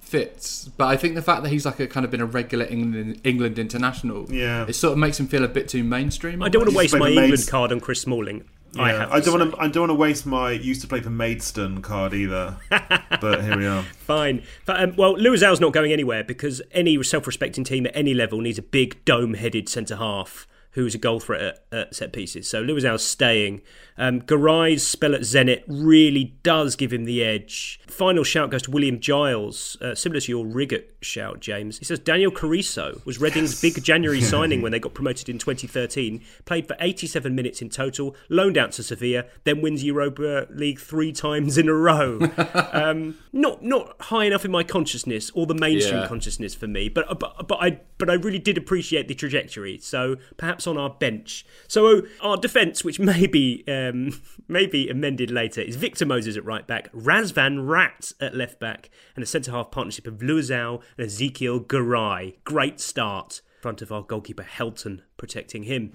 fits. 0.00 0.68
But 0.76 0.86
I 0.86 0.96
think 0.96 1.14
the 1.16 1.22
fact 1.22 1.42
that 1.42 1.48
he's 1.50 1.66
like 1.66 1.80
a 1.80 1.86
kind 1.86 2.04
of 2.04 2.10
been 2.10 2.20
a 2.20 2.26
regular 2.26 2.64
England 2.66 3.20
England 3.24 3.58
international, 3.58 4.26
Yeah. 4.32 4.66
it 4.68 4.74
sort 4.74 4.92
of 4.92 4.98
makes 4.98 5.18
him 5.18 5.26
feel 5.26 5.42
a 5.44 5.48
bit 5.48 5.68
too 5.68 5.82
mainstream. 5.84 6.42
I 6.42 6.48
don't 6.48 6.60
want 6.62 6.70
to 6.70 6.76
waste 6.76 6.96
my 6.96 7.08
England 7.08 7.30
Maids- 7.30 7.48
card 7.50 7.72
on 7.72 7.80
Chris 7.80 8.02
Smalling. 8.02 8.44
Yeah, 8.76 8.82
I 8.82 8.92
have. 8.92 9.12
I 9.12 9.20
don't 9.20 9.38
want 9.38 9.50
say. 9.50 9.56
to. 9.56 9.62
I 9.62 9.68
don't 9.68 9.82
want 9.82 9.90
to 9.90 9.94
waste 9.94 10.26
my 10.26 10.50
used 10.52 10.80
to 10.82 10.88
play 10.88 11.00
for 11.00 11.10
Maidstone 11.10 11.82
card 11.82 12.14
either. 12.14 12.56
but 12.68 13.44
here 13.44 13.56
we 13.56 13.66
are. 13.66 13.82
Fine. 13.82 14.42
But, 14.64 14.82
um, 14.82 14.96
well, 14.96 15.16
Luizao's 15.16 15.60
not 15.60 15.72
going 15.72 15.92
anywhere 15.92 16.24
because 16.24 16.62
any 16.72 17.02
self-respecting 17.02 17.64
team 17.64 17.86
at 17.86 17.96
any 17.96 18.14
level 18.14 18.40
needs 18.40 18.58
a 18.58 18.62
big 18.62 19.04
dome-headed 19.04 19.68
centre 19.68 19.96
half 19.96 20.46
who's 20.76 20.94
a 20.94 20.98
goal 20.98 21.18
threat 21.18 21.40
at, 21.40 21.64
at 21.72 21.94
set 21.94 22.12
pieces. 22.12 22.48
So 22.48 22.62
Luizao's 22.62 23.02
staying. 23.02 23.62
Um, 23.96 24.20
Garay's 24.20 24.86
spell 24.86 25.14
at 25.14 25.22
Zenit 25.22 25.62
really 25.66 26.36
does 26.42 26.76
give 26.76 26.92
him 26.92 27.04
the 27.04 27.24
edge. 27.24 27.80
Final 27.86 28.24
shout 28.24 28.50
goes 28.50 28.62
to 28.62 28.70
William 28.70 29.00
Giles, 29.00 29.78
uh, 29.80 29.94
similar 29.94 30.20
to 30.20 30.30
your 30.30 30.44
Riggott 30.44 30.95
shout, 31.06 31.40
James. 31.40 31.78
He 31.78 31.84
says 31.84 31.98
Daniel 31.98 32.30
Carriço 32.30 33.04
was 33.06 33.20
Reading's 33.20 33.60
big 33.60 33.82
January 33.82 34.20
signing 34.34 34.60
when 34.62 34.72
they 34.72 34.78
got 34.78 34.94
promoted 34.94 35.28
in 35.28 35.38
2013. 35.38 36.22
Played 36.44 36.66
for 36.66 36.76
87 36.80 37.34
minutes 37.34 37.62
in 37.62 37.68
total, 37.70 38.14
loaned 38.28 38.58
out 38.58 38.72
to 38.72 38.82
Sevilla, 38.82 39.24
then 39.44 39.60
wins 39.62 39.82
Europa 39.84 40.46
League 40.50 40.80
three 40.80 41.12
times 41.12 41.56
in 41.56 41.68
a 41.68 41.74
row. 41.74 42.18
um, 42.72 43.16
not 43.32 43.62
not 43.64 43.96
high 44.02 44.24
enough 44.24 44.44
in 44.44 44.50
my 44.50 44.62
consciousness 44.62 45.30
or 45.34 45.46
the 45.46 45.54
mainstream 45.54 46.00
Yeah. 46.02 46.08
consciousness 46.08 46.54
for 46.54 46.66
me, 46.66 46.88
but 46.88 47.18
but 47.18 47.46
but 47.48 47.58
I 47.60 47.80
but 47.98 48.10
I 48.10 48.14
really 48.14 48.38
did 48.38 48.58
appreciate 48.58 49.08
the 49.08 49.14
trajectory. 49.14 49.78
So 49.78 50.16
perhaps 50.36 50.66
on 50.66 50.76
our 50.76 50.90
bench. 50.90 51.46
So 51.68 52.02
our 52.20 52.36
defence, 52.36 52.84
which 52.84 52.98
may 52.98 53.26
be 53.26 53.64
um, 53.68 54.20
may 54.48 54.66
be 54.66 54.88
amended 54.88 55.30
later, 55.30 55.60
is 55.60 55.76
Victor 55.76 56.04
Moses 56.06 56.36
at 56.36 56.44
right 56.44 56.66
back, 56.66 56.92
Razvan 56.92 57.68
Rat 57.68 58.12
at 58.20 58.34
left 58.34 58.58
back, 58.58 58.90
and 59.14 59.22
a 59.22 59.26
centre 59.26 59.50
half 59.52 59.70
partnership 59.70 60.06
of 60.06 60.14
Luizao 60.18 60.82
Ezequiel 60.98 61.66
Garay. 61.66 62.36
Great 62.44 62.80
start. 62.80 63.42
in 63.56 63.62
Front 63.62 63.82
of 63.82 63.92
our 63.92 64.02
goalkeeper 64.02 64.44
Helton 64.44 65.02
protecting 65.16 65.64
him. 65.64 65.92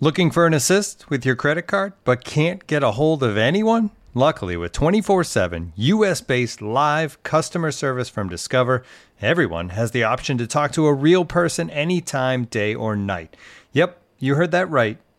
Looking 0.00 0.30
for 0.30 0.46
an 0.46 0.54
assist 0.54 1.08
with 1.08 1.24
your 1.24 1.36
credit 1.36 1.66
card, 1.68 1.92
but 2.04 2.24
can't 2.24 2.66
get 2.66 2.82
a 2.82 2.92
hold 2.92 3.22
of 3.22 3.36
anyone? 3.36 3.90
Luckily, 4.14 4.56
with 4.56 4.72
24 4.72 5.24
7 5.24 5.72
US 5.76 6.20
based 6.20 6.60
live 6.60 7.22
customer 7.22 7.70
service 7.70 8.08
from 8.08 8.28
Discover, 8.28 8.82
everyone 9.20 9.70
has 9.70 9.92
the 9.92 10.04
option 10.04 10.38
to 10.38 10.46
talk 10.46 10.72
to 10.72 10.86
a 10.86 10.92
real 10.92 11.24
person 11.24 11.70
anytime, 11.70 12.46
day 12.46 12.74
or 12.74 12.96
night. 12.96 13.36
Yep, 13.72 14.00
you 14.18 14.34
heard 14.34 14.50
that 14.50 14.68
right. 14.70 14.98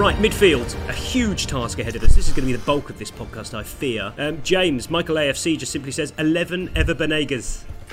Right, 0.00 0.16
midfield, 0.16 0.74
a 0.88 0.94
huge 0.94 1.46
task 1.46 1.78
ahead 1.78 1.94
of 1.94 2.02
us. 2.02 2.14
This 2.14 2.26
is 2.26 2.32
going 2.32 2.46
to 2.48 2.52
be 2.52 2.56
the 2.56 2.64
bulk 2.64 2.88
of 2.88 2.98
this 2.98 3.10
podcast, 3.10 3.52
I 3.52 3.62
fear. 3.62 4.14
Um, 4.16 4.40
James, 4.42 4.88
Michael 4.88 5.16
AFC 5.16 5.58
just 5.58 5.72
simply 5.72 5.92
says 5.92 6.14
11 6.18 6.70
Ever 6.74 6.94
Banegas. 6.94 7.64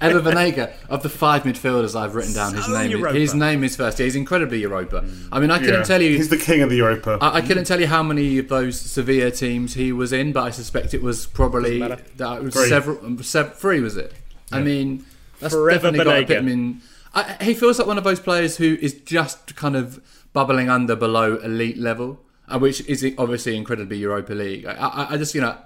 Ever 0.00 0.22
Banega, 0.22 0.72
of 0.88 1.02
the 1.02 1.10
five 1.10 1.42
midfielders 1.42 1.94
I've 1.94 2.14
written 2.14 2.32
down, 2.32 2.54
his 2.54 2.64
So 2.64 2.72
name 2.72 2.90
Europa. 2.92 3.18
his 3.18 3.34
name 3.34 3.64
is 3.64 3.76
first. 3.76 3.98
He's 3.98 4.16
incredibly 4.16 4.60
Europa. 4.62 5.04
I 5.30 5.40
mean, 5.40 5.50
I 5.50 5.58
couldn't 5.58 5.74
Yeah. 5.80 5.82
tell 5.82 6.00
you. 6.00 6.16
He's 6.16 6.30
the 6.30 6.38
king 6.38 6.62
of 6.62 6.70
the 6.70 6.76
Europa. 6.76 7.18
I, 7.20 7.36
I 7.36 7.40
couldn't 7.42 7.64
tell 7.66 7.80
you 7.80 7.86
how 7.86 8.02
many 8.02 8.38
of 8.38 8.48
those 8.48 8.80
Sevilla 8.80 9.30
teams 9.30 9.74
he 9.74 9.92
was 9.92 10.10
in, 10.12 10.32
but 10.32 10.44
I 10.44 10.50
suspect 10.50 10.94
it 10.94 11.02
was 11.02 11.26
probably 11.26 11.80
that 11.80 12.00
it 12.38 12.42
was 12.42 12.54
Three. 12.54 12.68
several. 12.68 13.04
um, 13.04 13.22
sev- 13.22 13.58
three 13.58 13.80
was 13.80 13.98
it? 13.98 14.14
I 14.50 14.60
mean, 14.62 15.04
that's 15.38 15.52
Forever 15.52 15.90
definitely 15.90 16.04
got 16.04 16.14
to 16.14 16.22
Banega. 16.22 16.26
put 16.28 16.36
him 16.38 16.48
in. 16.48 16.80
I, 17.14 17.36
he 17.44 17.52
feels 17.54 17.78
like 17.78 17.86
one 17.86 17.98
of 17.98 18.04
those 18.04 18.20
players 18.20 18.56
who 18.56 18.78
is 18.80 18.94
just 18.94 19.54
kind 19.54 19.76
of 19.76 20.00
bubbling 20.34 20.68
under 20.68 20.94
below 20.94 21.36
elite 21.36 21.78
level, 21.78 22.20
uh, 22.48 22.58
which 22.58 22.86
is 22.86 23.02
obviously 23.16 23.56
incredibly 23.56 23.96
Europa 23.96 24.34
League. 24.34 24.66
I, 24.66 24.72
I, 24.72 25.14
I 25.14 25.16
just 25.16 25.34
you 25.34 25.40
know, 25.40 25.56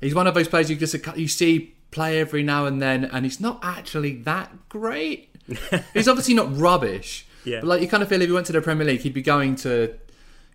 he's 0.00 0.14
one 0.14 0.26
of 0.26 0.32
those 0.32 0.48
players 0.48 0.70
you 0.70 0.76
just 0.76 0.96
you 1.14 1.28
see 1.28 1.74
play 1.90 2.18
every 2.18 2.42
now 2.42 2.64
and 2.64 2.80
then, 2.80 3.04
and 3.04 3.26
he's 3.26 3.38
not 3.38 3.60
actually 3.62 4.14
that 4.22 4.68
great. 4.70 5.36
he's 5.92 6.08
obviously 6.08 6.32
not 6.32 6.56
rubbish. 6.56 7.26
Yeah. 7.44 7.60
But 7.60 7.66
like 7.66 7.82
you 7.82 7.88
kind 7.88 8.02
of 8.02 8.08
feel 8.08 8.22
if 8.22 8.28
he 8.28 8.32
went 8.32 8.46
to 8.46 8.52
the 8.52 8.62
Premier 8.62 8.86
League, 8.86 9.00
he'd 9.00 9.12
be 9.12 9.22
going 9.22 9.56
to, 9.56 9.94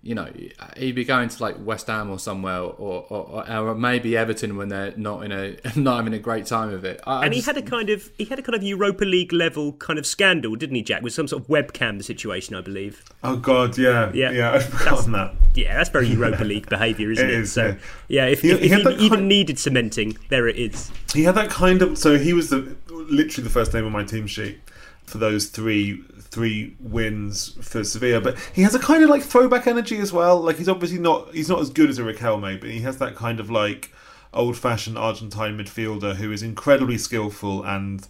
you 0.03 0.15
know, 0.15 0.29
he'd 0.77 0.93
be 0.95 1.03
going 1.03 1.27
to 1.27 1.41
like 1.43 1.55
West 1.59 1.87
Ham 1.87 2.09
or 2.09 2.17
somewhere, 2.19 2.59
or 2.61 2.71
or, 3.09 3.43
or, 3.49 3.49
or 3.69 3.75
maybe 3.75 4.15
Everton 4.15 4.55
when 4.55 4.69
they're 4.69 4.93
not 4.95 5.23
in 5.25 5.31
a 5.31 5.57
not 5.75 5.97
having 5.97 6.13
a 6.13 6.19
great 6.19 6.45
time 6.45 6.69
of 6.69 6.85
it. 6.85 7.01
I, 7.05 7.21
I 7.21 7.25
and 7.25 7.33
he 7.33 7.41
had 7.41 7.57
a 7.57 7.61
kind 7.61 7.89
of 7.89 8.09
he 8.17 8.25
had 8.25 8.39
a 8.39 8.41
kind 8.41 8.55
of 8.55 8.63
Europa 8.63 9.03
League 9.05 9.33
level 9.33 9.73
kind 9.73 9.99
of 9.99 10.05
scandal, 10.05 10.55
didn't 10.55 10.75
he, 10.75 10.81
Jack? 10.83 11.01
With 11.01 11.13
some 11.13 11.27
sort 11.27 11.41
of 11.43 11.47
webcam 11.49 12.01
situation, 12.03 12.55
I 12.55 12.61
believe. 12.61 13.03
oh 13.23 13.35
God, 13.35 13.77
yeah, 13.77 14.11
Yeah. 14.13 14.31
yeah, 14.31 14.53
I've 14.53 14.65
forgotten 14.65 15.11
that. 15.13 15.33
Yeah, 15.55 15.75
that's 15.75 15.89
very 15.89 16.07
Europa 16.17 16.43
League 16.43 16.69
behaviour, 16.69 17.11
isn't 17.11 17.25
it? 17.25 17.31
It 17.33 17.39
is, 17.39 17.51
so 17.51 17.65
yeah. 17.67 17.75
yeah, 18.07 18.25
if, 18.27 18.41
He- 18.41 18.51
if, 18.51 18.59
he 18.59 18.65
if 18.71 18.71
he 18.99 19.05
even 19.05 19.19
kind- 19.19 19.27
needed 19.27 19.59
cementing, 19.59 20.17
there 20.29 20.47
it 20.47 20.55
is. 20.57 20.91
He 21.13 21.23
had 21.23 21.35
that 21.35 21.49
kind 21.49 21.81
of. 21.81 21.97
So 21.97 22.17
he 22.17 22.31
was 22.33 22.49
the 22.49 22.75
literally 22.87 23.43
the 23.43 23.49
first 23.53 23.73
name 23.73 23.85
on 23.85 23.91
my 23.91 24.03
team 24.03 24.27
sheet 24.27 24.59
for 25.05 25.17
those 25.17 25.47
three 25.47 26.03
three 26.29 26.75
wins 26.79 27.57
for 27.61 27.83
Sevilla. 27.83 28.21
But 28.21 28.37
he 28.53 28.61
has 28.63 28.75
a 28.75 28.79
kind 28.79 29.03
of 29.03 29.09
like 29.09 29.23
throwback 29.23 29.67
energy 29.67 29.97
as 29.97 30.11
well. 30.13 30.39
Like 30.41 30.57
he's 30.57 30.69
obviously 30.69 30.99
not 30.99 31.33
he's 31.33 31.49
not 31.49 31.59
as 31.59 31.69
good 31.69 31.89
as 31.89 31.99
a 31.99 32.03
Riquelme, 32.03 32.59
but 32.59 32.69
he 32.69 32.81
has 32.81 32.97
that 32.97 33.15
kind 33.15 33.39
of 33.39 33.49
like 33.49 33.91
old 34.33 34.57
fashioned 34.57 34.97
Argentine 34.97 35.57
midfielder 35.57 36.15
who 36.15 36.31
is 36.31 36.43
incredibly 36.43 36.97
skillful 36.97 37.63
and 37.63 38.07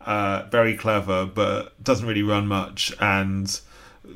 uh, 0.00 0.44
very 0.50 0.76
clever, 0.76 1.26
but 1.26 1.82
doesn't 1.82 2.06
really 2.06 2.22
run 2.22 2.46
much 2.46 2.92
and 3.00 3.60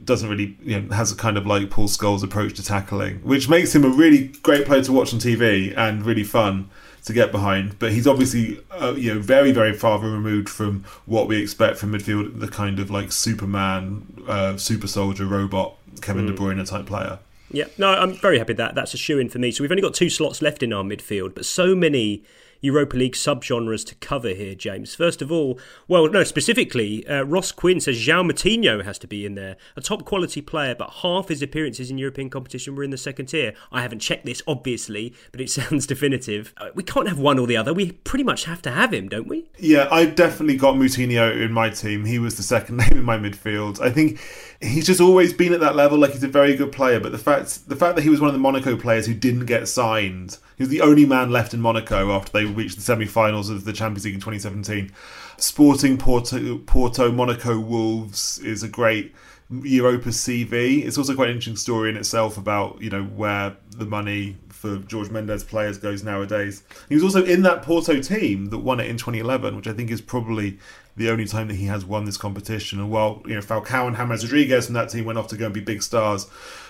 doesn't 0.04 0.28
really 0.28 0.56
you 0.62 0.80
know 0.80 0.94
has 0.94 1.12
a 1.12 1.16
kind 1.16 1.36
of 1.36 1.46
like 1.46 1.70
Paul 1.70 1.88
Scholes 1.88 2.22
approach 2.22 2.54
to 2.54 2.64
tackling, 2.64 3.16
which 3.18 3.48
makes 3.48 3.74
him 3.74 3.84
a 3.84 3.88
really 3.88 4.28
great 4.42 4.66
player 4.66 4.82
to 4.82 4.92
watch 4.92 5.12
on 5.12 5.20
TV 5.20 5.76
and 5.76 6.04
really 6.04 6.24
fun 6.24 6.70
to 7.04 7.12
get 7.12 7.30
behind. 7.30 7.78
But 7.78 7.92
he's 7.92 8.06
obviously 8.06 8.60
uh, 8.70 8.94
you 8.96 9.14
know 9.14 9.20
very 9.20 9.52
very 9.52 9.72
far 9.72 9.98
removed 9.98 10.48
from 10.48 10.84
what 11.06 11.28
we 11.28 11.42
expect 11.42 11.78
from 11.78 11.92
midfield, 11.92 12.40
the 12.40 12.48
kind 12.48 12.78
of 12.78 12.90
like 12.90 13.12
Superman, 13.12 14.24
uh, 14.26 14.56
super 14.56 14.86
soldier, 14.86 15.26
robot 15.26 15.76
Kevin 16.00 16.26
De 16.26 16.32
Bruyne 16.32 16.66
type 16.68 16.86
player. 16.86 17.18
Yeah, 17.50 17.66
no, 17.78 17.88
I'm 17.88 18.14
very 18.14 18.38
happy 18.38 18.54
that 18.54 18.74
that's 18.74 18.94
a 18.94 18.96
shoe 18.96 19.18
in 19.18 19.28
for 19.28 19.38
me. 19.38 19.52
So 19.52 19.62
we've 19.62 19.70
only 19.70 19.82
got 19.82 19.94
two 19.94 20.10
slots 20.10 20.42
left 20.42 20.62
in 20.62 20.72
our 20.72 20.82
midfield, 20.82 21.34
but 21.34 21.44
so 21.44 21.74
many 21.74 22.24
Europa 22.64 22.96
League 22.96 23.12
subgenres 23.12 23.84
to 23.86 23.94
cover 23.96 24.30
here, 24.30 24.54
James. 24.54 24.94
First 24.94 25.20
of 25.20 25.30
all, 25.30 25.58
well, 25.86 26.08
no, 26.08 26.24
specifically, 26.24 27.06
uh, 27.06 27.22
Ross 27.22 27.52
Quinn 27.52 27.78
says 27.78 27.96
João 27.98 28.30
Moutinho 28.30 28.82
has 28.82 28.98
to 29.00 29.06
be 29.06 29.26
in 29.26 29.34
there. 29.34 29.56
A 29.76 29.82
top 29.82 30.06
quality 30.06 30.40
player, 30.40 30.74
but 30.74 30.88
half 31.02 31.28
his 31.28 31.42
appearances 31.42 31.90
in 31.90 31.98
European 31.98 32.30
competition 32.30 32.74
were 32.74 32.82
in 32.82 32.90
the 32.90 32.96
second 32.96 33.26
tier. 33.26 33.52
I 33.70 33.82
haven't 33.82 33.98
checked 33.98 34.24
this, 34.24 34.40
obviously, 34.46 35.14
but 35.30 35.42
it 35.42 35.50
sounds 35.50 35.86
definitive. 35.86 36.54
Uh, 36.56 36.70
we 36.74 36.82
can't 36.82 37.06
have 37.06 37.18
one 37.18 37.38
or 37.38 37.46
the 37.46 37.56
other. 37.56 37.74
We 37.74 37.92
pretty 37.92 38.24
much 38.24 38.44
have 38.44 38.62
to 38.62 38.70
have 38.70 38.94
him, 38.94 39.08
don't 39.08 39.28
we? 39.28 39.44
Yeah, 39.58 39.86
I 39.90 40.06
definitely 40.06 40.56
got 40.56 40.76
Moutinho 40.76 41.38
in 41.38 41.52
my 41.52 41.68
team. 41.68 42.06
He 42.06 42.18
was 42.18 42.36
the 42.36 42.42
second 42.42 42.76
name 42.78 42.92
in 42.92 43.04
my 43.04 43.18
midfield. 43.18 43.78
I 43.78 43.90
think 43.90 44.18
he's 44.62 44.86
just 44.86 45.02
always 45.02 45.34
been 45.34 45.52
at 45.52 45.60
that 45.60 45.76
level. 45.76 45.98
Like 45.98 46.12
he's 46.12 46.24
a 46.24 46.28
very 46.28 46.56
good 46.56 46.72
player, 46.72 46.98
but 46.98 47.12
the 47.12 47.18
fact 47.18 47.68
the 47.68 47.76
fact 47.76 47.96
that 47.96 48.02
he 48.02 48.08
was 48.08 48.20
one 48.20 48.28
of 48.28 48.34
the 48.34 48.40
Monaco 48.40 48.76
players 48.76 49.06
who 49.06 49.12
didn't 49.12 49.44
get 49.44 49.68
signed, 49.68 50.38
he 50.56 50.62
was 50.62 50.68
the 50.68 50.80
only 50.80 51.04
man 51.04 51.30
left 51.30 51.54
in 51.54 51.60
Monaco 51.60 52.12
after 52.12 52.32
they 52.32 52.44
reached 52.44 52.76
the 52.76 52.82
semi-finals 52.82 53.50
of 53.50 53.64
the 53.64 53.72
Champions 53.72 54.04
League 54.04 54.14
in 54.14 54.20
2017. 54.20 54.92
Sporting 55.36 55.98
Porto, 55.98 56.58
Porto, 56.58 57.10
Monaco, 57.10 57.58
Wolves 57.58 58.38
is 58.38 58.62
a 58.62 58.68
great 58.68 59.14
Europa 59.50 60.08
CV. 60.08 60.84
It's 60.84 60.96
also 60.96 61.14
quite 61.14 61.28
an 61.28 61.36
interesting 61.36 61.56
story 61.56 61.90
in 61.90 61.96
itself 61.96 62.38
about 62.38 62.80
you 62.80 62.90
know 62.90 63.04
where 63.04 63.56
the 63.70 63.84
money 63.84 64.36
for 64.48 64.82
Jorge 64.90 65.10
Mendes 65.10 65.44
players 65.44 65.76
goes 65.76 66.02
nowadays. 66.02 66.62
He 66.88 66.94
was 66.94 67.04
also 67.04 67.24
in 67.24 67.42
that 67.42 67.62
Porto 67.62 68.00
team 68.00 68.46
that 68.46 68.58
won 68.58 68.80
it 68.80 68.88
in 68.88 68.96
2011, 68.96 69.56
which 69.56 69.66
I 69.66 69.72
think 69.72 69.90
is 69.90 70.00
probably 70.00 70.58
the 70.96 71.10
only 71.10 71.26
time 71.26 71.48
that 71.48 71.56
he 71.56 71.66
has 71.66 71.84
won 71.84 72.04
this 72.04 72.16
competition. 72.16 72.80
And 72.80 72.90
while 72.90 73.22
you 73.26 73.34
know 73.34 73.40
Falcao 73.40 73.86
and 73.86 73.96
James 73.96 74.24
Rodriguez 74.24 74.66
from 74.66 74.74
that 74.74 74.88
team 74.88 75.04
went 75.04 75.18
off 75.18 75.28
to 75.28 75.36
go 75.36 75.46
and 75.46 75.54
be 75.54 75.60
big 75.60 75.82
stars, 75.82 76.26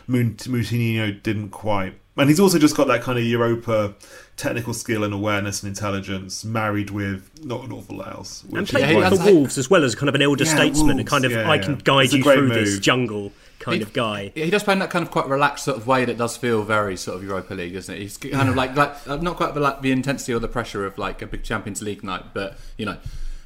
Moutinho 0.09 1.23
didn't 1.23 1.51
quite. 1.51 2.01
And 2.17 2.29
he's 2.31 2.39
also 2.39 2.59
just 2.61 2.77
got 2.77 2.87
that 2.87 3.03
kind 3.03 3.19
of 3.19 3.25
Europa 3.25 3.95
technical 4.37 4.73
skill 4.73 5.03
and 5.03 5.13
awareness 5.13 5.63
and 5.65 5.69
intelligence, 5.69 6.45
married 6.45 6.91
with 6.91 7.29
not 7.45 7.65
an 7.65 7.73
awful 7.73 7.97
lot 7.97 8.15
else. 8.15 8.43
and 8.45 8.53
which 8.53 8.71
played 8.71 8.89
is 8.91 8.97
well 8.97 9.11
why- 9.11 9.17
for 9.17 9.33
Wolves 9.33 9.59
as 9.59 9.69
well 9.69 9.83
as 9.85 9.95
kind 9.97 10.09
of 10.09 10.15
an 10.15 10.23
elder 10.23 10.45
Yeah, 10.45 10.55
statesman, 10.55 10.99
a 11.01 11.05
kind 11.05 11.25
of 11.25 11.33
yeah, 11.33 11.51
I 11.51 11.57
yeah. 11.57 11.63
can 11.63 11.75
guide 11.77 12.13
you 12.13 12.23
great 12.23 12.39
through 12.39 12.49
this 12.51 12.79
jungle 12.79 13.33
kind 13.59 13.83
of 13.83 13.93
guy. 13.93 14.31
He 14.35 14.49
does 14.51 14.63
play 14.63 14.75
in 14.75 14.79
that 14.81 14.91
kind 14.91 15.05
of 15.05 15.11
quite 15.11 15.27
relaxed 15.29 15.65
sort 15.65 15.77
of 15.77 15.87
way 15.89 16.05
that 16.05 16.17
does 16.19 16.37
feel 16.37 16.63
very 16.63 16.97
sort 16.97 17.17
of 17.17 17.25
Europa 17.25 17.55
League, 17.55 17.75
doesn't 17.75 17.95
it? 17.95 17.99
He's 18.01 18.17
kind 18.17 18.49
of 18.49 18.55
like 18.55 18.77
like 18.77 18.95
uh, 19.09 19.17
not 19.17 19.37
quite 19.37 19.55
the, 19.55 19.61
like 19.61 19.81
the 19.83 19.91
intensity 19.91 20.33
or 20.35 20.39
the 20.39 20.49
pressure 20.49 20.87
of 20.87 20.99
like 20.99 21.21
a 21.23 21.27
big 21.27 21.43
Champions 21.43 21.83
League 21.83 22.05
night, 22.05 22.27
but 22.33 22.59
you 22.77 22.87
know. 22.87 22.97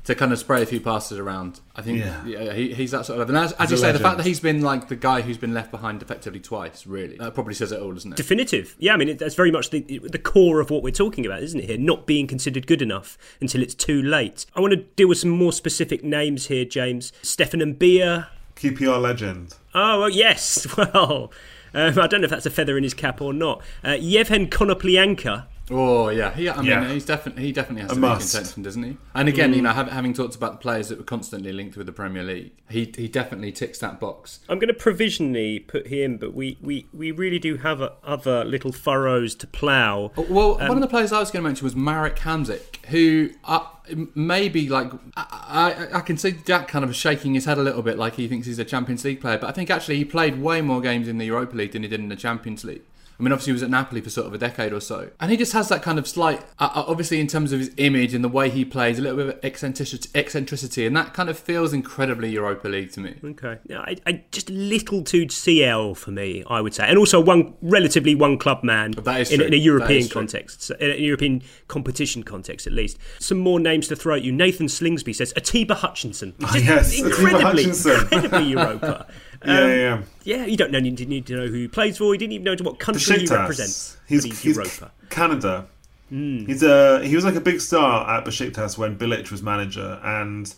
To 0.09 0.15
kind 0.15 0.33
of 0.33 0.39
spray 0.39 0.63
a 0.63 0.67
few 0.67 0.81
passes 0.81 1.19
around, 1.19 1.61
I 1.77 1.83
think 1.83 1.99
Yeah. 1.99 2.25
yeah. 2.25 2.53
he, 2.55 2.73
he's 2.73 2.93
that 2.93 3.05
sort 3.05 3.21
of. 3.21 3.29
And 3.29 3.37
as, 3.37 3.53
as 3.53 3.71
you 3.71 3.77
a 3.77 3.79
say, 3.79 3.93
the 3.93 3.99
fact 3.99 4.17
that 4.17 4.25
he's 4.25 4.41
been 4.41 4.63
like 4.63 4.89
the 4.89 4.97
guy 4.97 5.21
who's 5.21 5.37
been 5.37 5.53
left 5.53 5.71
behind 5.71 6.01
effectively 6.01 6.41
twice, 6.41 6.87
really, 6.87 7.19
that 7.19 7.35
probably 7.35 7.53
says 7.53 7.73
it 7.73 7.79
all, 7.79 7.93
doesn't 7.93 8.15
it? 8.15 8.17
Definitive. 8.17 8.75
Yeah, 8.79 8.95
I 8.95 8.97
mean, 8.97 9.11
it, 9.11 9.19
that's 9.19 9.35
very 9.35 9.51
much 9.51 9.69
the, 9.69 9.83
the 9.99 10.19
core 10.19 10.61
of 10.61 10.71
what 10.71 10.83
we're 10.83 10.95
talking 10.95 11.27
about, 11.27 11.43
isn't 11.43 11.61
it, 11.61 11.67
here? 11.67 11.77
Not 11.77 12.07
being 12.07 12.27
considered 12.27 12.67
good 12.67 12.81
enough 12.81 13.19
until 13.39 13.63
it's 13.63 13.75
too 13.75 14.01
late. 14.01 14.47
I 14.57 14.61
want 14.61 14.71
to 14.73 14.79
deal 14.79 15.09
with 15.09 15.19
some 15.19 15.29
more 15.29 15.53
specific 15.53 16.03
names 16.03 16.47
here, 16.47 16.65
James. 16.65 17.13
Stéphane 17.23 17.77
Mbia. 17.77 18.29
QPR 18.57 19.03
legend. 19.03 19.57
Oh, 19.75 20.01
well, 20.01 20.09
yes. 20.09 20.67
Well, 20.79 21.31
um, 21.75 21.99
I 21.99 22.07
don't 22.07 22.23
know 22.23 22.25
if 22.25 22.31
that's 22.31 22.47
a 22.47 22.51
feather 22.51 22.79
in 22.79 22.83
his 22.83 22.95
cap 22.95 23.21
or 23.21 23.35
not. 23.35 23.61
Uh, 23.85 23.89
Yevhen 23.89 24.49
Konoplyanka. 24.49 25.45
Oh 25.71 26.09
yeah, 26.09 26.33
he, 26.35 26.49
I 26.49 26.57
mean, 26.59 26.67
Yeah. 26.67 26.89
he's 26.93 27.05
definitely 27.05 27.43
he 27.45 27.53
definitely 27.53 27.83
has 27.83 27.93
A 27.93 27.95
to 27.97 28.01
be 28.01 28.07
contention, 28.09 28.63
doesn't 28.63 28.83
he? 28.83 28.97
And 29.15 29.29
again, 29.29 29.53
Mm. 29.53 29.57
you 29.57 29.63
know, 29.63 29.71
hav- 29.73 29.91
having 29.91 30.15
talked 30.15 30.35
about 30.35 30.53
the 30.53 30.59
players 30.59 30.89
that 30.89 30.99
were 30.99 31.05
constantly 31.05 31.53
linked 31.53 31.77
with 31.77 31.87
the 31.87 31.93
Premier 31.93 32.23
League, 32.23 32.53
he 32.71 32.91
he 32.97 33.07
definitely 33.09 33.53
ticks 33.53 33.79
that 33.81 34.01
box. 34.01 34.41
I'm 34.49 34.59
going 34.59 34.69
to 34.69 34.75
provisionally 34.75 35.59
put 35.61 35.89
him, 35.89 36.17
but 36.17 36.33
we, 36.35 36.57
we, 36.63 36.87
we 36.93 37.11
really 37.11 37.39
do 37.39 37.59
have 37.59 37.83
uh, 37.83 37.91
other 38.03 38.45
little 38.45 38.73
furrows 38.73 39.35
to 39.37 39.47
plough. 39.47 40.11
Well, 40.17 40.53
one 40.55 40.63
Um, 40.71 40.77
of 40.77 40.81
the 40.81 40.87
players 40.89 41.13
I 41.13 41.21
was 41.21 41.31
going 41.31 41.43
to 41.43 41.49
mention 41.49 41.65
was 41.65 41.77
Marek 41.77 42.17
Hamsik, 42.21 42.85
who 42.87 43.31
uh, 43.45 43.61
maybe 44.15 44.69
like 44.69 44.91
I, 45.17 45.75
I, 45.93 45.99
I 45.99 46.01
can 46.01 46.17
see 46.17 46.33
Jack 46.47 46.69
kind 46.69 46.85
of 46.85 46.95
shaking 46.97 47.35
his 47.35 47.45
head 47.45 47.59
a 47.59 47.63
little 47.63 47.83
bit, 47.83 47.99
like 47.99 48.15
he 48.17 48.27
thinks 48.29 48.47
he's 48.47 48.59
a 48.59 48.65
Champions 48.65 49.05
League 49.05 49.21
player. 49.21 49.39
But 49.39 49.49
I 49.49 49.53
think 49.53 49.71
actually 49.71 49.97
he 49.97 50.05
played 50.05 50.41
way 50.41 50.61
more 50.63 50.81
games 50.81 51.09
in 51.09 51.19
the 51.19 51.27
Europa 51.27 51.57
League 51.57 51.73
than 51.73 51.83
he 51.83 51.89
did 51.89 52.01
in 52.01 52.09
the 52.09 52.17
Champions 52.17 52.65
League. 52.65 52.83
I 53.19 53.23
mean, 53.23 53.33
obviously 53.33 53.51
he 53.51 53.55
was 53.55 53.63
at 53.65 53.71
Napoli 53.71 54.01
for 54.01 54.11
sort 54.11 54.29
of 54.29 54.35
a 54.35 54.39
decade 54.39 54.73
or 54.73 54.81
so, 54.81 55.11
and 55.19 55.31
he 55.31 55.37
just 55.37 55.53
has 55.53 55.69
that 55.71 55.83
kind 55.83 55.99
of 55.99 56.07
slight, 56.07 56.41
uh, 56.61 56.71
uh, 56.73 56.85
obviously 56.87 57.19
in 57.19 57.27
terms 57.27 57.53
of 57.53 57.59
his 57.59 57.73
image 57.77 58.15
and 58.15 58.23
the 58.23 58.29
way 58.29 58.49
he 58.49 58.65
plays, 58.65 58.99
a 58.99 59.03
little 59.03 59.17
bit 59.17 59.29
of 59.29 59.45
eccentricity, 59.45 60.09
eccentricity, 60.15 60.87
and 60.87 60.97
that 60.97 61.15
kind 61.15 61.29
of 61.29 61.37
feels 61.37 61.73
incredibly 61.73 62.31
Europa 62.31 62.69
League 62.69 62.93
to 62.93 63.01
me. 63.01 63.17
Okay, 63.25 63.59
yeah, 63.67 63.81
I, 63.81 63.97
I, 64.07 64.25
just 64.31 64.51
a 64.51 64.53
little 64.53 65.03
too 65.03 65.29
CL 65.29 65.97
for 65.97 66.13
me, 66.13 66.45
I 66.49 66.61
would 66.61 66.75
say, 66.75 66.87
and 66.87 66.97
also 66.97 67.21
one 67.21 67.55
relatively 67.61 68.15
one 68.15 68.39
club 68.39 68.63
man 68.63 68.95
in, 68.97 69.41
in 69.41 69.53
a 69.53 69.57
European 69.57 70.09
context, 70.09 70.71
in 70.71 70.91
a 70.91 70.97
European 70.97 71.43
competition 71.67 72.23
context 72.23 72.69
at 72.69 72.73
least. 72.73 72.99
Some 73.19 73.39
more 73.39 73.59
names 73.59 73.89
to 73.89 73.97
throw 73.97 74.15
at 74.15 74.23
you. 74.23 74.31
Nathan 74.31 74.67
Slingsby 74.69 75.15
says 75.15 75.33
Atiba 75.37 75.75
Hutchinson, 75.75 76.35
Oh, 76.45 76.57
yes, 76.57 76.93
Atiba 76.93 77.09
incredibly, 77.09 77.43
Hutchinson. 77.65 78.01
incredibly 78.01 78.45
Europa. 78.45 79.07
Yeah, 79.45 79.53
Um, 79.53 79.69
yeah, 79.71 79.75
yeah. 79.77 80.03
yeah. 80.25 80.47
You 80.47 80.57
don't 80.57 80.71
know, 80.71 80.81
need 80.81 80.99
to, 80.99 81.07
need 81.07 81.27
to 81.27 81.37
know 81.37 81.47
who 81.47 81.55
he 81.55 81.69
plays 81.69 81.99
for. 81.99 82.13
You 82.15 82.19
didn't 82.19 82.33
even 82.33 82.45
know 82.45 82.55
to 82.55 82.65
what 82.65 82.79
country 82.79 83.19
he 83.21 83.27
represents. 83.27 83.97
He's, 84.07 84.25
he's, 84.25 84.41
he's 84.41 84.57
Europa. 84.57 84.91
Canada. 85.11 85.67
Mm. 86.13 86.47
He's 86.47 86.63
a 86.63 87.05
he 87.05 87.15
was 87.15 87.25
like 87.25 87.35
a 87.35 87.41
big 87.41 87.61
star 87.61 88.09
at 88.09 88.25
Besiktas 88.25 88.79
when 88.79 88.97
Bilic 88.97 89.31
was 89.31 89.43
manager, 89.43 90.01
and 90.03 90.53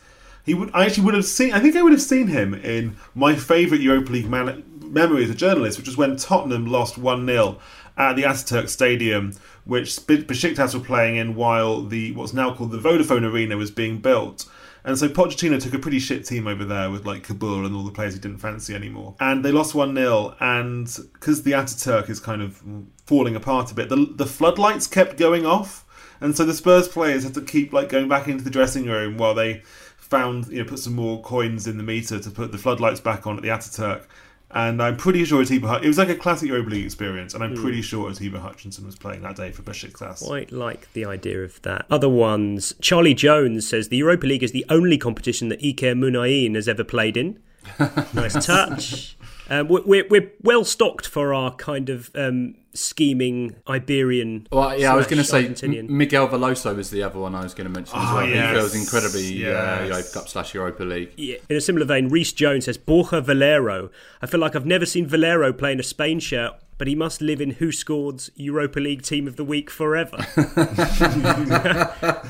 he 0.46 0.54
would 0.54 0.70
I 0.72 0.86
actually 0.86 1.04
would 1.06 1.14
have 1.14 1.24
seen. 1.24 1.52
I 1.52 1.60
think 1.60 1.74
I 1.76 1.82
would 1.82 1.92
have 1.92 2.02
seen 2.02 2.28
him 2.28 2.54
in 2.54 2.96
my 3.14 3.34
favourite 3.34 3.82
Europa 3.82 4.12
League 4.12 4.28
man, 4.30 4.62
memory 4.84 5.24
as 5.24 5.30
a 5.30 5.34
journalist, 5.34 5.76
which 5.78 5.88
was 5.88 5.96
when 5.96 6.16
Tottenham 6.16 6.66
lost 6.66 6.98
one 6.98 7.26
0 7.26 7.58
at 7.96 8.14
the 8.14 8.22
Ataturk 8.22 8.68
Stadium, 8.68 9.34
which 9.64 10.06
Be- 10.06 10.22
Besiktas 10.22 10.72
were 10.72 10.84
playing 10.84 11.16
in 11.16 11.34
while 11.34 11.82
the 11.82 12.12
what's 12.12 12.32
now 12.32 12.54
called 12.54 12.70
the 12.70 12.78
Vodafone 12.78 13.28
Arena 13.30 13.56
was 13.56 13.72
being 13.72 13.98
built. 13.98 14.48
And 14.84 14.98
so 14.98 15.08
Pochettino 15.08 15.60
took 15.60 15.74
a 15.74 15.78
pretty 15.78 15.98
shit 15.98 16.24
team 16.24 16.46
over 16.46 16.64
there 16.64 16.90
with 16.90 17.06
like 17.06 17.26
Kaboul 17.26 17.66
and 17.66 17.74
all 17.74 17.84
the 17.84 17.90
players 17.90 18.14
he 18.14 18.20
didn't 18.20 18.38
fancy 18.38 18.74
anymore. 18.74 19.14
And 19.20 19.44
they 19.44 19.52
lost 19.52 19.74
1 19.74 19.94
0. 19.94 20.36
And 20.40 20.86
because 21.12 21.42
the 21.42 21.52
Ataturk 21.52 22.08
is 22.08 22.20
kind 22.20 22.42
of 22.42 22.62
falling 23.04 23.36
apart 23.36 23.70
a 23.70 23.74
bit, 23.74 23.88
the, 23.88 24.12
the 24.14 24.26
floodlights 24.26 24.86
kept 24.86 25.16
going 25.16 25.44
off. 25.44 25.84
And 26.20 26.36
so 26.36 26.44
the 26.44 26.54
Spurs 26.54 26.88
players 26.88 27.24
had 27.24 27.34
to 27.34 27.42
keep 27.42 27.72
like 27.72 27.88
going 27.88 28.08
back 28.08 28.28
into 28.28 28.44
the 28.44 28.50
dressing 28.50 28.86
room 28.86 29.16
while 29.16 29.34
they 29.34 29.62
found, 29.96 30.48
you 30.48 30.62
know, 30.62 30.68
put 30.68 30.78
some 30.78 30.94
more 30.94 31.22
coins 31.22 31.66
in 31.66 31.76
the 31.76 31.82
meter 31.82 32.18
to 32.18 32.30
put 32.30 32.52
the 32.52 32.58
floodlights 32.58 33.00
back 33.00 33.26
on 33.26 33.36
at 33.36 33.42
the 33.42 33.48
Ataturk. 33.48 34.04
And 34.52 34.82
I'm 34.82 34.96
pretty 34.96 35.24
sure 35.24 35.40
Atiba 35.42 35.68
Hut- 35.68 35.84
it 35.84 35.88
was 35.88 35.98
like 35.98 36.08
a 36.08 36.14
classic 36.16 36.48
Europa 36.48 36.70
League 36.70 36.84
experience, 36.84 37.34
and 37.34 37.44
I'm 37.44 37.54
Hmm. 37.54 37.62
pretty 37.62 37.82
sure 37.82 38.10
Atiba 38.10 38.40
Hutchinson 38.40 38.84
was 38.84 38.96
playing 38.96 39.22
that 39.22 39.36
day 39.36 39.52
for 39.52 39.62
Besiktas. 39.62 40.24
Quite 40.26 40.50
like 40.50 40.92
the 40.92 41.04
idea 41.04 41.42
of 41.44 41.62
that. 41.62 41.86
Other 41.90 42.08
ones. 42.08 42.74
Charlie 42.80 43.14
Jones 43.14 43.66
says 43.68 43.88
the 43.88 43.98
Europa 43.98 44.26
League 44.26 44.42
is 44.42 44.50
the 44.52 44.66
only 44.68 44.98
competition 44.98 45.48
that 45.50 45.60
Iker 45.62 45.94
Muniain 45.96 46.56
has 46.56 46.66
ever 46.66 46.82
played 46.82 47.16
in. 47.16 47.38
nice 48.14 48.44
touch. 48.44 49.16
Um, 49.50 49.68
we're, 49.68 49.82
we're, 49.84 50.06
we're 50.08 50.30
well 50.42 50.64
stocked 50.64 51.06
for 51.08 51.34
our 51.34 51.52
kind 51.56 51.90
of 51.90 52.10
um, 52.14 52.54
scheming 52.72 53.56
Iberian. 53.68 54.46
Well, 54.52 54.78
yeah, 54.78 54.92
I 54.92 54.96
was 54.96 55.06
going 55.06 55.18
to 55.18 55.24
say 55.24 55.46
M- 55.46 55.96
Miguel 55.96 56.28
Veloso 56.28 56.74
was 56.76 56.90
the 56.90 57.02
other 57.02 57.18
one 57.18 57.34
I 57.34 57.42
was 57.42 57.52
going 57.52 57.66
to 57.66 57.72
mention 57.72 57.98
as 57.98 58.08
Oh, 58.08 58.14
well. 58.16 58.28
yes. 58.28 58.48
He 58.48 58.54
feels 58.60 58.74
incredibly 58.76 59.46
uh, 59.46 59.84
Europa 59.86 60.08
Cup 60.14 60.28
slash 60.28 60.54
Europa 60.54 60.84
League. 60.84 61.12
Yeah. 61.16 61.36
In 61.48 61.56
a 61.56 61.60
similar 61.60 61.84
vein, 61.84 62.08
Reese 62.08 62.32
Jones 62.32 62.66
says 62.66 62.78
Borja 62.78 63.20
Valero. 63.20 63.90
I 64.22 64.26
feel 64.26 64.40
like 64.40 64.54
I've 64.54 64.66
never 64.66 64.86
seen 64.86 65.06
Valero 65.06 65.52
play 65.52 65.72
in 65.72 65.80
a 65.80 65.84
Spain 65.84 66.20
shirt, 66.20 66.52
but 66.80 66.88
he 66.88 66.94
must 66.94 67.20
live 67.20 67.42
in 67.42 67.56
WhoScored's 67.56 68.30
Europa 68.36 68.80
League 68.80 69.02
Team 69.02 69.28
of 69.28 69.36
the 69.36 69.44
Week 69.44 69.68
forever. 69.68 70.16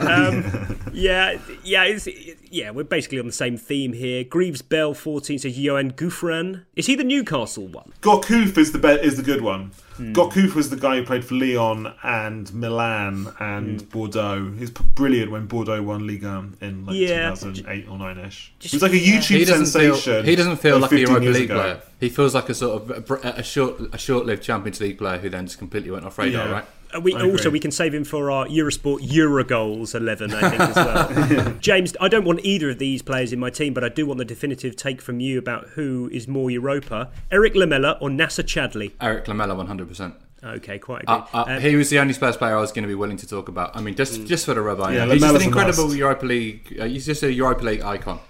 um, 0.00 0.76
yeah, 0.92 1.38
yeah, 1.62 1.84
it's, 1.84 2.08
yeah. 2.50 2.72
We're 2.72 2.82
basically 2.82 3.20
on 3.20 3.26
the 3.26 3.32
same 3.32 3.56
theme 3.56 3.92
here. 3.92 4.24
Greaves 4.24 4.60
Bell 4.60 4.92
fourteen 4.92 5.38
says 5.38 5.56
Yoan 5.56 5.94
Gouffran. 5.94 6.64
Is 6.74 6.86
he 6.86 6.96
the 6.96 7.04
Newcastle 7.04 7.68
one? 7.68 7.92
Gourcuff 8.00 8.58
is 8.58 8.72
the 8.72 8.80
be- 8.80 8.88
is 8.88 9.16
the 9.16 9.22
good 9.22 9.40
one. 9.40 9.70
Hmm. 10.00 10.12
Gourcuff 10.14 10.54
was 10.54 10.70
the 10.70 10.76
guy 10.76 10.96
who 10.96 11.04
played 11.04 11.24
for 11.24 11.34
Lyon 11.34 11.92
and 12.02 12.52
Milan 12.54 13.28
and 13.38 13.80
Hmm. 13.82 13.86
Bordeaux. 13.88 14.50
He's 14.58 14.70
brilliant 14.70 15.30
when 15.30 15.46
Bordeaux 15.46 15.82
won 15.82 16.06
Ligue 16.06 16.24
1 16.24 16.56
in 16.62 16.86
like 16.86 16.96
Yeah. 16.96 17.30
2008 17.30 17.86
or 17.88 17.98
9 17.98 18.18
ish. 18.18 18.52
He 18.60 18.74
was 18.74 18.82
like 18.82 18.92
a 18.92 18.98
yeah. 18.98 19.18
YouTube 19.18 19.38
He 19.38 19.44
doesn't 19.44 19.66
sensation. 19.66 20.12
feel 20.14 20.22
he 20.22 20.36
doesn't 20.36 20.56
feel 20.56 20.78
like 20.78 20.90
like 20.90 20.92
a 20.92 20.96
15 21.06 21.14
Europa 21.22 21.38
League 21.38 21.50
ago. 21.50 21.60
player. 21.60 21.82
He 22.00 22.08
feels 22.08 22.34
like 22.34 22.48
a 22.48 22.54
sort 22.54 22.82
of 22.90 23.10
a, 23.10 23.28
a 23.38 23.42
short 23.42 23.80
a 23.92 23.98
short-lived 23.98 24.42
Champions 24.42 24.80
League 24.80 24.96
player 24.98 25.18
who 25.18 25.28
then 25.28 25.46
just 25.46 25.58
completely 25.58 25.90
went 25.90 26.06
off 26.06 26.16
radar, 26.18 26.46
Yeah. 26.46 26.52
right? 26.52 26.64
Uh, 26.94 27.00
we, 27.00 27.14
also, 27.14 27.50
we 27.50 27.60
can 27.60 27.70
save 27.70 27.94
him 27.94 28.04
for 28.04 28.30
our 28.30 28.46
Eurosport 28.46 29.00
Eurogoals 29.00 29.94
11, 29.94 30.32
I 30.34 30.50
think, 30.50 30.60
as 30.60 30.76
well. 30.76 31.54
James, 31.60 31.96
I 32.00 32.08
don't 32.08 32.24
want 32.24 32.40
either 32.44 32.70
of 32.70 32.78
these 32.78 33.02
players 33.02 33.32
in 33.32 33.38
my 33.38 33.50
team, 33.50 33.74
but 33.74 33.84
I 33.84 33.88
do 33.88 34.06
want 34.06 34.18
the 34.18 34.24
definitive 34.24 34.76
take 34.76 35.00
from 35.00 35.20
you 35.20 35.38
about 35.38 35.68
who 35.70 36.08
is 36.12 36.26
more 36.26 36.50
Europa 36.50 37.10
Erik 37.30 37.54
Lamela 37.54 37.96
or 38.00 38.08
Nacer 38.08 38.44
Chadli? 38.44 38.92
Erik 39.00 39.28
Lamela, 39.28 39.54
one 39.54 39.66
hundred 39.66 39.88
percent. 39.88 40.14
Okay, 40.42 40.78
quite 40.78 41.02
agree. 41.02 41.14
Uh, 41.14 41.26
uh, 41.34 41.44
Um, 41.48 41.60
he 41.60 41.76
was 41.76 41.90
the 41.90 41.98
only 41.98 42.14
Spurs 42.14 42.36
player 42.36 42.56
I 42.56 42.60
was 42.60 42.72
going 42.72 42.82
to 42.84 42.88
be 42.88 42.94
willing 42.94 43.18
to 43.18 43.26
talk 43.26 43.48
about. 43.48 43.76
I 43.76 43.80
mean, 43.82 43.94
just 43.94 44.26
just 44.26 44.46
for 44.46 44.54
the 44.54 44.62
rub, 44.62 44.80
I 44.80 44.94
Yeah, 44.94 45.04
know. 45.04 45.12
he's 45.12 45.22
just 45.22 45.34
an 45.34 45.42
incredible 45.42 45.84
must. 45.84 45.96
Europa 45.96 46.26
League. 46.26 46.76
Uh, 46.80 46.86
he's 46.86 47.04
just 47.06 47.22
a 47.22 47.32
Europa 47.32 47.62
League 47.64 47.82
icon. 47.82 48.20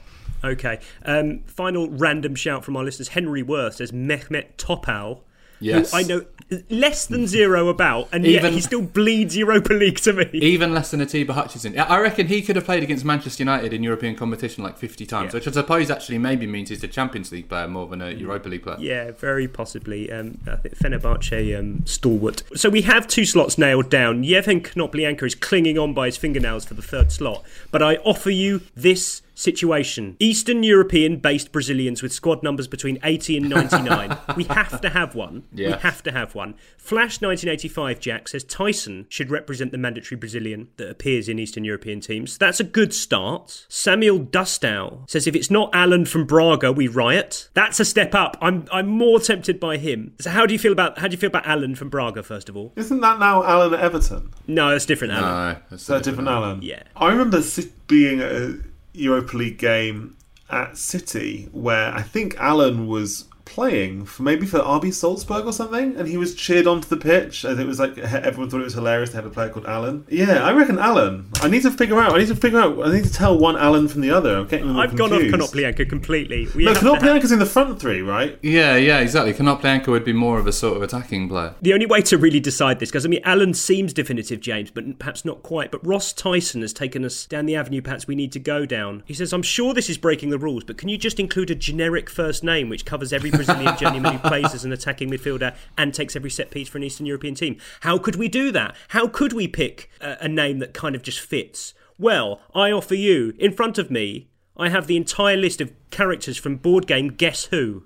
Okay. 0.42 0.80
Um, 1.04 1.40
final 1.46 1.88
random 1.88 2.34
shout 2.34 2.64
from 2.64 2.76
our 2.76 2.82
listeners. 2.84 3.08
Henry 3.08 3.42
Worth 3.42 3.76
says 3.76 3.92
Mehmet 3.92 4.56
Topal. 4.56 5.20
Yes. 5.60 5.92
Who 5.92 5.98
I 5.98 6.02
know 6.02 6.24
less 6.68 7.06
than 7.06 7.26
zero 7.26 7.68
about, 7.68 8.08
and 8.12 8.24
yet 8.24 8.52
he 8.52 8.60
still 8.60 8.82
bleeds 8.82 9.36
Europa 9.36 9.72
League 9.72 9.98
to 10.00 10.12
me. 10.12 10.28
Even 10.32 10.72
less 10.74 10.90
than 10.90 11.00
Atiba 11.00 11.32
Hutchinson. 11.32 11.78
I 11.78 11.84
I 11.84 12.00
reckon 12.00 12.26
he 12.28 12.40
could 12.42 12.56
have 12.56 12.64
played 12.64 12.82
against 12.82 13.04
Manchester 13.04 13.42
United 13.42 13.72
in 13.72 13.82
European 13.82 14.14
competition 14.16 14.64
like 14.64 14.78
50 14.78 15.06
times, 15.06 15.32
Yeah. 15.32 15.38
which 15.38 15.48
I 15.48 15.50
suppose 15.50 15.90
actually 15.90 16.18
maybe 16.18 16.46
means 16.46 16.70
he's 16.70 16.82
a 16.82 16.88
Champions 16.88 17.30
League 17.32 17.48
player 17.48 17.68
more 17.68 17.86
than 17.86 18.00
a 18.02 18.10
Europa 18.10 18.48
League 18.48 18.62
player. 18.62 18.76
Yeah, 18.80 19.10
very 19.12 19.46
possibly. 19.48 20.10
Um, 20.10 20.38
I 20.50 20.56
think 20.56 20.76
Fenerbahce 20.76 21.58
um, 21.58 21.84
stalwart. 21.86 22.42
So 22.54 22.68
we 22.70 22.82
have 22.82 23.06
two 23.06 23.24
slots 23.26 23.58
nailed 23.58 23.90
down. 23.90 24.22
Yevhen 24.24 24.62
Konoplyanka 24.62 25.24
is 25.24 25.34
clinging 25.34 25.78
on 25.78 25.94
by 25.94 26.06
his 26.06 26.16
fingernails 26.16 26.64
for 26.64 26.74
the 26.74 26.82
third 26.82 27.12
slot. 27.12 27.44
But 27.70 27.82
I 27.82 27.96
offer 27.96 28.30
you 28.30 28.62
this 28.74 29.22
situation. 29.40 30.16
Eastern 30.18 30.62
European 30.62 31.16
based 31.16 31.50
Brazilians 31.52 32.02
with 32.02 32.12
squad 32.12 32.42
numbers 32.42 32.68
between 32.68 32.98
80 33.02 33.38
and 33.38 33.48
99. 33.48 34.18
we 34.36 34.44
have 34.44 34.80
to 34.80 34.90
have 34.90 35.14
one. 35.14 35.44
We 35.52 35.64
have 35.64 36.02
to 36.02 36.12
have 36.12 36.34
one. 36.34 36.54
Flash 36.76 37.20
1985 37.20 38.00
Jack 38.00 38.28
says 38.28 38.44
Taison 38.44 39.06
should 39.08 39.30
represent 39.30 39.72
the 39.72 39.78
mandatory 39.78 40.18
Brazilian 40.18 40.68
that 40.76 40.90
appears 40.90 41.28
in 41.28 41.38
Eastern 41.38 41.64
European 41.64 42.00
teams. 42.00 42.36
That's 42.38 42.60
a 42.60 42.64
good 42.64 42.92
start. 42.92 43.66
Samuel 43.68 44.20
Dustow 44.20 45.08
says 45.08 45.26
if 45.26 45.34
it's 45.34 45.50
not 45.50 45.70
Alan 45.72 46.04
from 46.04 46.26
Braga, 46.26 46.72
we 46.72 46.88
riot. 46.88 47.48
That's 47.54 47.80
a 47.80 47.84
step 47.84 48.14
up. 48.14 48.36
I'm 48.40 48.66
I'm 48.72 48.86
more 48.86 49.20
tempted 49.20 49.58
by 49.58 49.78
him. 49.78 50.14
So 50.20 50.30
how 50.30 50.46
do 50.46 50.52
you 50.52 50.58
feel 50.58 50.72
about 50.72 50.98
how 50.98 51.08
do 51.08 51.12
you 51.12 51.18
feel 51.18 51.28
about 51.28 51.46
Alan 51.46 51.74
from 51.74 51.88
Braga 51.88 52.22
first 52.22 52.48
of 52.48 52.56
all? 52.56 52.72
Isn't 52.76 53.00
that 53.00 53.18
now 53.18 53.42
Alan 53.42 53.72
at 53.74 53.80
Everton? 53.80 54.30
No, 54.46 54.70
that's 54.70 54.86
different 54.86 55.14
Alan. 55.14 55.54
No, 55.54 55.60
that's 55.70 55.82
Is 55.82 55.88
that 55.88 56.00
a 56.00 56.02
different 56.02 56.28
Alan? 56.28 56.62
Yeah. 56.62 56.82
I 56.96 57.08
remember 57.08 57.42
being 57.86 58.20
uh, 58.20 58.52
Europa 58.92 59.36
League 59.36 59.58
game 59.58 60.16
at 60.48 60.76
City 60.76 61.48
where 61.52 61.92
I 61.94 62.02
think 62.02 62.36
Alan 62.38 62.86
was 62.86 63.24
playing 63.50 64.04
for 64.06 64.22
maybe 64.22 64.46
for 64.46 64.58
RB 64.60 64.92
Salzburg 64.94 65.44
or 65.46 65.52
something, 65.52 65.96
and 65.96 66.06
he 66.08 66.16
was 66.16 66.34
cheered 66.34 66.66
onto 66.66 66.88
the 66.88 66.96
pitch, 66.96 67.44
and 67.44 67.58
it 67.60 67.66
was 67.66 67.78
like 67.80 67.98
everyone 67.98 68.48
thought 68.48 68.60
it 68.60 68.64
was 68.64 68.74
hilarious 68.74 69.10
to 69.10 69.16
have 69.16 69.26
a 69.26 69.30
player 69.30 69.48
called 69.48 69.66
Alan. 69.66 70.04
Yeah, 70.08 70.44
I 70.44 70.52
reckon 70.52 70.78
Alan. 70.78 71.26
I 71.42 71.48
need 71.48 71.62
to 71.62 71.70
figure 71.70 71.98
out. 72.00 72.12
I 72.14 72.18
need 72.18 72.28
to 72.28 72.36
figure 72.36 72.60
out. 72.60 72.80
I 72.86 72.92
need 72.92 73.04
to 73.04 73.12
tell 73.12 73.38
one 73.38 73.56
Alan 73.56 73.88
from 73.88 74.00
the 74.02 74.10
other. 74.10 74.36
I'm 74.36 74.46
getting 74.46 74.68
them 74.68 74.76
all 74.76 74.82
I've 74.82 74.96
gone 74.96 75.12
off 75.12 75.20
confused. 75.20 75.52
Konoplyanka 75.52 75.88
completely. 75.88 76.48
We 76.54 76.64
No, 76.64 76.72
have 76.72 76.80
have- 76.82 76.92
Konoplyanka's 76.98 77.32
in 77.32 77.38
the 77.38 77.46
front 77.46 77.80
three, 77.80 78.00
right? 78.02 78.38
Yeah, 78.42 78.76
yeah, 78.76 79.00
exactly. 79.00 79.34
Konoplyanka 79.34 79.88
would 79.88 80.04
be 80.04 80.12
more 80.12 80.38
of 80.38 80.46
a 80.46 80.52
sort 80.52 80.76
of 80.76 80.82
attacking 80.82 81.28
player. 81.28 81.54
The 81.60 81.74
only 81.74 81.86
way 81.86 82.02
to 82.02 82.16
really 82.18 82.40
decide 82.40 82.78
this, 82.78 82.90
because 82.90 83.04
I 83.04 83.08
mean, 83.08 83.22
Alan 83.24 83.54
seems 83.54 83.92
definitive, 83.92 84.40
James, 84.40 84.70
but 84.70 84.98
perhaps 84.98 85.24
not 85.24 85.42
quite. 85.42 85.70
But 85.72 85.84
Ross 85.86 86.12
Tyson 86.12 86.62
has 86.62 86.72
taken 86.72 87.04
us 87.04 87.26
down 87.26 87.46
the 87.46 87.56
avenue 87.56 87.82
perhaps 87.82 88.06
we 88.06 88.14
need 88.14 88.32
to 88.32 88.38
go 88.38 88.64
down. 88.66 89.02
He 89.06 89.14
says, 89.14 89.32
I'm 89.32 89.42
sure 89.42 89.74
this 89.74 89.90
is 89.90 89.98
breaking 89.98 90.30
the 90.30 90.38
rules, 90.38 90.64
but 90.64 90.78
can 90.78 90.88
you 90.88 90.96
just 90.98 91.18
include 91.18 91.50
a 91.50 91.54
generic 91.54 92.08
first 92.08 92.44
name 92.44 92.68
which 92.68 92.84
covers 92.84 93.12
every 93.12 93.30
Brazilian 93.44 93.76
journeyman 93.78 94.12
who 94.18 94.28
plays 94.28 94.52
as 94.54 94.64
an 94.66 94.72
attacking 94.72 95.10
midfielder 95.10 95.54
and 95.78 95.94
takes 95.94 96.14
every 96.14 96.30
set 96.30 96.50
piece 96.50 96.68
for 96.68 96.76
an 96.78 96.84
Eastern 96.84 97.06
European 97.06 97.34
team? 97.34 97.56
How 97.80 97.96
could 97.96 98.16
we 98.16 98.28
do 98.28 98.52
that? 98.52 98.74
How 98.88 99.06
could 99.08 99.32
we 99.32 99.48
pick 99.48 99.90
a, 100.00 100.16
a 100.22 100.28
name 100.28 100.58
that 100.58 100.74
kind 100.74 100.94
of 100.94 101.02
just 101.02 101.20
fits? 101.20 101.72
Well, 101.98 102.40
I 102.54 102.70
offer 102.70 102.94
you, 102.94 103.34
in 103.38 103.52
front 103.52 103.78
of 103.78 103.90
me, 103.90 104.28
I 104.56 104.68
have 104.68 104.86
the 104.86 104.96
entire 104.96 105.36
list 105.36 105.60
of 105.62 105.72
characters 105.90 106.36
from 106.36 106.56
board 106.56 106.86
game 106.86 107.08
Guess 107.08 107.46
Who. 107.46 107.84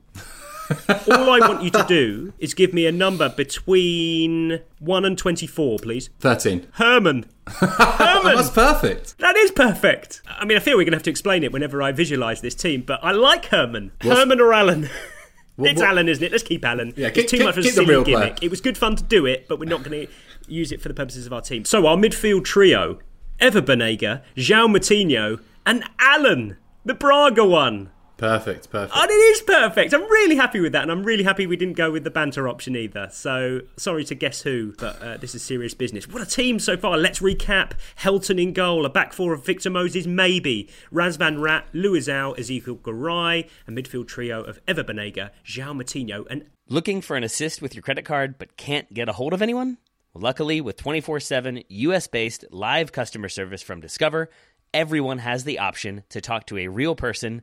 All 0.88 1.30
I 1.30 1.38
want 1.40 1.62
you 1.62 1.70
to 1.70 1.84
do 1.86 2.32
is 2.38 2.54
give 2.54 2.72
me 2.72 2.86
a 2.86 2.92
number 2.92 3.28
between 3.28 4.60
1 4.80 5.04
and 5.04 5.16
24, 5.18 5.78
please. 5.78 6.08
13. 6.20 6.66
Herman. 6.72 7.26
Herman. 7.46 8.34
That's 8.36 8.50
perfect. 8.50 9.18
That 9.18 9.36
is 9.36 9.50
perfect. 9.50 10.22
I 10.26 10.44
mean, 10.46 10.56
I 10.56 10.60
feel 10.60 10.76
we're 10.78 10.84
going 10.84 10.92
to 10.92 10.96
have 10.96 11.02
to 11.04 11.10
explain 11.10 11.44
it 11.44 11.52
whenever 11.52 11.82
I 11.82 11.92
visualise 11.92 12.40
this 12.40 12.54
team, 12.54 12.82
but 12.86 12.98
I 13.02 13.12
like 13.12 13.46
Herman. 13.46 13.92
What's- 14.02 14.18
Herman 14.18 14.40
or 14.40 14.52
Alan? 14.54 14.88
What- 15.56 15.70
it's 15.70 15.80
what- 15.80 15.90
Alan, 15.90 16.08
isn't 16.08 16.22
it? 16.24 16.32
Let's 16.32 16.42
keep 16.44 16.64
Alan. 16.64 16.92
Yeah, 16.96 17.08
it's 17.08 17.16
keep- 17.16 17.28
too 17.28 17.36
keep- 17.38 17.46
much 17.46 17.56
of 17.56 17.64
a 17.64 17.68
silly 17.68 17.86
real 17.86 18.04
player. 18.04 18.18
gimmick. 18.18 18.42
It 18.42 18.50
was 18.50 18.60
good 18.60 18.76
fun 18.76 18.96
to 18.96 19.04
do 19.04 19.24
it, 19.26 19.46
but 19.48 19.58
we're 19.58 19.66
not 19.68 19.82
going 19.84 20.06
to 20.06 20.12
use 20.52 20.72
it 20.72 20.80
for 20.80 20.88
the 20.88 20.94
purposes 20.94 21.26
of 21.26 21.32
our 21.32 21.40
team. 21.40 21.64
So 21.64 21.86
our 21.86 21.96
midfield 21.96 22.44
trio: 22.44 22.98
Ever 23.40 23.62
Banega, 23.62 24.22
João 24.36 24.74
Moutinho, 24.76 25.40
and 25.66 25.84
Alan, 26.00 26.56
the 26.84 26.94
Braga 26.94 27.44
one. 27.44 27.90
Perfect, 28.24 28.70
perfect. 28.70 28.96
And 28.96 29.10
it 29.10 29.14
is 29.14 29.42
perfect. 29.42 29.92
I'm 29.92 30.02
really 30.02 30.36
happy 30.36 30.60
with 30.60 30.72
that, 30.72 30.82
and 30.82 30.90
I'm 30.90 31.02
really 31.02 31.24
happy 31.24 31.46
we 31.46 31.56
didn't 31.56 31.76
go 31.76 31.90
with 31.90 32.04
the 32.04 32.10
banter 32.10 32.48
option 32.48 32.74
either. 32.74 33.08
So 33.12 33.60
sorry 33.76 34.04
to 34.04 34.14
guess 34.14 34.40
who, 34.40 34.74
but 34.78 35.02
uh, 35.02 35.16
this 35.18 35.34
is 35.34 35.42
serious 35.42 35.74
business. 35.74 36.08
What 36.08 36.22
a 36.22 36.26
team 36.26 36.58
so 36.58 36.76
far. 36.76 36.96
Let's 36.96 37.20
recap: 37.20 37.72
Helton 37.98 38.42
in 38.42 38.54
goal, 38.54 38.86
a 38.86 38.88
back 38.88 39.12
four 39.12 39.34
of 39.34 39.44
Victor 39.44 39.68
Moses, 39.68 40.06
maybe 40.06 40.70
Razvan 40.90 41.40
Rat, 41.40 41.66
Luizao, 41.74 42.36
Ezequiel 42.38 42.80
Garay, 42.80 43.48
a 43.68 43.70
midfield 43.70 44.08
trio 44.08 44.42
of 44.42 44.58
Ever 44.66 44.84
Banega, 44.84 45.30
João 45.44 45.82
Moutinho, 45.82 46.26
and 46.30 46.46
Looking 46.66 47.02
for 47.02 47.16
an 47.16 47.24
assist 47.24 47.60
with 47.60 47.74
your 47.74 47.82
credit 47.82 48.06
card 48.06 48.38
but 48.38 48.56
can't 48.56 48.92
get 48.94 49.08
a 49.08 49.12
hold 49.12 49.34
of 49.34 49.42
anyone? 49.42 49.76
Luckily, 50.14 50.62
with 50.62 50.78
24 50.78 51.20
7 51.20 51.62
US 51.68 52.06
based 52.06 52.46
live 52.50 52.90
customer 52.90 53.28
service 53.28 53.62
from 53.62 53.82
Discover, 53.82 54.30
everyone 54.72 55.18
has 55.18 55.44
the 55.44 55.58
option 55.58 56.04
to 56.08 56.22
talk 56.22 56.46
to 56.46 56.56
a 56.56 56.68
real 56.68 56.96
person 56.96 57.42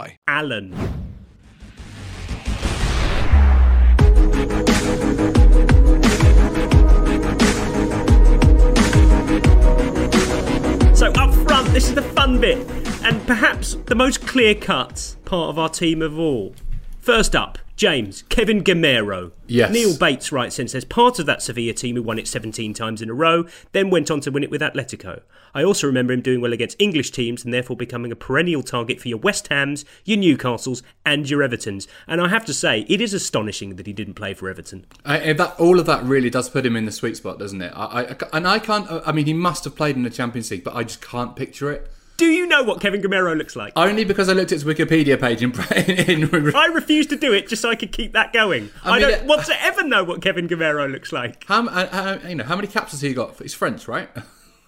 Alan. 0.27 0.73
So 10.95 11.11
up 11.13 11.33
front, 11.47 11.67
this 11.73 11.89
is 11.89 11.95
the 11.95 12.01
fun 12.15 12.39
bit, 12.39 12.59
and 13.03 13.25
perhaps 13.25 13.75
the 13.85 13.95
most 13.95 14.27
clear-cut 14.27 15.15
part 15.25 15.49
of 15.49 15.57
our 15.57 15.69
team 15.69 16.01
of 16.01 16.19
all. 16.19 16.53
First 17.01 17.35
up, 17.35 17.57
James, 17.75 18.21
Kevin 18.29 18.63
Gameiro. 18.63 19.31
Yes. 19.47 19.73
Neil 19.73 19.97
Bates 19.97 20.31
writes 20.31 20.59
in 20.59 20.67
says 20.67 20.85
part 20.85 21.17
of 21.17 21.25
that 21.25 21.41
Sevilla 21.41 21.73
team 21.73 21.95
who 21.95 22.03
won 22.03 22.19
it 22.19 22.27
17 22.27 22.75
times 22.75 23.01
in 23.01 23.09
a 23.09 23.13
row, 23.13 23.45
then 23.71 23.89
went 23.89 24.11
on 24.11 24.21
to 24.21 24.29
win 24.29 24.43
it 24.43 24.51
with 24.51 24.61
Atletico. 24.61 25.21
I 25.55 25.63
also 25.63 25.87
remember 25.87 26.13
him 26.13 26.21
doing 26.21 26.41
well 26.41 26.53
against 26.53 26.79
English 26.79 27.09
teams 27.09 27.43
and 27.43 27.51
therefore 27.51 27.75
becoming 27.75 28.11
a 28.11 28.15
perennial 28.15 28.61
target 28.61 29.01
for 29.01 29.07
your 29.07 29.17
West 29.17 29.47
Hams, 29.47 29.83
your 30.05 30.19
Newcastles, 30.19 30.83
and 31.03 31.27
your 31.27 31.41
Evertons. 31.41 31.87
And 32.05 32.21
I 32.21 32.27
have 32.27 32.45
to 32.45 32.53
say, 32.53 32.85
it 32.87 33.01
is 33.01 33.15
astonishing 33.15 33.77
that 33.77 33.87
he 33.87 33.93
didn't 33.93 34.13
play 34.13 34.35
for 34.35 34.47
Everton. 34.47 34.85
I, 35.03 35.17
eh, 35.17 35.33
that 35.33 35.59
all 35.59 35.79
of 35.79 35.87
that 35.87 36.03
really 36.03 36.29
does 36.29 36.49
put 36.49 36.67
him 36.67 36.75
in 36.75 36.85
the 36.85 36.91
sweet 36.91 37.17
spot, 37.17 37.39
doesn't 37.39 37.63
it? 37.63 37.73
I, 37.75 38.03
I, 38.03 38.15
and 38.31 38.47
I 38.47 38.59
can't. 38.59 38.87
I 39.07 39.11
mean, 39.11 39.25
he 39.25 39.33
must 39.33 39.63
have 39.63 39.75
played 39.75 39.95
in 39.95 40.03
the 40.03 40.11
Champions 40.11 40.51
League, 40.51 40.63
but 40.63 40.75
I 40.75 40.83
just 40.83 41.01
can't 41.01 41.35
picture 41.35 41.71
it. 41.71 41.91
Do 42.21 42.27
you 42.27 42.45
know 42.45 42.61
what 42.61 42.81
Kevin 42.81 43.01
Gameiro 43.01 43.35
looks 43.35 43.55
like? 43.55 43.73
Only 43.75 44.03
because 44.03 44.29
I 44.29 44.33
looked 44.33 44.51
at 44.51 44.61
his 44.61 44.63
Wikipedia 44.63 45.19
page 45.19 45.41
in. 45.41 45.49
in 46.29 46.55
I 46.55 46.67
refuse 46.67 47.07
to 47.07 47.15
do 47.15 47.33
it 47.33 47.47
just 47.47 47.63
so 47.63 47.69
I 47.71 47.75
could 47.75 47.91
keep 47.91 48.13
that 48.13 48.31
going. 48.31 48.69
I, 48.83 48.91
I 48.91 48.99
don't 48.99 49.09
it- 49.09 49.25
want 49.25 49.43
to 49.47 49.59
ever 49.63 49.81
know 49.87 50.03
what 50.03 50.21
Kevin 50.21 50.47
Gameiro 50.47 50.87
looks 50.91 51.11
like. 51.11 51.43
how, 51.45 51.67
uh, 51.67 51.87
how 51.87 52.29
you 52.29 52.35
know 52.35 52.43
how 52.43 52.55
many 52.55 52.67
caps 52.67 52.91
has 52.91 53.01
he 53.01 53.15
got? 53.15 53.39
He's 53.39 53.55
French, 53.55 53.87
right? 53.87 54.07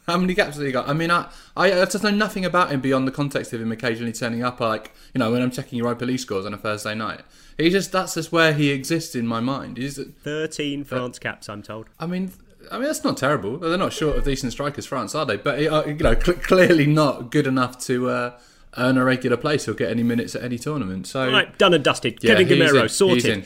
How 0.08 0.18
many 0.18 0.36
caps 0.36 0.58
has 0.58 0.66
he 0.66 0.72
got? 0.74 0.90
I 0.90 0.94
mean, 0.94 1.10
I, 1.10 1.30
I 1.56 1.82
I 1.82 1.86
just 1.86 2.04
know 2.04 2.10
nothing 2.10 2.44
about 2.44 2.72
him 2.72 2.82
beyond 2.82 3.08
the 3.08 3.12
context 3.12 3.54
of 3.54 3.62
him 3.62 3.72
occasionally 3.72 4.12
turning 4.12 4.44
up, 4.44 4.60
like 4.60 4.92
you 5.14 5.20
know 5.20 5.32
when 5.32 5.42
I'm 5.42 5.50
checking 5.50 5.78
your 5.78 5.86
Europa 5.86 6.04
League 6.04 6.20
scores 6.20 6.46
on 6.46 6.54
a 6.54 6.58
Thursday 6.58 6.94
night. 6.94 7.22
He 7.58 7.70
just 7.70 7.94
that's 7.94 8.16
just 8.16 8.30
where 8.30 8.52
he 8.52 8.72
exists 8.72 9.16
in 9.16 9.26
my 9.26 9.40
mind. 9.40 9.78
He's, 9.78 9.98
13 9.98 10.84
France 10.84 11.20
caps, 11.20 11.48
I'm 11.48 11.62
told. 11.62 11.86
I 12.02 12.08
mean, 12.08 12.34
I 12.74 12.78
mean 12.78 12.88
that's 12.88 13.04
not 13.04 13.18
terrible. 13.18 13.58
They're 13.60 13.78
not 13.78 13.94
short 13.94 14.18
of 14.18 14.26
decent 14.26 14.52
strikers, 14.52 14.88
France, 14.88 15.14
are 15.14 15.28
they? 15.28 15.38
But 15.38 15.60
uh, 15.60 15.84
you 15.86 15.94
know, 15.94 16.20
cl- 16.20 16.40
clearly 16.40 16.88
not 16.88 17.30
good 17.30 17.46
enough 17.46 17.80
to 17.86 18.10
uh, 18.10 18.40
earn 18.78 18.98
a 18.98 19.06
regular 19.06 19.38
place 19.38 19.68
or 19.68 19.76
get 19.76 19.92
any 19.92 20.02
minutes 20.02 20.34
at 20.34 20.44
any 20.44 20.58
tournament. 20.58 21.06
So 21.06 21.32
Right, 21.32 21.56
done 21.60 21.76
and 21.76 21.84
dusted. 21.84 22.24
Yeah, 22.24 22.34
Kevin 22.36 22.48
Gameiro, 22.48 22.90
sorted. 22.90 23.46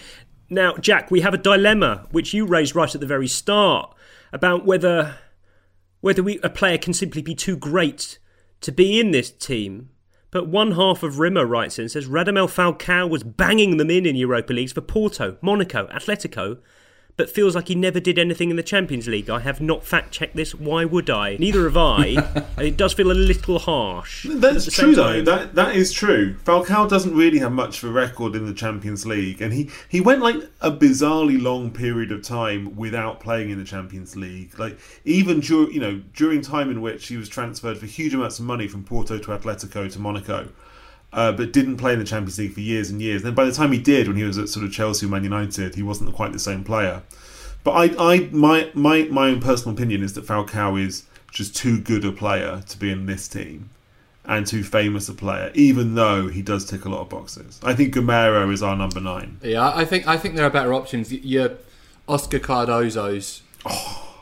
Now, 0.50 0.78
Jack, 0.78 1.12
we 1.12 1.20
have 1.20 1.34
a 1.34 1.38
dilemma 1.38 2.08
which 2.12 2.34
you 2.34 2.46
raised 2.46 2.74
right 2.74 2.96
at 2.96 3.02
the 3.02 3.08
very 3.08 3.28
start 3.28 3.94
about 4.32 4.66
whether 4.66 5.18
whether 6.00 6.24
we, 6.24 6.40
a 6.40 6.50
player 6.50 6.78
can 6.78 6.94
simply 6.94 7.22
be 7.22 7.36
too 7.36 7.58
great 7.58 8.20
to 8.62 8.72
be 8.72 8.98
in 8.98 9.12
this 9.12 9.30
team. 9.30 9.90
But 10.32 10.48
one 10.48 10.72
half 10.72 11.04
of 11.04 11.20
Rimmer 11.20 11.46
writes 11.46 11.78
in 11.78 11.84
and 11.84 11.92
says 11.92 12.08
Radamel 12.08 12.48
Falcao 12.48 13.10
was 13.10 13.24
banging 13.24 13.76
them 13.76 13.90
in 13.90 14.06
in 14.06 14.16
Europa 14.16 14.54
Leagues 14.54 14.72
for 14.72 14.82
Porto, 14.82 15.38
Monaco, 15.42 15.88
Atletico, 15.88 16.60
but 17.18 17.32
feels 17.32 17.56
like 17.56 17.68
he 17.68 17.76
never 17.76 18.00
did 18.00 18.20
anything 18.20 18.52
in 18.52 18.56
the 18.56 18.64
Champions 18.64 19.08
League. 19.08 19.30
I 19.30 19.40
have 19.40 19.60
not 19.60 19.84
fact 19.84 20.12
checked 20.12 20.36
this. 20.36 20.54
Why 20.54 20.86
would 20.86 21.10
I? 21.10 21.36
Neither 21.38 21.64
have 21.64 21.76
I. 21.76 22.06
and 22.58 22.68
it 22.68 22.78
does 22.78 22.94
feel 22.94 23.12
a 23.12 23.14
little 23.14 23.58
harsh. 23.58 24.28
That's 24.30 24.72
true, 24.72 24.94
though. 24.94 25.22
That 25.24 25.56
that 25.56 25.76
is 25.76 25.92
true. 25.92 26.36
Falcao 26.46 26.88
doesn't 26.88 27.16
really 27.16 27.40
have 27.40 27.52
much 27.52 27.82
of 27.82 27.90
a 27.90 27.92
record 27.92 28.36
in 28.36 28.46
the 28.46 28.54
Champions 28.54 29.06
League, 29.06 29.42
and 29.42 29.52
he, 29.52 29.70
he 29.90 30.00
went 30.00 30.22
like 30.22 30.36
a 30.62 30.72
bizarrely 30.72 31.42
long 31.42 31.72
period 31.72 32.12
of 32.12 32.22
time 32.22 32.76
without 32.76 33.20
playing 33.20 33.50
in 33.50 33.58
the 33.58 33.66
Champions 33.66 34.16
League. 34.16 34.58
Like 34.60 34.78
even 35.04 35.40
during 35.40 35.72
you 35.74 35.80
know 35.80 36.02
during 36.14 36.42
time 36.42 36.70
in 36.70 36.82
which 36.82 37.08
he 37.08 37.18
was 37.18 37.28
transferred 37.28 37.80
for 37.80 37.88
huge 37.88 38.14
amounts 38.14 38.38
of 38.38 38.46
money 38.46 38.68
from 38.68 38.84
Porto 38.84 39.18
to 39.18 39.28
Atletico 39.32 39.92
to 39.92 40.00
Monaco, 40.00 40.50
uh, 41.18 41.32
but 41.32 41.52
didn't 41.52 41.78
play 41.78 41.94
in 41.94 42.00
the 42.00 42.06
Champions 42.06 42.38
League 42.38 42.54
for 42.54 42.60
years 42.60 42.92
and 42.92 43.02
years. 43.02 43.24
Then 43.24 43.34
by 43.34 43.44
the 43.44 43.52
time 43.52 43.72
he 43.72 43.80
did, 43.80 44.08
when 44.08 44.18
he 44.18 44.24
was 44.24 44.38
at 44.38 44.50
sort 44.50 44.64
of 44.64 44.72
Chelsea 44.72 45.08
or 45.08 45.10
Man 45.10 45.24
United, 45.24 45.74
he 45.74 45.82
wasn't 45.82 46.14
quite 46.14 46.32
the 46.32 46.40
same 46.40 46.64
player. 46.64 47.02
But 47.64 47.72
I, 47.72 48.14
I 48.14 48.30
my 48.32 48.70
my 48.76 49.04
my 49.06 49.30
own 49.30 49.42
personal 49.42 49.76
opinion 49.76 50.04
is 50.04 50.14
that 50.14 50.28
Falcao 50.28 50.80
is 50.80 51.06
just 51.32 51.56
too 51.56 51.80
good 51.80 52.06
a 52.06 52.12
player 52.12 52.62
to 52.68 52.78
be 52.78 52.92
in 52.92 53.08
this 53.08 53.28
team 53.28 53.72
and 54.26 54.46
too 54.46 54.64
famous 54.64 55.10
a 55.10 55.14
player, 55.14 55.52
even 55.56 55.96
though 55.96 56.28
he 56.28 56.44
does 56.44 56.66
tick 56.66 56.86
a 56.86 56.90
lot 56.90 57.02
of 57.02 57.10
boxes. 57.10 57.60
I 57.64 57.74
think 57.74 57.96
Gameiro 57.96 58.54
is 58.54 58.62
our 58.62 58.76
number 58.76 59.02
nine. 59.02 59.40
Yeah, 59.42 59.72
I 59.76 59.86
think 59.86 60.08
I 60.08 60.18
think 60.18 60.36
there 60.36 60.46
are 60.46 60.52
better 60.52 60.74
options. 60.74 61.12
Your 61.12 61.58
Oscar 62.08 62.40
Cardozo's. 62.40 63.42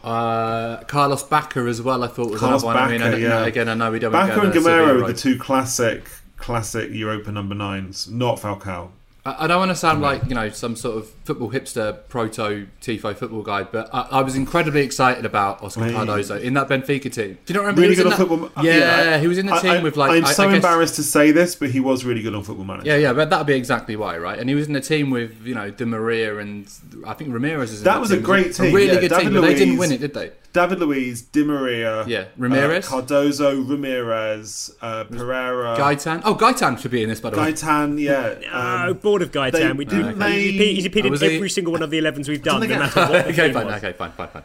Uh, 0.01 0.83
Carlos 0.83 1.23
Bacca 1.23 1.67
as 1.67 1.81
well. 1.81 2.03
I 2.03 2.07
thought 2.07 2.29
was 2.29 2.39
Carlos 2.39 2.61
another 2.61 2.79
one. 2.79 2.89
I 2.89 2.91
mean, 2.91 3.01
I 3.01 3.17
yeah. 3.17 3.45
again, 3.45 3.67
I 3.67 3.73
know 3.73 3.91
we 3.91 3.97
don't. 3.97 4.13
Bacca 4.13 4.43
and 4.43 4.53
Gameiro 4.53 5.01
are 5.01 5.07
the 5.07 5.13
two 5.15 5.37
classic, 5.39 6.07
classic 6.45 6.91
Europa 6.91 7.31
number 7.31 7.55
nines, 7.55 8.07
not 8.07 8.37
Falcao. 8.37 8.89
I 9.25 9.45
I 9.45 9.47
don't 9.47 9.59
want 9.59 9.71
to 9.71 9.75
sound 9.75 10.01
like 10.01 10.23
you 10.29 10.35
know 10.35 10.49
some 10.49 10.75
sort 10.75 10.97
of 10.97 11.09
football 11.25 11.49
hipster 11.51 11.97
proto 12.09 12.67
tifo 12.81 13.15
football 13.15 13.41
guy, 13.41 13.63
but 13.63 13.89
I, 13.93 14.01
I 14.11 14.21
was 14.21 14.35
incredibly 14.35 14.81
excited 14.81 15.25
about 15.25 15.63
Oscar 15.63 15.81
Well, 15.81 15.91
Cardozo 16.05 16.37
in 16.39 16.53
that 16.53 16.67
Benfica 16.69 17.11
team. 17.11 17.37
Do 17.45 17.53
you 17.53 17.55
not 17.55 17.61
remember? 17.61 17.81
Really 17.81 17.95
good 17.95 18.05
on 18.05 18.09
that- 18.11 18.17
football. 18.27 18.63
Yeah, 18.63 19.17
he 19.19 19.27
was 19.27 19.37
in 19.37 19.47
the 19.47 19.55
team 19.59 19.71
I- 19.71 19.83
with 19.83 19.97
like. 19.97 20.11
I'm 20.11 20.25
I- 20.25 20.31
so 20.31 20.43
I 20.43 20.47
guess- 20.47 20.55
embarrassed 20.57 20.95
to 20.95 21.03
say 21.03 21.31
this, 21.31 21.55
but 21.55 21.71
he 21.71 21.79
was 21.79 22.05
really 22.05 22.21
good 22.21 22.35
on 22.35 22.43
Football 22.43 22.65
Manager. 22.65 22.87
Yeah, 22.91 22.97
yeah, 22.97 23.13
but 23.13 23.29
that'd 23.29 23.47
be 23.47 23.53
exactly 23.55 23.95
why, 23.95 24.17
right? 24.17 24.37
And 24.39 24.47
he 24.49 24.55
was 24.55 24.67
in 24.67 24.73
the 24.73 24.81
team 24.81 25.09
with 25.09 25.45
you 25.45 25.55
know 25.55 25.71
Di 25.71 25.85
Maria 25.85 26.37
and 26.37 26.67
I 27.05 27.13
think 27.13 27.31
Ramires. 27.31 27.63
Is 27.65 27.79
in 27.79 27.83
That 27.85 27.99
was 27.99 28.11
a 28.11 28.17
great 28.19 28.53
team. 28.53 28.67
a 28.67 28.73
really 28.73 28.93
yeah. 28.93 28.99
good 29.01 29.09
David 29.09 29.23
team, 29.23 29.33
but 29.33 29.41
they 29.41 29.55
didn't 29.55 29.77
win 29.77 29.91
it, 29.91 29.99
did 30.01 30.13
they? 30.13 30.31
David 30.53 30.79
Luiz, 30.79 31.21
Di 31.21 31.43
Maria, 31.43 32.05
Yeah, 32.07 32.25
Ramires? 32.39 32.85
uh, 32.85 33.01
Cardozo, 33.01 33.61
Ramires, 33.65 34.71
uh, 34.81 35.03
Pereira, 35.03 35.75
Gaitan. 35.77 36.21
Oh, 36.23 36.33
Gaitan 36.33 36.79
should 36.79 36.91
be 36.91 37.03
in 37.03 37.09
this, 37.09 37.19
by 37.19 37.29
the 37.31 37.37
way. 37.37 37.51
Gaitan, 37.51 37.99
yeah. 37.99 38.35
Oh, 38.53 38.89
um, 38.91 38.97
board 39.15 39.21
of 39.21 39.31
Gaitan. 39.31 39.51
they- 39.51 39.71
we 39.73 39.85
didn't 39.85 40.05
didn't. 40.07 40.19
they- 40.19 40.41
He's 40.41 40.55
appeared, 40.55 40.75
he's 40.75 40.85
appeared 40.85 41.05
Oh, 41.05 41.07
in 41.07 41.11
was 41.11 41.21
he- 41.21 41.35
every 41.35 41.49
single 41.49 41.73
one 41.73 41.81
of 41.83 41.89
the 41.89 41.97
11s 41.99 42.27
we've 42.27 42.43
done, 42.43 42.59
no 42.61 42.67
Didn't 42.67 42.79
matter 42.79 42.93
get- 42.99 43.09
what 43.09 43.25
the 43.25 43.31
okay, 43.31 43.45
team 43.45 43.53
fine, 43.53 43.65
was. 43.67 43.75
okay, 43.75 43.93
fine, 43.93 44.11
fine, 44.11 44.27
fine. 44.29 44.43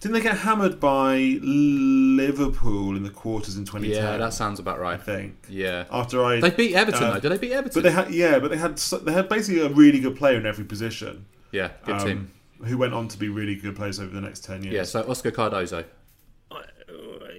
Didn't 0.00 0.14
they 0.14 0.20
get 0.20 0.38
hammered 0.38 0.78
by 0.78 1.38
Liverpool 1.42 2.96
in 2.96 3.02
the 3.02 3.10
quarters 3.10 3.56
in 3.56 3.64
2010? 3.64 4.00
Yeah, 4.04 4.16
that 4.16 4.32
sounds 4.32 4.60
about 4.60 4.78
right. 4.78 4.94
I 4.94 4.96
think. 5.02 5.34
Yeah. 5.48 5.84
After 5.90 6.24
I 6.24 6.40
They 6.40 6.50
beat 6.50 6.74
Everton 6.74 7.02
uh, 7.02 7.14
though. 7.14 7.20
Did 7.20 7.32
they 7.32 7.38
beat 7.38 7.52
Everton? 7.52 7.82
But 7.82 7.88
they 7.88 7.90
had 7.94 8.10
yeah, 8.14 8.38
but 8.38 8.50
they 8.52 8.56
had 8.58 8.76
they 8.78 9.12
had 9.12 9.28
basically 9.28 9.60
a 9.62 9.68
really 9.68 9.98
good 9.98 10.14
player 10.16 10.36
in 10.36 10.46
every 10.46 10.64
position. 10.64 11.26
yeah, 11.50 11.70
good 11.84 11.96
um, 11.96 12.06
team. 12.06 12.30
Who 12.64 12.78
went 12.78 12.94
on 12.94 13.08
to 13.08 13.18
be 13.18 13.28
really 13.28 13.56
good 13.56 13.74
players 13.76 13.98
over 13.98 14.14
the 14.14 14.20
next 14.20 14.44
ten 14.44 14.62
years. 14.62 14.74
Yeah, 14.74 14.82
so 14.84 15.08
Oscar 15.10 15.32
Cardozo. 15.32 15.84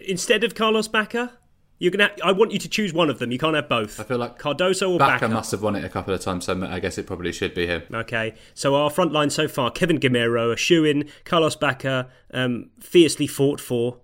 Instead 0.06 0.44
of 0.44 0.56
Carlos 0.56 0.88
Bacca, 0.88 1.32
you're 1.80 1.92
gonna. 1.92 2.12
I 2.24 2.32
want 2.32 2.52
you 2.52 2.60
to 2.60 2.70
choose 2.70 2.94
one 2.94 3.10
of 3.10 3.20
them. 3.20 3.32
You 3.32 3.40
can't 3.40 3.56
have 3.56 3.68
both. 3.68 4.00
I 4.00 4.04
feel 4.04 4.18
like 4.18 4.38
Cardozo 4.38 4.92
or 4.92 5.00
Bacca 5.00 5.22
Bacca. 5.22 5.32
must 5.32 5.52
have 5.52 5.62
won 5.62 5.76
it 5.76 5.84
a 5.84 5.90
couple 5.90 6.14
of 6.14 6.22
times, 6.22 6.46
so 6.46 6.62
I 6.66 6.80
guess 6.80 6.98
it 6.98 7.08
probably 7.08 7.32
should 7.32 7.54
be 7.54 7.66
him. 7.66 7.84
Okay, 7.92 8.36
so 8.54 8.76
our 8.76 8.90
front 8.90 9.12
line 9.12 9.30
so 9.30 9.48
far: 9.48 9.72
Kevin 9.72 10.00
Gameiro, 10.00 10.54
a 10.54 10.58
shoe 10.58 10.86
in, 10.86 11.10
Carlos 11.24 11.56
Bacca, 11.56 12.10
um, 12.34 12.70
fiercely 12.80 13.28
fought 13.28 13.60
for 13.60 14.02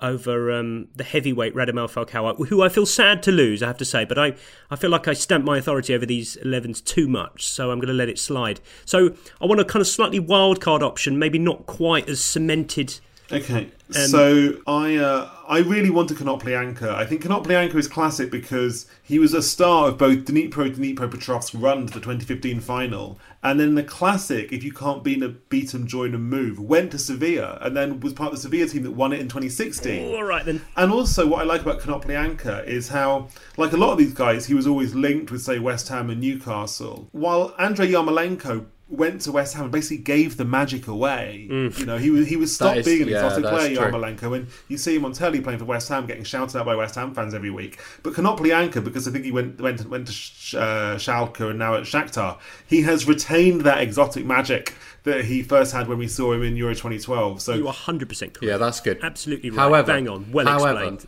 over 0.00 0.52
um, 0.52 0.88
the 0.94 1.04
heavyweight 1.04 1.54
Radamel 1.54 1.90
Falcao, 1.90 2.46
who 2.48 2.62
I 2.62 2.68
feel 2.68 2.86
sad 2.86 3.22
to 3.24 3.32
lose, 3.32 3.62
I 3.62 3.66
have 3.66 3.78
to 3.78 3.84
say. 3.84 4.04
But 4.04 4.18
I, 4.18 4.34
I 4.70 4.76
feel 4.76 4.90
like 4.90 5.08
I 5.08 5.12
stamped 5.12 5.46
my 5.46 5.58
authority 5.58 5.94
over 5.94 6.06
these 6.06 6.36
11s 6.44 6.84
too 6.84 7.08
much, 7.08 7.46
so 7.46 7.70
I'm 7.70 7.78
going 7.78 7.88
to 7.88 7.94
let 7.94 8.08
it 8.08 8.18
slide. 8.18 8.60
So 8.84 9.14
I 9.40 9.46
want 9.46 9.60
a 9.60 9.64
kind 9.64 9.80
of 9.80 9.88
slightly 9.88 10.20
wild 10.20 10.60
card 10.60 10.82
option, 10.82 11.18
maybe 11.18 11.38
not 11.38 11.66
quite 11.66 12.08
as 12.08 12.24
cemented. 12.24 13.00
Okay, 13.30 13.70
Um, 13.94 14.06
so 14.08 14.54
I 14.66 14.96
uh, 14.96 15.28
I 15.46 15.58
really 15.58 15.90
want 15.90 16.10
a 16.10 16.14
Konoplyanka. 16.14 16.94
I 16.94 17.04
think 17.04 17.22
Konoplyanka 17.22 17.74
is 17.74 17.86
classic 17.88 18.30
because 18.30 18.86
he 19.02 19.18
was 19.18 19.34
a 19.34 19.42
star 19.42 19.88
of 19.88 19.98
both 19.98 20.18
Dnipro 20.24 20.74
Dnipropetrovsk 20.74 21.60
run 21.60 21.86
to 21.86 21.92
the 21.92 22.00
2015 22.00 22.60
final, 22.60 23.18
and 23.42 23.60
then 23.60 23.74
the 23.74 23.82
classic 23.82 24.52
if 24.52 24.64
you 24.64 24.72
can't 24.72 25.04
be 25.04 25.14
in 25.14 25.22
a 25.22 25.28
beat 25.28 25.34
a 25.34 25.38
beat 25.48 25.74
'em, 25.74 25.86
join 25.86 26.14
'em, 26.14 26.28
move 26.28 26.58
went 26.58 26.90
to 26.92 26.98
Sevilla 26.98 27.58
and 27.60 27.76
then 27.76 28.00
was 28.00 28.12
part 28.14 28.32
of 28.32 28.36
the 28.36 28.42
Sevilla 28.42 28.66
team 28.66 28.82
that 28.84 28.92
won 28.92 29.12
it 29.12 29.20
in 29.20 29.28
2016. 29.28 30.14
All 30.14 30.22
right 30.24 30.44
then. 30.44 30.62
And 30.76 30.90
also, 30.90 31.26
what 31.26 31.40
I 31.42 31.44
like 31.44 31.62
about 31.62 31.80
Konoplyanka 31.80 32.66
is 32.66 32.88
how, 32.88 33.28
like 33.56 33.72
a 33.72 33.76
lot 33.76 33.92
of 33.92 33.98
these 33.98 34.14
guys, 34.14 34.46
he 34.46 34.54
was 34.54 34.66
always 34.66 34.94
linked 34.94 35.30
with, 35.30 35.42
say, 35.42 35.58
West 35.58 35.88
Ham 35.88 36.08
and 36.10 36.20
Newcastle. 36.20 37.08
While 37.12 37.54
Andrei 37.58 37.88
Yarmolenko 37.92 38.66
went 38.90 39.20
to 39.20 39.32
West 39.32 39.52
Ham 39.54 39.64
and 39.64 39.72
basically 39.72 39.98
gave 40.02 40.38
the 40.38 40.44
magic 40.46 40.86
away. 40.88 41.46
You 41.50 41.84
know, 41.84 41.98
he 41.98 42.10
was 42.10 42.26
he 42.26 42.36
was 42.36 42.54
stopped 42.54 42.78
is- 42.78 42.86
being 42.86 43.02
an 43.02 43.08
yeah, 43.08 43.24
exotic 43.26 43.44
that's 43.44 43.56
player, 43.56 43.76
true. 43.76 43.84
Yarmolenko, 43.86 44.36
and 44.36 44.46
you 44.68 44.78
see 44.78 44.96
him 44.96 45.04
on 45.04 45.12
telly 45.12 45.40
playing 45.40 45.58
for 45.58 45.66
West 45.66 45.88
Ham, 45.90 46.06
getting 46.06 46.24
shouted 46.24 46.58
out 46.58 46.64
by 46.66 46.74
West 46.74 46.94
Ham 46.94 47.12
fans 47.14 47.34
every 47.34 47.50
week. 47.50 47.78
But 48.02 48.14
Konoplyanka, 48.14 48.82
because 48.82 49.06
I 49.06 49.10
think 49.10 49.24
he 49.24 49.30
went 49.32 49.60
went 49.60 49.86
went 49.88 50.06
to 50.06 50.12
Sh- 50.12 50.54
uh, 50.54 50.96
Schalke 50.96 51.50
and 51.50 51.58
now 51.58 51.74
at 51.74 51.82
Shakhtar, 51.82 52.38
he 52.66 52.82
has 52.82 53.06
retained 53.06 53.60
that 53.62 53.80
exotic 53.80 54.24
magic 54.24 54.74
that 55.04 55.26
he 55.26 55.42
first 55.42 55.72
had 55.72 55.86
when 55.88 55.98
we 55.98 56.08
saw 56.08 56.32
him 56.32 56.42
in 56.42 56.56
Euro 56.56 56.74
2012. 56.74 57.40
So 57.42 57.54
You 57.54 57.68
are 57.68 57.74
100% 57.74 58.08
correct. 58.08 58.42
Yeah, 58.42 58.56
that's 58.56 58.80
good. 58.80 58.98
Absolutely 59.02 59.50
right. 59.50 59.58
However, 59.58 59.92
Bang 59.92 60.08
on. 60.08 60.32
Well 60.32 60.46
however, 60.46 60.78
explained. 60.80 61.06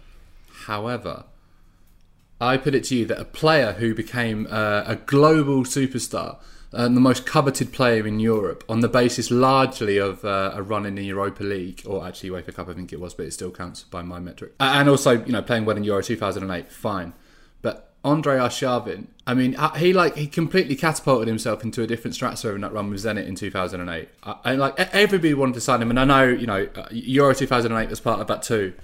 However, 0.67 1.25
I 2.41 2.57
put 2.57 2.75
it 2.75 2.85
to 2.85 2.95
you 2.97 3.07
that 3.07 3.19
a 3.21 3.25
player 3.25 3.73
who 3.73 3.95
became 3.95 4.47
uh, 4.51 4.85
a 4.87 4.97
global 4.97 5.65
superstar 5.65 6.39
and 6.73 6.97
the 6.97 7.01
most 7.01 7.27
coveted 7.27 7.73
player 7.73 8.07
in 8.07 8.21
Europe 8.21 8.63
on 8.69 8.81
the 8.81 8.89
basis 8.89 9.31
largely 9.31 9.99
of 9.99 10.25
uh, 10.25 10.53
a 10.55 10.63
run 10.63 10.87
in 10.87 10.95
the 10.95 11.05
Europa 11.05 11.43
League, 11.43 11.83
or 11.85 12.07
actually 12.07 12.31
UEFA 12.31 12.55
Cup, 12.55 12.69
I 12.69 12.75
think 12.75 12.93
it 12.93 13.01
was, 13.01 13.13
but 13.15 13.27
it 13.27 13.33
still 13.33 13.51
counts 13.51 13.83
by 13.83 14.03
my 14.03 14.21
metric. 14.21 14.55
And 14.61 14.89
also, 14.89 15.25
you 15.25 15.33
know, 15.33 15.43
playing 15.43 15.65
well 15.65 15.77
in 15.77 15.85
Euro 15.85 16.03
2008, 16.03 16.71
fine. 16.71 17.13
But 17.61 17.93
Andrei 18.05 18.37
Arshavin, 18.39 19.09
I 19.27 19.35
mean, 19.35 19.57
uh, 19.57 19.75
he 19.75 19.93
like 19.93 20.17
he 20.17 20.27
completely 20.27 20.77
catapulted 20.77 21.29
himself 21.29 21.65
into 21.65 21.83
a 21.83 21.87
different 21.87 22.15
stratosphere 22.15 22.55
in 22.55 22.61
that 22.63 22.73
run 22.73 22.89
with 22.89 23.03
Zenit 23.03 23.27
in 23.27 23.35
2008. 23.35 24.09
I, 24.23 24.37
I 24.45 24.55
like 24.55 24.79
everybody 24.79 25.35
wanted 25.35 25.55
to 25.55 25.61
sign 25.61 25.83
him, 25.83 25.91
and 25.91 25.99
I 25.99 26.05
know, 26.05 26.27
you 26.29 26.47
know, 26.47 26.69
uh, 26.77 26.87
Euro 26.91 27.35
2008 27.35 27.91
was 27.91 28.01
part 28.01 28.21
of 28.21 28.27
that 28.29 28.43
too. 28.43 28.75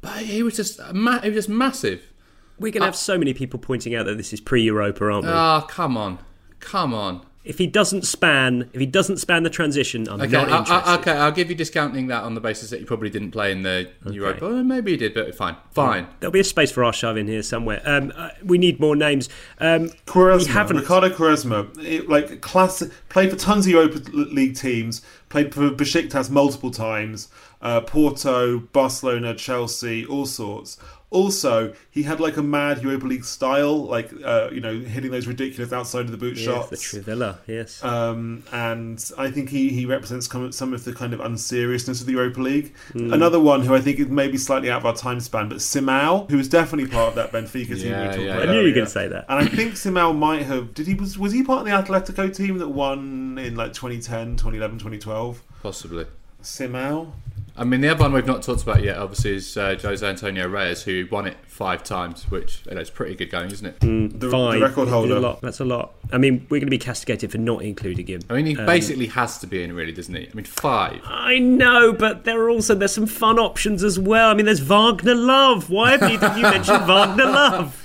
But 0.00 0.18
he 0.18 0.42
was 0.42 0.56
just 0.56 0.80
ma- 0.92 1.20
he 1.20 1.28
was 1.28 1.36
just 1.36 1.48
massive. 1.48 2.12
We're 2.58 2.72
going 2.72 2.80
to 2.80 2.86
have 2.86 2.96
so 2.96 3.16
many 3.16 3.34
people 3.34 3.60
pointing 3.60 3.94
out 3.94 4.06
that 4.06 4.16
this 4.16 4.32
is 4.32 4.40
pre-Europa, 4.40 5.04
aren't 5.04 5.26
we? 5.26 5.30
Ah, 5.30 5.60
come 5.60 5.96
on, 5.96 6.18
come 6.58 6.92
on. 6.92 7.24
If 7.44 7.56
he 7.58 7.66
doesn't 7.66 8.04
span, 8.06 8.68
if 8.72 8.80
he 8.80 8.86
doesn't 8.86 9.16
span 9.18 9.42
the 9.42 9.48
transition, 9.50 10.06
I'm 10.08 10.20
Okay, 10.20 10.32
not 10.32 10.48
interested. 10.50 10.74
I, 10.90 10.94
okay, 10.96 11.12
I'll 11.12 11.32
give 11.32 11.48
you 11.48 11.54
discounting 11.54 12.08
that 12.08 12.22
on 12.24 12.34
the 12.34 12.40
basis 12.40 12.68
that 12.70 12.80
you 12.80 12.86
probably 12.86 13.08
didn't 13.10 13.30
play 13.30 13.52
in 13.52 13.62
the 13.62 13.88
Europa. 14.10 14.44
Oh, 14.44 14.62
maybe 14.62 14.90
he 14.90 14.96
did, 14.96 15.14
but 15.14 15.34
fine, 15.34 15.56
fine. 15.70 16.06
There'll 16.20 16.32
be 16.32 16.40
a 16.40 16.44
space 16.44 16.70
for 16.70 16.82
Arshav 16.82 17.18
in 17.18 17.26
here 17.26 17.42
somewhere. 17.42 17.80
Um, 17.86 18.12
uh, 18.16 18.30
we 18.42 18.58
need 18.58 18.80
more 18.80 18.96
names. 18.96 19.28
Um, 19.60 19.88
Quaresma, 20.06 20.46
we 20.46 20.52
haven't. 20.52 20.76
Ricardo 20.78 21.08
Quaresma, 21.10 21.68
it- 21.82 22.08
like 22.08 22.40
classic, 22.42 22.90
played 23.08 23.30
for 23.30 23.36
tons 23.36 23.66
of 23.66 23.72
Europa 23.72 24.00
League 24.12 24.56
teams, 24.56 25.00
played 25.28 25.54
for 25.54 25.70
Besiktas 25.70 26.30
multiple 26.30 26.70
times, 26.70 27.28
uh, 27.62 27.80
Porto, 27.80 28.58
Barcelona, 28.60 29.34
Chelsea, 29.34 30.04
all 30.04 30.26
sorts. 30.26 30.76
Also, 31.10 31.72
he 31.90 32.02
had 32.02 32.20
like 32.20 32.36
a 32.36 32.42
mad 32.42 32.82
Europa 32.82 33.06
League 33.06 33.24
style, 33.24 33.84
like 33.86 34.10
uh, 34.22 34.50
you 34.52 34.60
know, 34.60 34.78
hitting 34.78 35.10
those 35.10 35.26
ridiculous 35.26 35.72
outside 35.72 36.02
of 36.02 36.10
the 36.10 36.18
boot 36.18 36.36
Yes, 36.36 36.44
shots. 36.44 36.70
the 36.70 37.00
Trivela, 37.00 37.38
yes. 37.46 37.82
Um, 37.82 38.44
and 38.52 39.02
I 39.16 39.30
think 39.30 39.48
he, 39.48 39.70
he 39.70 39.86
represents 39.86 40.28
some 40.28 40.52
some 40.52 40.74
of 40.74 40.84
the 40.84 40.92
kind 40.92 41.14
of 41.14 41.20
unseriousness 41.20 42.00
of 42.00 42.06
the 42.06 42.12
Europa 42.12 42.40
League. 42.42 42.74
Mm. 42.92 43.14
Another 43.14 43.40
one 43.40 43.62
who 43.62 43.74
I 43.74 43.80
think 43.80 43.98
is 43.98 44.08
maybe 44.08 44.36
slightly 44.36 44.70
out 44.70 44.80
of 44.80 44.86
our 44.86 44.94
time 44.94 45.20
span, 45.20 45.48
but 45.48 45.62
Simao, 45.62 46.26
who 46.28 46.36
was 46.36 46.48
definitely 46.48 46.90
part 46.90 47.08
of 47.08 47.14
that 47.14 47.32
Benfica 47.32 47.68
team. 47.80 47.90
Yeah, 47.90 48.02
we 48.02 48.08
talked 48.08 48.20
yeah, 48.20 48.36
about 48.36 48.48
I 48.48 48.52
knew 48.52 48.60
you 48.60 48.68
were 48.68 48.74
going 48.74 48.86
to 48.86 48.92
say 48.92 49.08
that. 49.08 49.24
And 49.30 49.38
I 49.38 49.46
think 49.48 49.76
Simao 49.76 50.12
might 50.12 50.42
have 50.42 50.74
did 50.74 50.86
he 50.86 50.94
was 50.94 51.18
was 51.18 51.32
he 51.32 51.42
part 51.42 51.60
of 51.60 51.66
the 51.66 51.72
Atletico 51.72 52.34
team 52.34 52.58
that 52.58 52.68
won 52.68 53.38
in 53.38 53.56
like 53.56 53.72
2010, 53.72 54.36
2011, 54.36 54.78
2012? 54.78 55.42
Possibly. 55.62 56.06
Simao? 56.42 57.12
I 57.58 57.64
mean, 57.64 57.80
the 57.80 57.88
other 57.88 58.02
one 58.04 58.12
we've 58.12 58.26
not 58.26 58.42
talked 58.42 58.62
about 58.62 58.82
yet, 58.82 58.96
obviously, 58.98 59.34
is 59.36 59.56
uh, 59.56 59.76
Jose 59.82 60.06
Antonio 60.06 60.46
Reyes, 60.48 60.82
who 60.82 61.06
won 61.10 61.26
it 61.26 61.36
five 61.46 61.82
times, 61.82 62.30
which 62.30 62.62
you 62.66 62.74
know, 62.74 62.80
it's 62.80 62.90
pretty 62.90 63.14
good 63.16 63.30
going, 63.30 63.50
isn't 63.50 63.66
it? 63.66 63.80
The, 63.80 64.30
Fine. 64.30 64.60
the 64.60 64.66
record 64.66 64.86
That's 64.86 64.90
holder. 64.92 65.16
a 65.16 65.20
lot. 65.20 65.40
That's 65.40 65.60
a 65.60 65.64
lot. 65.64 65.94
I 66.12 66.18
mean, 66.18 66.46
we're 66.48 66.60
going 66.60 66.66
to 66.68 66.70
be 66.70 66.78
castigated 66.78 67.32
for 67.32 67.38
not 67.38 67.62
including 67.62 68.06
him. 68.06 68.20
I 68.30 68.34
mean, 68.34 68.46
he 68.46 68.56
Um, 68.56 68.64
basically 68.64 69.06
has 69.08 69.38
to 69.38 69.46
be 69.46 69.62
in, 69.62 69.72
really, 69.74 69.92
doesn't 69.92 70.14
he? 70.14 70.28
I 70.28 70.34
mean, 70.34 70.44
five. 70.44 71.00
I 71.04 71.38
know, 71.40 71.92
but 71.92 72.24
there 72.24 72.40
are 72.40 72.48
also 72.50 72.74
there's 72.74 72.92
some 72.92 73.06
fun 73.06 73.38
options 73.38 73.82
as 73.82 73.98
well. 73.98 74.30
I 74.30 74.34
mean, 74.34 74.46
there's 74.46 74.60
Wagner 74.60 75.14
Love. 75.16 75.68
Why 75.68 75.90
have 75.92 76.00
neither 76.02 76.26
of 76.28 76.36
you 76.36 76.42
mentioned 76.44 76.86
Wagner 76.86 77.26
Love? 77.26 77.84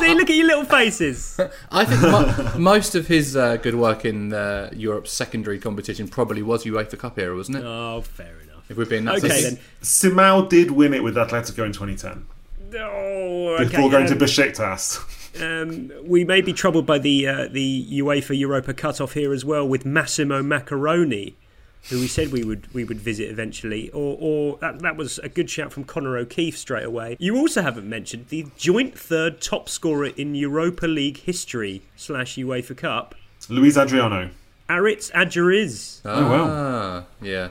See, 0.00 0.14
look 0.14 0.30
at 0.30 0.36
your 0.36 0.46
little 0.46 0.64
faces. 0.64 1.38
I 1.70 1.84
think 1.84 2.00
mo- 2.00 2.58
most 2.58 2.94
of 2.94 3.06
his 3.08 3.36
uh, 3.36 3.56
good 3.56 3.74
work 3.74 4.06
in 4.06 4.32
uh, 4.32 4.70
Europe's 4.72 5.12
secondary 5.12 5.58
competition 5.58 6.08
probably 6.08 6.40
was 6.42 6.64
UEFA 6.64 6.98
Cup 6.98 7.18
era, 7.18 7.36
wasn't 7.36 7.58
it? 7.58 7.64
Oh, 7.66 8.00
fair 8.00 8.28
enough. 8.28 8.47
If 8.68 8.76
we're 8.76 8.84
being 8.86 9.04
that 9.06 9.16
Okay, 9.18 9.28
so- 9.28 9.50
then. 9.50 9.58
Simao 9.82 10.48
did 10.48 10.70
win 10.70 10.92
it 10.94 11.02
with 11.02 11.16
Atletico 11.16 11.64
in 11.64 11.72
2010 11.72 12.26
Oh, 12.80 13.56
okay. 13.60 13.64
before 13.64 13.90
going 13.90 14.06
to 14.06 14.12
um, 14.12 14.18
Besiktas. 14.18 15.00
Um, 15.42 15.90
we 16.04 16.24
may 16.24 16.40
be 16.40 16.52
troubled 16.52 16.84
by 16.86 16.98
the 16.98 17.26
uh, 17.26 17.48
the 17.50 17.86
UEFA 18.00 18.36
Europa 18.38 18.74
cutoff 18.74 19.12
here 19.14 19.32
as 19.32 19.44
well 19.44 19.66
with 19.66 19.86
Massimo 19.86 20.42
Maccarone, 20.42 21.34
who 21.90 21.98
we 22.00 22.06
said 22.08 22.30
we 22.32 22.44
would 22.44 22.72
we 22.74 22.84
would 22.84 22.98
visit 22.98 23.30
eventually. 23.30 23.88
Or, 23.90 24.16
or 24.20 24.58
that, 24.58 24.80
that 24.80 24.96
was 24.96 25.18
a 25.20 25.28
good 25.30 25.48
shout 25.48 25.72
from 25.72 25.84
Connor 25.84 26.16
O'Keefe 26.18 26.58
straight 26.58 26.84
away. 26.84 27.16
You 27.20 27.36
also 27.36 27.62
haven't 27.62 27.88
mentioned 27.88 28.26
the 28.28 28.46
joint 28.58 28.98
third 28.98 29.40
top 29.40 29.68
scorer 29.68 30.06
in 30.06 30.34
Europa 30.34 30.86
League 30.86 31.18
history 31.18 31.82
slash 31.96 32.36
UEFA 32.36 32.76
Cup, 32.76 33.14
Luiz 33.48 33.78
Adriano. 33.78 34.30
Aritz 34.68 35.10
Aduriz. 35.12 36.00
Oh, 36.04 36.30
wow. 36.30 36.46
Ah, 36.50 37.04
yeah. 37.22 37.48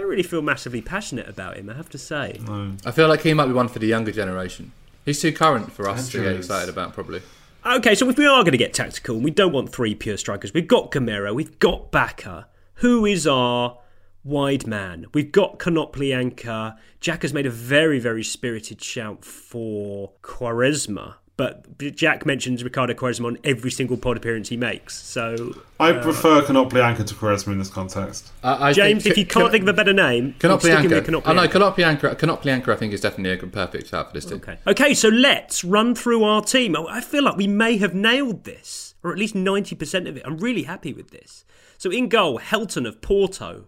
I 0.00 0.02
don't 0.04 0.12
really 0.12 0.22
feel 0.22 0.40
massively 0.40 0.80
passionate 0.80 1.28
about 1.28 1.58
him, 1.58 1.68
I 1.68 1.74
have 1.74 1.90
to 1.90 1.98
say. 1.98 2.40
I 2.86 2.90
feel 2.90 3.06
like 3.06 3.20
he 3.20 3.34
might 3.34 3.48
be 3.48 3.52
one 3.52 3.68
for 3.68 3.80
the 3.80 3.86
younger 3.86 4.10
generation. 4.10 4.72
He's 5.04 5.20
too 5.20 5.30
current 5.30 5.72
for 5.72 5.90
us 5.90 6.08
to 6.12 6.22
get 6.22 6.36
excited 6.36 6.70
about, 6.70 6.94
probably. 6.94 7.20
Okay, 7.66 7.94
so 7.94 8.08
if 8.08 8.16
we 8.16 8.24
are 8.24 8.42
going 8.42 8.52
to 8.52 8.56
get 8.56 8.72
tactical, 8.72 9.16
and 9.16 9.24
we 9.24 9.30
don't 9.30 9.52
want 9.52 9.70
three 9.70 9.94
pure 9.94 10.16
strikers. 10.16 10.54
We've 10.54 10.66
got 10.66 10.90
Gameiro, 10.90 11.34
we've 11.34 11.58
got 11.58 11.92
Bacca. 11.92 12.46
Who 12.76 13.04
is 13.04 13.26
our 13.26 13.76
wide 14.24 14.66
man. 14.66 15.04
We've 15.12 15.32
got 15.32 15.58
Konoplyanka. 15.58 16.78
Jack 17.00 17.20
has 17.20 17.34
made 17.34 17.44
a 17.44 17.50
very, 17.50 17.98
very 17.98 18.24
spirited 18.24 18.82
shout 18.82 19.22
for 19.22 20.12
Quaresma. 20.22 21.16
But 21.40 21.78
Jack 21.96 22.26
mentions 22.26 22.62
Ricardo 22.62 22.92
Quaresma 22.92 23.24
on 23.24 23.38
every 23.44 23.70
single 23.70 23.96
pod 23.96 24.18
appearance 24.18 24.50
he 24.50 24.58
makes. 24.58 24.94
So 25.02 25.54
I 25.80 25.92
uh, 25.92 26.02
prefer 26.02 26.42
Konoplyanka 26.42 27.06
to 27.06 27.14
Quaresma 27.14 27.52
in 27.52 27.58
this 27.58 27.70
context. 27.70 28.30
Uh, 28.44 28.58
I 28.60 28.74
James, 28.74 29.04
think- 29.04 29.12
if 29.12 29.16
you 29.16 29.24
can't 29.24 29.50
think 29.50 29.62
of 29.62 29.68
a 29.68 29.72
better 29.72 29.94
name, 29.94 30.34
I'm 30.42 30.60
sticking 30.60 30.90
with 30.90 31.06
Konoplyanka. 31.06 31.22
Konoplyanka. 31.22 31.26
I 31.28 31.32
know 31.32 31.48
Konoplyanka. 31.48 32.14
Konoplyanka, 32.16 32.68
I 32.68 32.76
think 32.76 32.92
is 32.92 33.00
definitely 33.00 33.32
a 33.32 33.50
perfect 33.50 33.88
shout 33.88 34.08
for 34.08 34.12
this 34.12 34.26
team. 34.26 34.36
Okay. 34.36 34.58
Okay, 34.66 34.92
so 34.92 35.08
let's 35.08 35.64
run 35.64 35.94
through 35.94 36.24
our 36.24 36.42
team. 36.42 36.76
Oh, 36.76 36.86
I 36.86 37.00
feel 37.00 37.24
like 37.24 37.38
we 37.38 37.46
may 37.46 37.78
have 37.78 37.94
nailed 37.94 38.44
this, 38.44 38.94
or 39.02 39.10
at 39.10 39.18
least 39.18 39.34
90% 39.34 40.10
of 40.10 40.18
it. 40.18 40.22
I'm 40.26 40.36
really 40.36 40.64
happy 40.64 40.92
with 40.92 41.10
this. 41.10 41.46
So 41.78 41.90
in 41.90 42.10
goal, 42.10 42.38
Helton 42.38 42.86
of 42.86 43.00
Porto, 43.00 43.64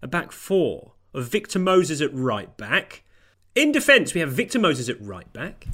a 0.00 0.06
back 0.06 0.30
four 0.30 0.92
of 1.12 1.26
Victor 1.26 1.58
Moses 1.58 2.00
at 2.00 2.14
right 2.14 2.56
back. 2.56 3.02
In 3.56 3.72
defence, 3.72 4.14
we 4.14 4.20
have 4.20 4.30
Victor 4.30 4.60
Moses 4.60 4.88
at 4.88 5.02
right 5.02 5.32
back. 5.32 5.66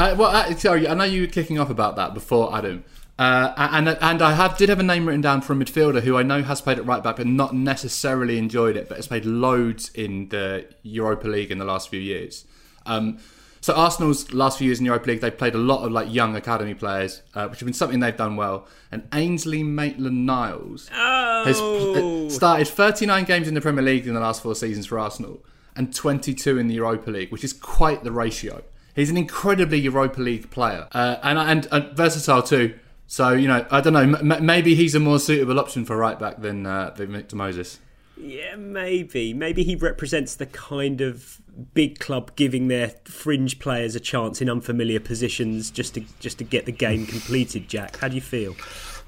Uh, 0.00 0.14
well, 0.16 0.34
uh, 0.34 0.54
sorry, 0.56 0.88
I 0.88 0.94
know 0.94 1.04
you 1.04 1.20
were 1.20 1.26
kicking 1.26 1.58
off 1.58 1.68
about 1.68 1.96
that 1.96 2.14
before, 2.14 2.56
Adam. 2.56 2.84
Uh, 3.18 3.52
and 3.58 3.86
and 3.86 4.22
I 4.22 4.32
have 4.32 4.56
did 4.56 4.70
have 4.70 4.80
a 4.80 4.82
name 4.82 5.04
written 5.04 5.20
down 5.20 5.42
for 5.42 5.52
a 5.52 5.56
midfielder 5.56 6.00
who 6.00 6.16
I 6.16 6.22
know 6.22 6.42
has 6.42 6.62
played 6.62 6.78
at 6.78 6.86
right 6.86 7.02
back, 7.02 7.16
but 7.16 7.26
not 7.26 7.54
necessarily 7.54 8.38
enjoyed 8.38 8.78
it, 8.78 8.88
but 8.88 8.96
has 8.96 9.06
played 9.08 9.26
loads 9.26 9.90
in 9.94 10.30
the 10.30 10.64
Europa 10.82 11.28
League 11.28 11.50
in 11.50 11.58
the 11.58 11.66
last 11.66 11.90
few 11.90 12.00
years. 12.00 12.46
Um, 12.86 13.18
so 13.60 13.74
Arsenal's 13.74 14.32
last 14.32 14.56
few 14.56 14.68
years 14.68 14.80
in 14.80 14.86
Europa 14.86 15.10
League, 15.10 15.20
they've 15.20 15.36
played 15.36 15.54
a 15.54 15.58
lot 15.58 15.84
of 15.84 15.92
like 15.92 16.10
young 16.10 16.34
academy 16.34 16.72
players, 16.72 17.20
uh, 17.34 17.46
which 17.48 17.60
have 17.60 17.66
been 17.66 17.74
something 17.74 18.00
they've 18.00 18.16
done 18.16 18.36
well. 18.36 18.66
And 18.90 19.06
Ainsley 19.12 19.62
Maitland-Niles 19.62 20.88
has 20.88 21.60
Oh. 21.60 21.92
pl- 21.94 22.30
started 22.30 22.68
39 22.68 23.24
games 23.26 23.48
in 23.48 23.52
the 23.52 23.60
Premier 23.60 23.84
League 23.84 24.06
in 24.06 24.14
the 24.14 24.20
last 24.20 24.42
four 24.42 24.54
seasons 24.54 24.86
for 24.86 24.98
Arsenal, 24.98 25.44
and 25.76 25.94
22 25.94 26.56
in 26.56 26.68
the 26.68 26.74
Europa 26.76 27.10
League, 27.10 27.30
which 27.30 27.44
is 27.44 27.52
quite 27.52 28.02
the 28.02 28.12
ratio. 28.12 28.62
He's 28.94 29.10
an 29.10 29.16
incredibly 29.16 29.78
Europa 29.80 30.20
League 30.20 30.50
player, 30.50 30.88
uh, 30.92 31.16
and, 31.22 31.38
and 31.38 31.68
and 31.70 31.96
versatile 31.96 32.42
too. 32.42 32.74
So 33.06 33.32
you 33.32 33.48
know, 33.48 33.66
I 33.70 33.80
don't 33.80 33.92
know. 33.92 34.00
M- 34.00 34.32
m- 34.32 34.46
maybe 34.46 34.74
he's 34.74 34.94
a 34.94 35.00
more 35.00 35.18
suitable 35.18 35.58
option 35.58 35.84
for 35.84 35.96
right 35.96 36.18
back 36.18 36.40
than 36.40 36.66
uh, 36.66 36.90
than 36.96 37.12
Victor 37.12 37.36
Moses. 37.36 37.78
Yeah, 38.16 38.56
maybe. 38.56 39.32
Maybe 39.32 39.64
he 39.64 39.76
represents 39.76 40.34
the 40.34 40.46
kind 40.46 41.00
of 41.00 41.40
big 41.74 41.98
club 41.98 42.36
giving 42.36 42.68
their 42.68 42.92
fringe 43.04 43.58
players 43.58 43.94
a 43.94 44.00
chance 44.00 44.40
in 44.42 44.50
unfamiliar 44.50 45.00
positions 45.00 45.70
just 45.70 45.94
to 45.94 46.04
just 46.20 46.38
to 46.38 46.44
get 46.44 46.66
the 46.66 46.72
game 46.72 47.06
completed. 47.06 47.68
Jack, 47.68 47.96
how 47.98 48.08
do 48.08 48.14
you 48.14 48.20
feel? 48.20 48.54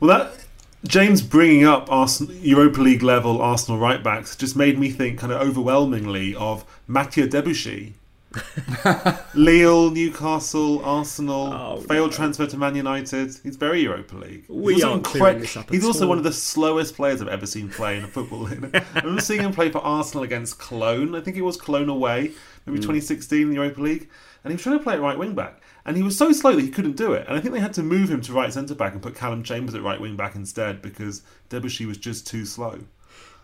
Well, 0.00 0.18
that 0.18 0.44
James 0.84 1.22
bringing 1.22 1.64
up 1.64 1.92
Arsenal, 1.92 2.34
Europa 2.34 2.80
League 2.80 3.02
level 3.02 3.40
Arsenal 3.40 3.78
right 3.78 4.02
backs 4.02 4.34
just 4.34 4.56
made 4.56 4.78
me 4.78 4.90
think 4.90 5.18
kind 5.18 5.32
of 5.32 5.40
overwhelmingly 5.40 6.34
of 6.34 6.64
Mathieu 6.86 7.28
Debuchy. 7.28 7.92
Lille, 9.34 9.90
Newcastle, 9.90 10.84
Arsenal, 10.84 11.80
failed 11.82 12.12
transfer 12.12 12.46
to 12.46 12.56
Man 12.56 12.74
United. 12.74 13.34
He's 13.42 13.56
very 13.56 13.80
Europa 13.82 14.16
League. 14.16 14.40
He's 14.46 14.48
We 14.48 14.74
also 14.74 14.90
aren't 14.92 15.04
clearing 15.04 15.40
this 15.40 15.56
up 15.56 15.70
He's 15.70 15.84
also 15.84 16.04
all. 16.04 16.10
one 16.10 16.18
of 16.18 16.24
the 16.24 16.32
slowest 16.32 16.96
players 16.96 17.20
I've 17.22 17.28
ever 17.28 17.46
seen 17.46 17.68
play 17.68 17.98
in 17.98 18.04
a 18.04 18.08
football. 18.08 18.46
I 18.46 18.50
remember 18.96 19.20
seeing 19.20 19.40
him 19.40 19.52
play 19.52 19.70
for 19.70 19.78
Arsenal 19.78 20.24
against 20.24 20.58
Cologne. 20.58 21.14
I 21.14 21.20
think 21.20 21.36
it 21.36 21.42
was 21.42 21.56
Cologne 21.56 21.88
away, 21.88 22.32
maybe 22.66 22.78
Mm. 22.78 22.82
2016 22.82 23.42
in 23.42 23.48
the 23.50 23.54
Europa 23.56 23.80
League, 23.80 24.08
and 24.44 24.50
he 24.52 24.54
was 24.56 24.62
trying 24.62 24.78
to 24.78 24.82
play 24.84 24.94
at 24.94 25.00
right 25.00 25.18
wing 25.18 25.34
back. 25.34 25.60
And 25.84 25.96
he 25.96 26.02
was 26.02 26.16
so 26.16 26.30
slow 26.32 26.54
that 26.54 26.62
he 26.62 26.70
couldn't 26.70 26.96
do 26.96 27.12
it. 27.12 27.26
And 27.26 27.36
I 27.36 27.40
think 27.40 27.54
they 27.54 27.60
had 27.60 27.72
to 27.74 27.82
move 27.82 28.08
him 28.08 28.20
to 28.22 28.32
right 28.32 28.52
centre 28.52 28.74
back 28.74 28.92
and 28.92 29.02
put 29.02 29.16
Calum 29.16 29.42
Chambers 29.42 29.74
at 29.74 29.82
right 29.82 30.00
wing 30.00 30.14
back 30.16 30.36
instead 30.36 30.80
because 30.80 31.22
Debuchy 31.50 31.86
was 31.86 31.98
just 31.98 32.24
too 32.26 32.44
slow. 32.44 32.78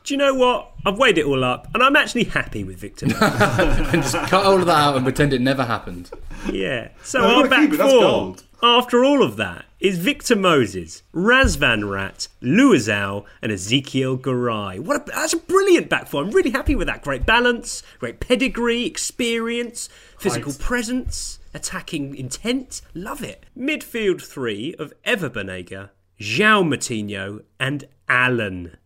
Do 0.04 0.14
you 0.14 0.18
know 0.18 0.34
what? 0.34 0.72
I've 0.86 0.96
weighed 0.98 1.18
it 1.18 1.26
all 1.26 1.44
up, 1.44 1.68
and 1.74 1.82
I'm 1.82 1.94
actually 1.96 2.24
happy 2.24 2.64
with 2.64 2.78
Victor. 2.78 3.06
And 3.20 4.02
just 4.02 4.14
cut 4.30 4.44
all 4.46 4.58
of 4.58 4.66
that 4.66 4.72
out 4.76 4.96
and 4.96 5.04
pretend 5.04 5.32
it 5.34 5.40
never 5.40 5.64
happened. 5.64 6.10
yeah. 6.50 6.88
So 7.02 7.18
No, 7.20 7.26
our 7.26 7.48
gotta 7.48 7.48
back 7.50 7.72
it, 7.72 7.76
four, 7.76 8.36
after 8.62 9.04
all 9.04 9.22
of 9.22 9.36
that, 9.36 9.66
is 9.80 9.98
Victor 9.98 10.34
Moses, 10.34 11.02
Razvan 11.14 11.88
Rat, 11.90 12.28
Luizao, 12.42 13.24
and 13.42 13.52
Ezequiel 13.52 14.18
Garay. 14.18 14.80
What 14.80 15.02
a, 15.08 15.12
that's 15.12 15.34
a 15.34 15.36
brilliant 15.36 15.88
back 15.90 16.08
four. 16.08 16.22
I'm 16.22 16.30
really 16.30 16.50
happy 16.50 16.74
with 16.74 16.86
that. 16.86 17.02
Great 17.02 17.26
balance, 17.26 17.82
great 17.98 18.18
pedigree, 18.18 18.86
experience, 18.86 19.88
physical 20.18 20.52
Height. 20.52 20.60
presence, 20.60 21.38
attacking 21.52 22.16
intent. 22.16 22.80
Love 22.94 23.22
it. 23.22 23.44
Midfield 23.56 24.22
three 24.22 24.74
of 24.78 24.94
Ever 25.04 25.28
Banega, 25.28 25.90
João 26.18 26.66
Moutinho, 26.66 27.42
and 27.60 27.84
Alan. 28.08 28.77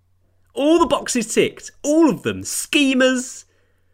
All 0.54 0.78
the 0.78 0.86
boxes 0.86 1.32
ticked. 1.32 1.70
All 1.82 2.10
of 2.10 2.22
them. 2.22 2.42
Schemers, 2.44 3.46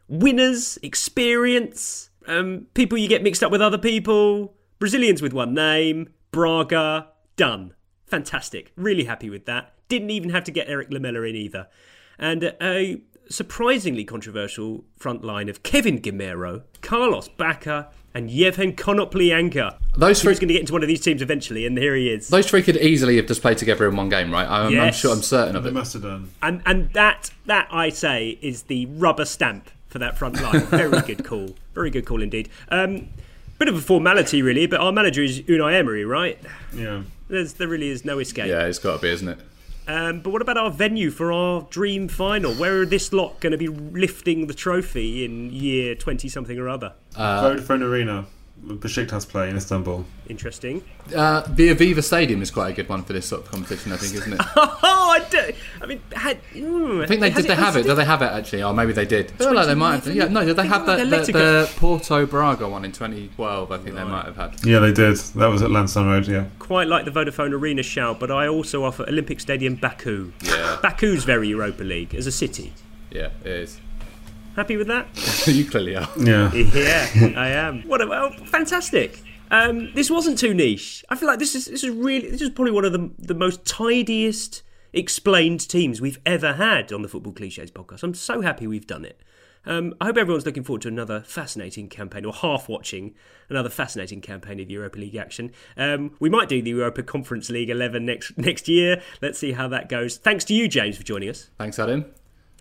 winners, 0.09 0.79
experience, 0.83 2.11
um, 2.27 2.67
people 2.75 2.99
you 2.99 3.09
get 3.09 3.23
mixed 3.23 3.43
up 3.43 3.51
with 3.51 3.63
other 3.63 3.79
people, 3.79 4.55
Brazilians 4.79 5.23
with 5.23 5.33
one 5.33 5.55
name, 5.55 6.11
Braga, 6.31 7.09
done. 7.37 7.75
Fantastic. 8.07 8.73
Really 8.77 9.05
happy 9.05 9.31
with 9.31 9.47
that. 9.47 9.75
Didn't 9.89 10.11
even 10.11 10.31
have 10.31 10.45
to 10.45 10.51
get 10.51 10.69
Erik 10.69 10.93
Lamela 10.93 11.23
in 11.23 11.35
either. 11.35 11.69
And 12.19 12.55
a 12.61 13.01
surprisingly 13.31 14.05
controversial 14.05 14.85
front 14.97 15.25
line 15.25 15.49
of 15.49 15.63
Kevin 15.63 16.01
Gameiro, 16.01 16.65
Carlos 16.83 17.29
Bacca, 17.29 17.91
and 18.19 18.31
Yevhen 18.31 18.75
Konoplyanka. 18.75 19.77
Those 19.97 20.21
three- 20.21 20.31
was 20.31 20.41
going 20.41 20.49
to 20.49 20.55
get 20.55 20.61
into 20.61 20.73
one 20.73 20.83
of 20.83 20.89
these 20.89 21.01
teams 21.01 21.23
eventually, 21.23 21.65
and 21.67 21.79
here 21.79 21.95
he 21.95 22.11
is. 22.11 22.29
Those 22.29 22.49
three 22.51 22.63
could 22.63 22.77
easily 22.77 23.17
have 23.17 23.27
just 23.27 23.41
played 23.43 23.59
together 23.59 23.89
in 23.89 23.95
one 23.95 24.09
game, 24.09 24.33
right? 24.33 24.47
I'm, 24.49 24.77
I'm 24.79 24.93
sure, 24.93 25.13
I'm 25.13 25.23
certain 25.23 25.55
of 25.55 25.63
They 25.63 25.71
it. 25.71 25.73
must 25.73 25.93
have 25.93 26.03
done. 26.03 26.31
And 26.43 26.61
and 26.67 26.93
that 26.95 27.31
that 27.47 27.69
I 27.71 27.91
say 27.91 28.39
is 28.43 28.65
the 28.65 28.87
rubber 28.87 29.25
stamp 29.25 29.71
for 29.89 29.99
that 30.01 30.19
front 30.19 30.41
line. 30.43 30.61
Very 30.67 31.01
good 31.03 31.25
call. 31.25 31.55
Very 31.75 31.91
good 31.91 32.07
call 32.07 32.21
indeed. 32.23 32.49
Um, 32.71 33.09
bit 33.59 33.69
of 33.69 33.77
a 33.77 33.81
formality 33.81 34.43
really, 34.43 34.67
but 34.67 34.81
our 34.81 34.93
manager 34.93 35.23
is 35.23 35.41
Unai 35.43 35.75
Emery, 35.75 36.05
right? 36.05 36.39
Yeah. 36.75 37.03
There's 37.29 37.53
there 37.55 37.69
really 37.69 37.89
is 37.89 38.05
no 38.05 38.19
escape. 38.19 38.47
Yeah, 38.49 38.67
it's 38.67 38.79
got 38.81 38.97
to 38.97 39.03
be, 39.03 39.11
isn't 39.11 39.29
it? 39.29 39.39
Um, 39.89 40.21
but 40.21 40.31
what 40.31 40.43
about 40.43 40.59
our 40.59 40.71
venue 40.71 41.11
for 41.11 41.33
our 41.33 41.63
dream 41.71 42.09
final? 42.09 42.53
Where 42.55 42.83
are 42.83 42.87
this 42.87 43.11
lot 43.11 43.41
going 43.41 43.53
to 43.53 43.59
be 43.59 43.69
lifting 43.69 44.47
the 44.47 44.53
trophy 44.55 45.25
in 45.25 45.51
year 45.51 45.95
twenty 45.95 46.29
something 46.29 46.59
or 46.59 46.69
other? 46.69 46.93
Uh, 47.17 47.43
Vodafone 47.43 47.83
Arena, 47.83 48.27
Besiktas 48.65 49.27
play 49.27 49.49
in 49.49 49.57
Istanbul. 49.57 50.05
Interesting. 50.29 50.83
Uh, 51.15 51.41
the 51.49 51.75
Aviva 51.75 52.03
Stadium 52.03 52.43
is 52.43 52.51
quite 52.51 52.71
a 52.71 52.73
good 52.75 52.89
one 52.89 53.03
for 53.03 53.13
this 53.13 53.27
sort 53.27 53.43
of 53.43 53.51
competition, 53.51 53.93
I 53.93 53.97
think, 53.97 54.15
isn't 54.15 54.33
it? 54.35 54.41
oh, 54.57 54.77
I 54.83 55.25
do. 55.31 55.53
I 55.81 55.87
mean, 55.87 56.03
had, 56.13 56.39
mm, 56.53 57.03
I 57.03 57.07
think 57.07 57.21
they 57.21 57.31
has 57.31 57.45
did. 57.45 57.51
They 57.51 57.55
have 57.57 57.77
it. 57.77 57.79
has 57.81 57.87
Do 57.87 57.95
they 57.95 58.05
have 58.05 58.21
it 58.21 58.27
actually? 58.27 58.63
Or 58.63 58.75
maybe 58.75 58.93
they 58.93 59.07
did. 59.07 59.33
I 59.33 59.37
feel 59.37 59.55
like 59.55 59.67
they 59.67 59.75
might 59.75 60.05
have. 60.05 60.15
Yeah, 60.15 60.27
no, 60.27 60.45
did 60.45 60.57
they 60.57 60.63
Think 60.63 60.73
have 60.75 60.83
about 60.83 60.99
the, 60.99 61.05
the 61.07 61.33
the, 61.33 61.71
Porto 61.77 62.27
Braga 62.27 62.69
one 62.69 62.85
in 62.85 62.93
2012? 62.93 63.73
I 63.73 63.79
think 63.79 63.97
they 63.97 64.05
might 64.05 64.27
have 64.27 64.37
had. 64.37 64.65
Yeah, 64.65 64.81
they 64.81 64.93
did. 64.93 65.17
That 65.17 65.47
was 65.47 65.63
at 65.63 65.71
Lansdowne 65.71 66.07
Road, 66.07 66.29
yeah. 66.29 66.47
quite 66.59 66.89
like 66.89 67.05
the 67.05 67.11
Vodafone 67.11 67.53
Arena 67.53 67.83
shout, 67.83 68.21
but 68.21 68.31
I 68.31 68.49
also 68.49 68.85
offer 68.85 69.05
Olympic 69.09 69.41
Stadium 69.41 69.77
Baku. 69.77 70.33
Yeah. 70.43 70.79
Baku's 70.83 71.25
very 71.25 71.49
Europa 71.49 71.85
League 71.85 72.15
as 72.15 72.27
a 72.27 72.33
city. 72.33 72.75
Yeah, 73.11 73.31
it 73.45 73.47
is. 73.51 73.81
Happy 74.59 74.77
with 74.77 74.89
that? 74.89 75.07
you 75.47 75.65
clearly 75.65 75.95
are. 75.95 76.09
Yeah. 76.19 76.53
yeah, 76.53 77.07
I 77.37 77.51
am. 77.51 77.83
What 77.83 78.01
a 78.01 78.09
well, 78.09 78.33
fantastic. 78.47 79.23
Um, 79.53 79.95
this 79.95 80.11
wasn't 80.11 80.37
too 80.37 80.53
niche. 80.53 81.05
I 81.09 81.15
feel 81.15 81.29
like 81.29 81.39
this 81.39 81.55
is 81.55 81.67
this 81.67 81.85
is 81.85 81.91
really 81.91 82.29
this 82.29 82.43
is 82.43 82.51
probably 82.51 82.73
one 82.73 82.85
of 82.85 82.91
the 82.91 83.09
the 83.21 83.37
most 83.37 83.65
tidiest 83.65 84.65
explained 84.93 85.69
teams 85.69 86.01
we've 86.01 86.19
ever 86.27 86.55
had 86.55 86.93
on 86.93 87.03
the 87.03 87.09
Football 87.09 87.35
Cliches 87.35 87.71
podcast. 87.71 88.03
I'm 88.03 88.15
so 88.15 88.41
happy 88.41 88.67
we've 88.67 88.85
done 88.85 89.05
it. 89.05 89.21
Um, 89.65 89.95
I 90.01 90.07
hope 90.07 90.17
everyone's 90.17 90.45
looking 90.45 90.65
forward 90.65 90.83
to 90.83 90.89
another 90.89 91.21
fascinating 91.21 91.89
campaign, 91.89 92.25
or 92.25 92.33
half 92.33 92.69
watching 92.69 93.15
another 93.49 93.71
fascinating 93.71 94.21
campaign 94.21 94.59
of 94.59 94.69
Europa 94.69 94.99
League 94.99 95.15
action. 95.15 95.53
Um, 95.77 96.17
we 96.19 96.31
might 96.31 96.49
do 96.49 96.61
the 96.61 96.71
Europa 96.71 97.05
Conference 97.05 97.49
League 97.49 97.71
11 97.71 98.05
next 98.05 98.37
next 98.37 98.67
year. 98.67 99.03
Let's 99.23 99.39
see 99.39 99.53
how 99.53 99.69
that 99.69 99.89
goes. 99.89 100.17
Thanks 100.17 100.45
to 100.47 100.53
you, 100.55 100.67
James, 100.67 100.97
for 100.97 101.05
joining 101.05 101.29
us. 101.29 101.49
Thanks, 101.59 101.79
Adam. 101.79 102.07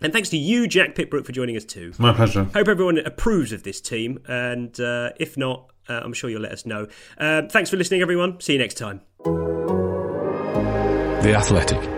And 0.00 0.12
thanks 0.12 0.28
to 0.30 0.36
you, 0.36 0.68
Jack 0.68 0.94
Pitt-Brooke, 0.94 1.26
for 1.26 1.32
joining 1.32 1.56
us 1.56 1.64
too. 1.64 1.92
My 1.98 2.12
pleasure. 2.12 2.44
Hope 2.44 2.68
everyone 2.68 2.98
approves 2.98 3.52
of 3.52 3.64
this 3.64 3.80
team, 3.80 4.20
and 4.28 4.78
uh, 4.78 5.10
if 5.18 5.36
not, 5.36 5.70
uh, 5.88 6.00
I'm 6.04 6.12
sure 6.12 6.30
you'll 6.30 6.42
let 6.42 6.52
us 6.52 6.64
know. 6.64 6.86
Uh, 7.16 7.42
thanks 7.50 7.70
for 7.70 7.76
listening, 7.76 8.02
everyone. 8.02 8.40
See 8.40 8.52
you 8.52 8.58
next 8.58 8.74
time. 8.74 9.00
The 11.22 11.34
Athletic. 11.34 11.97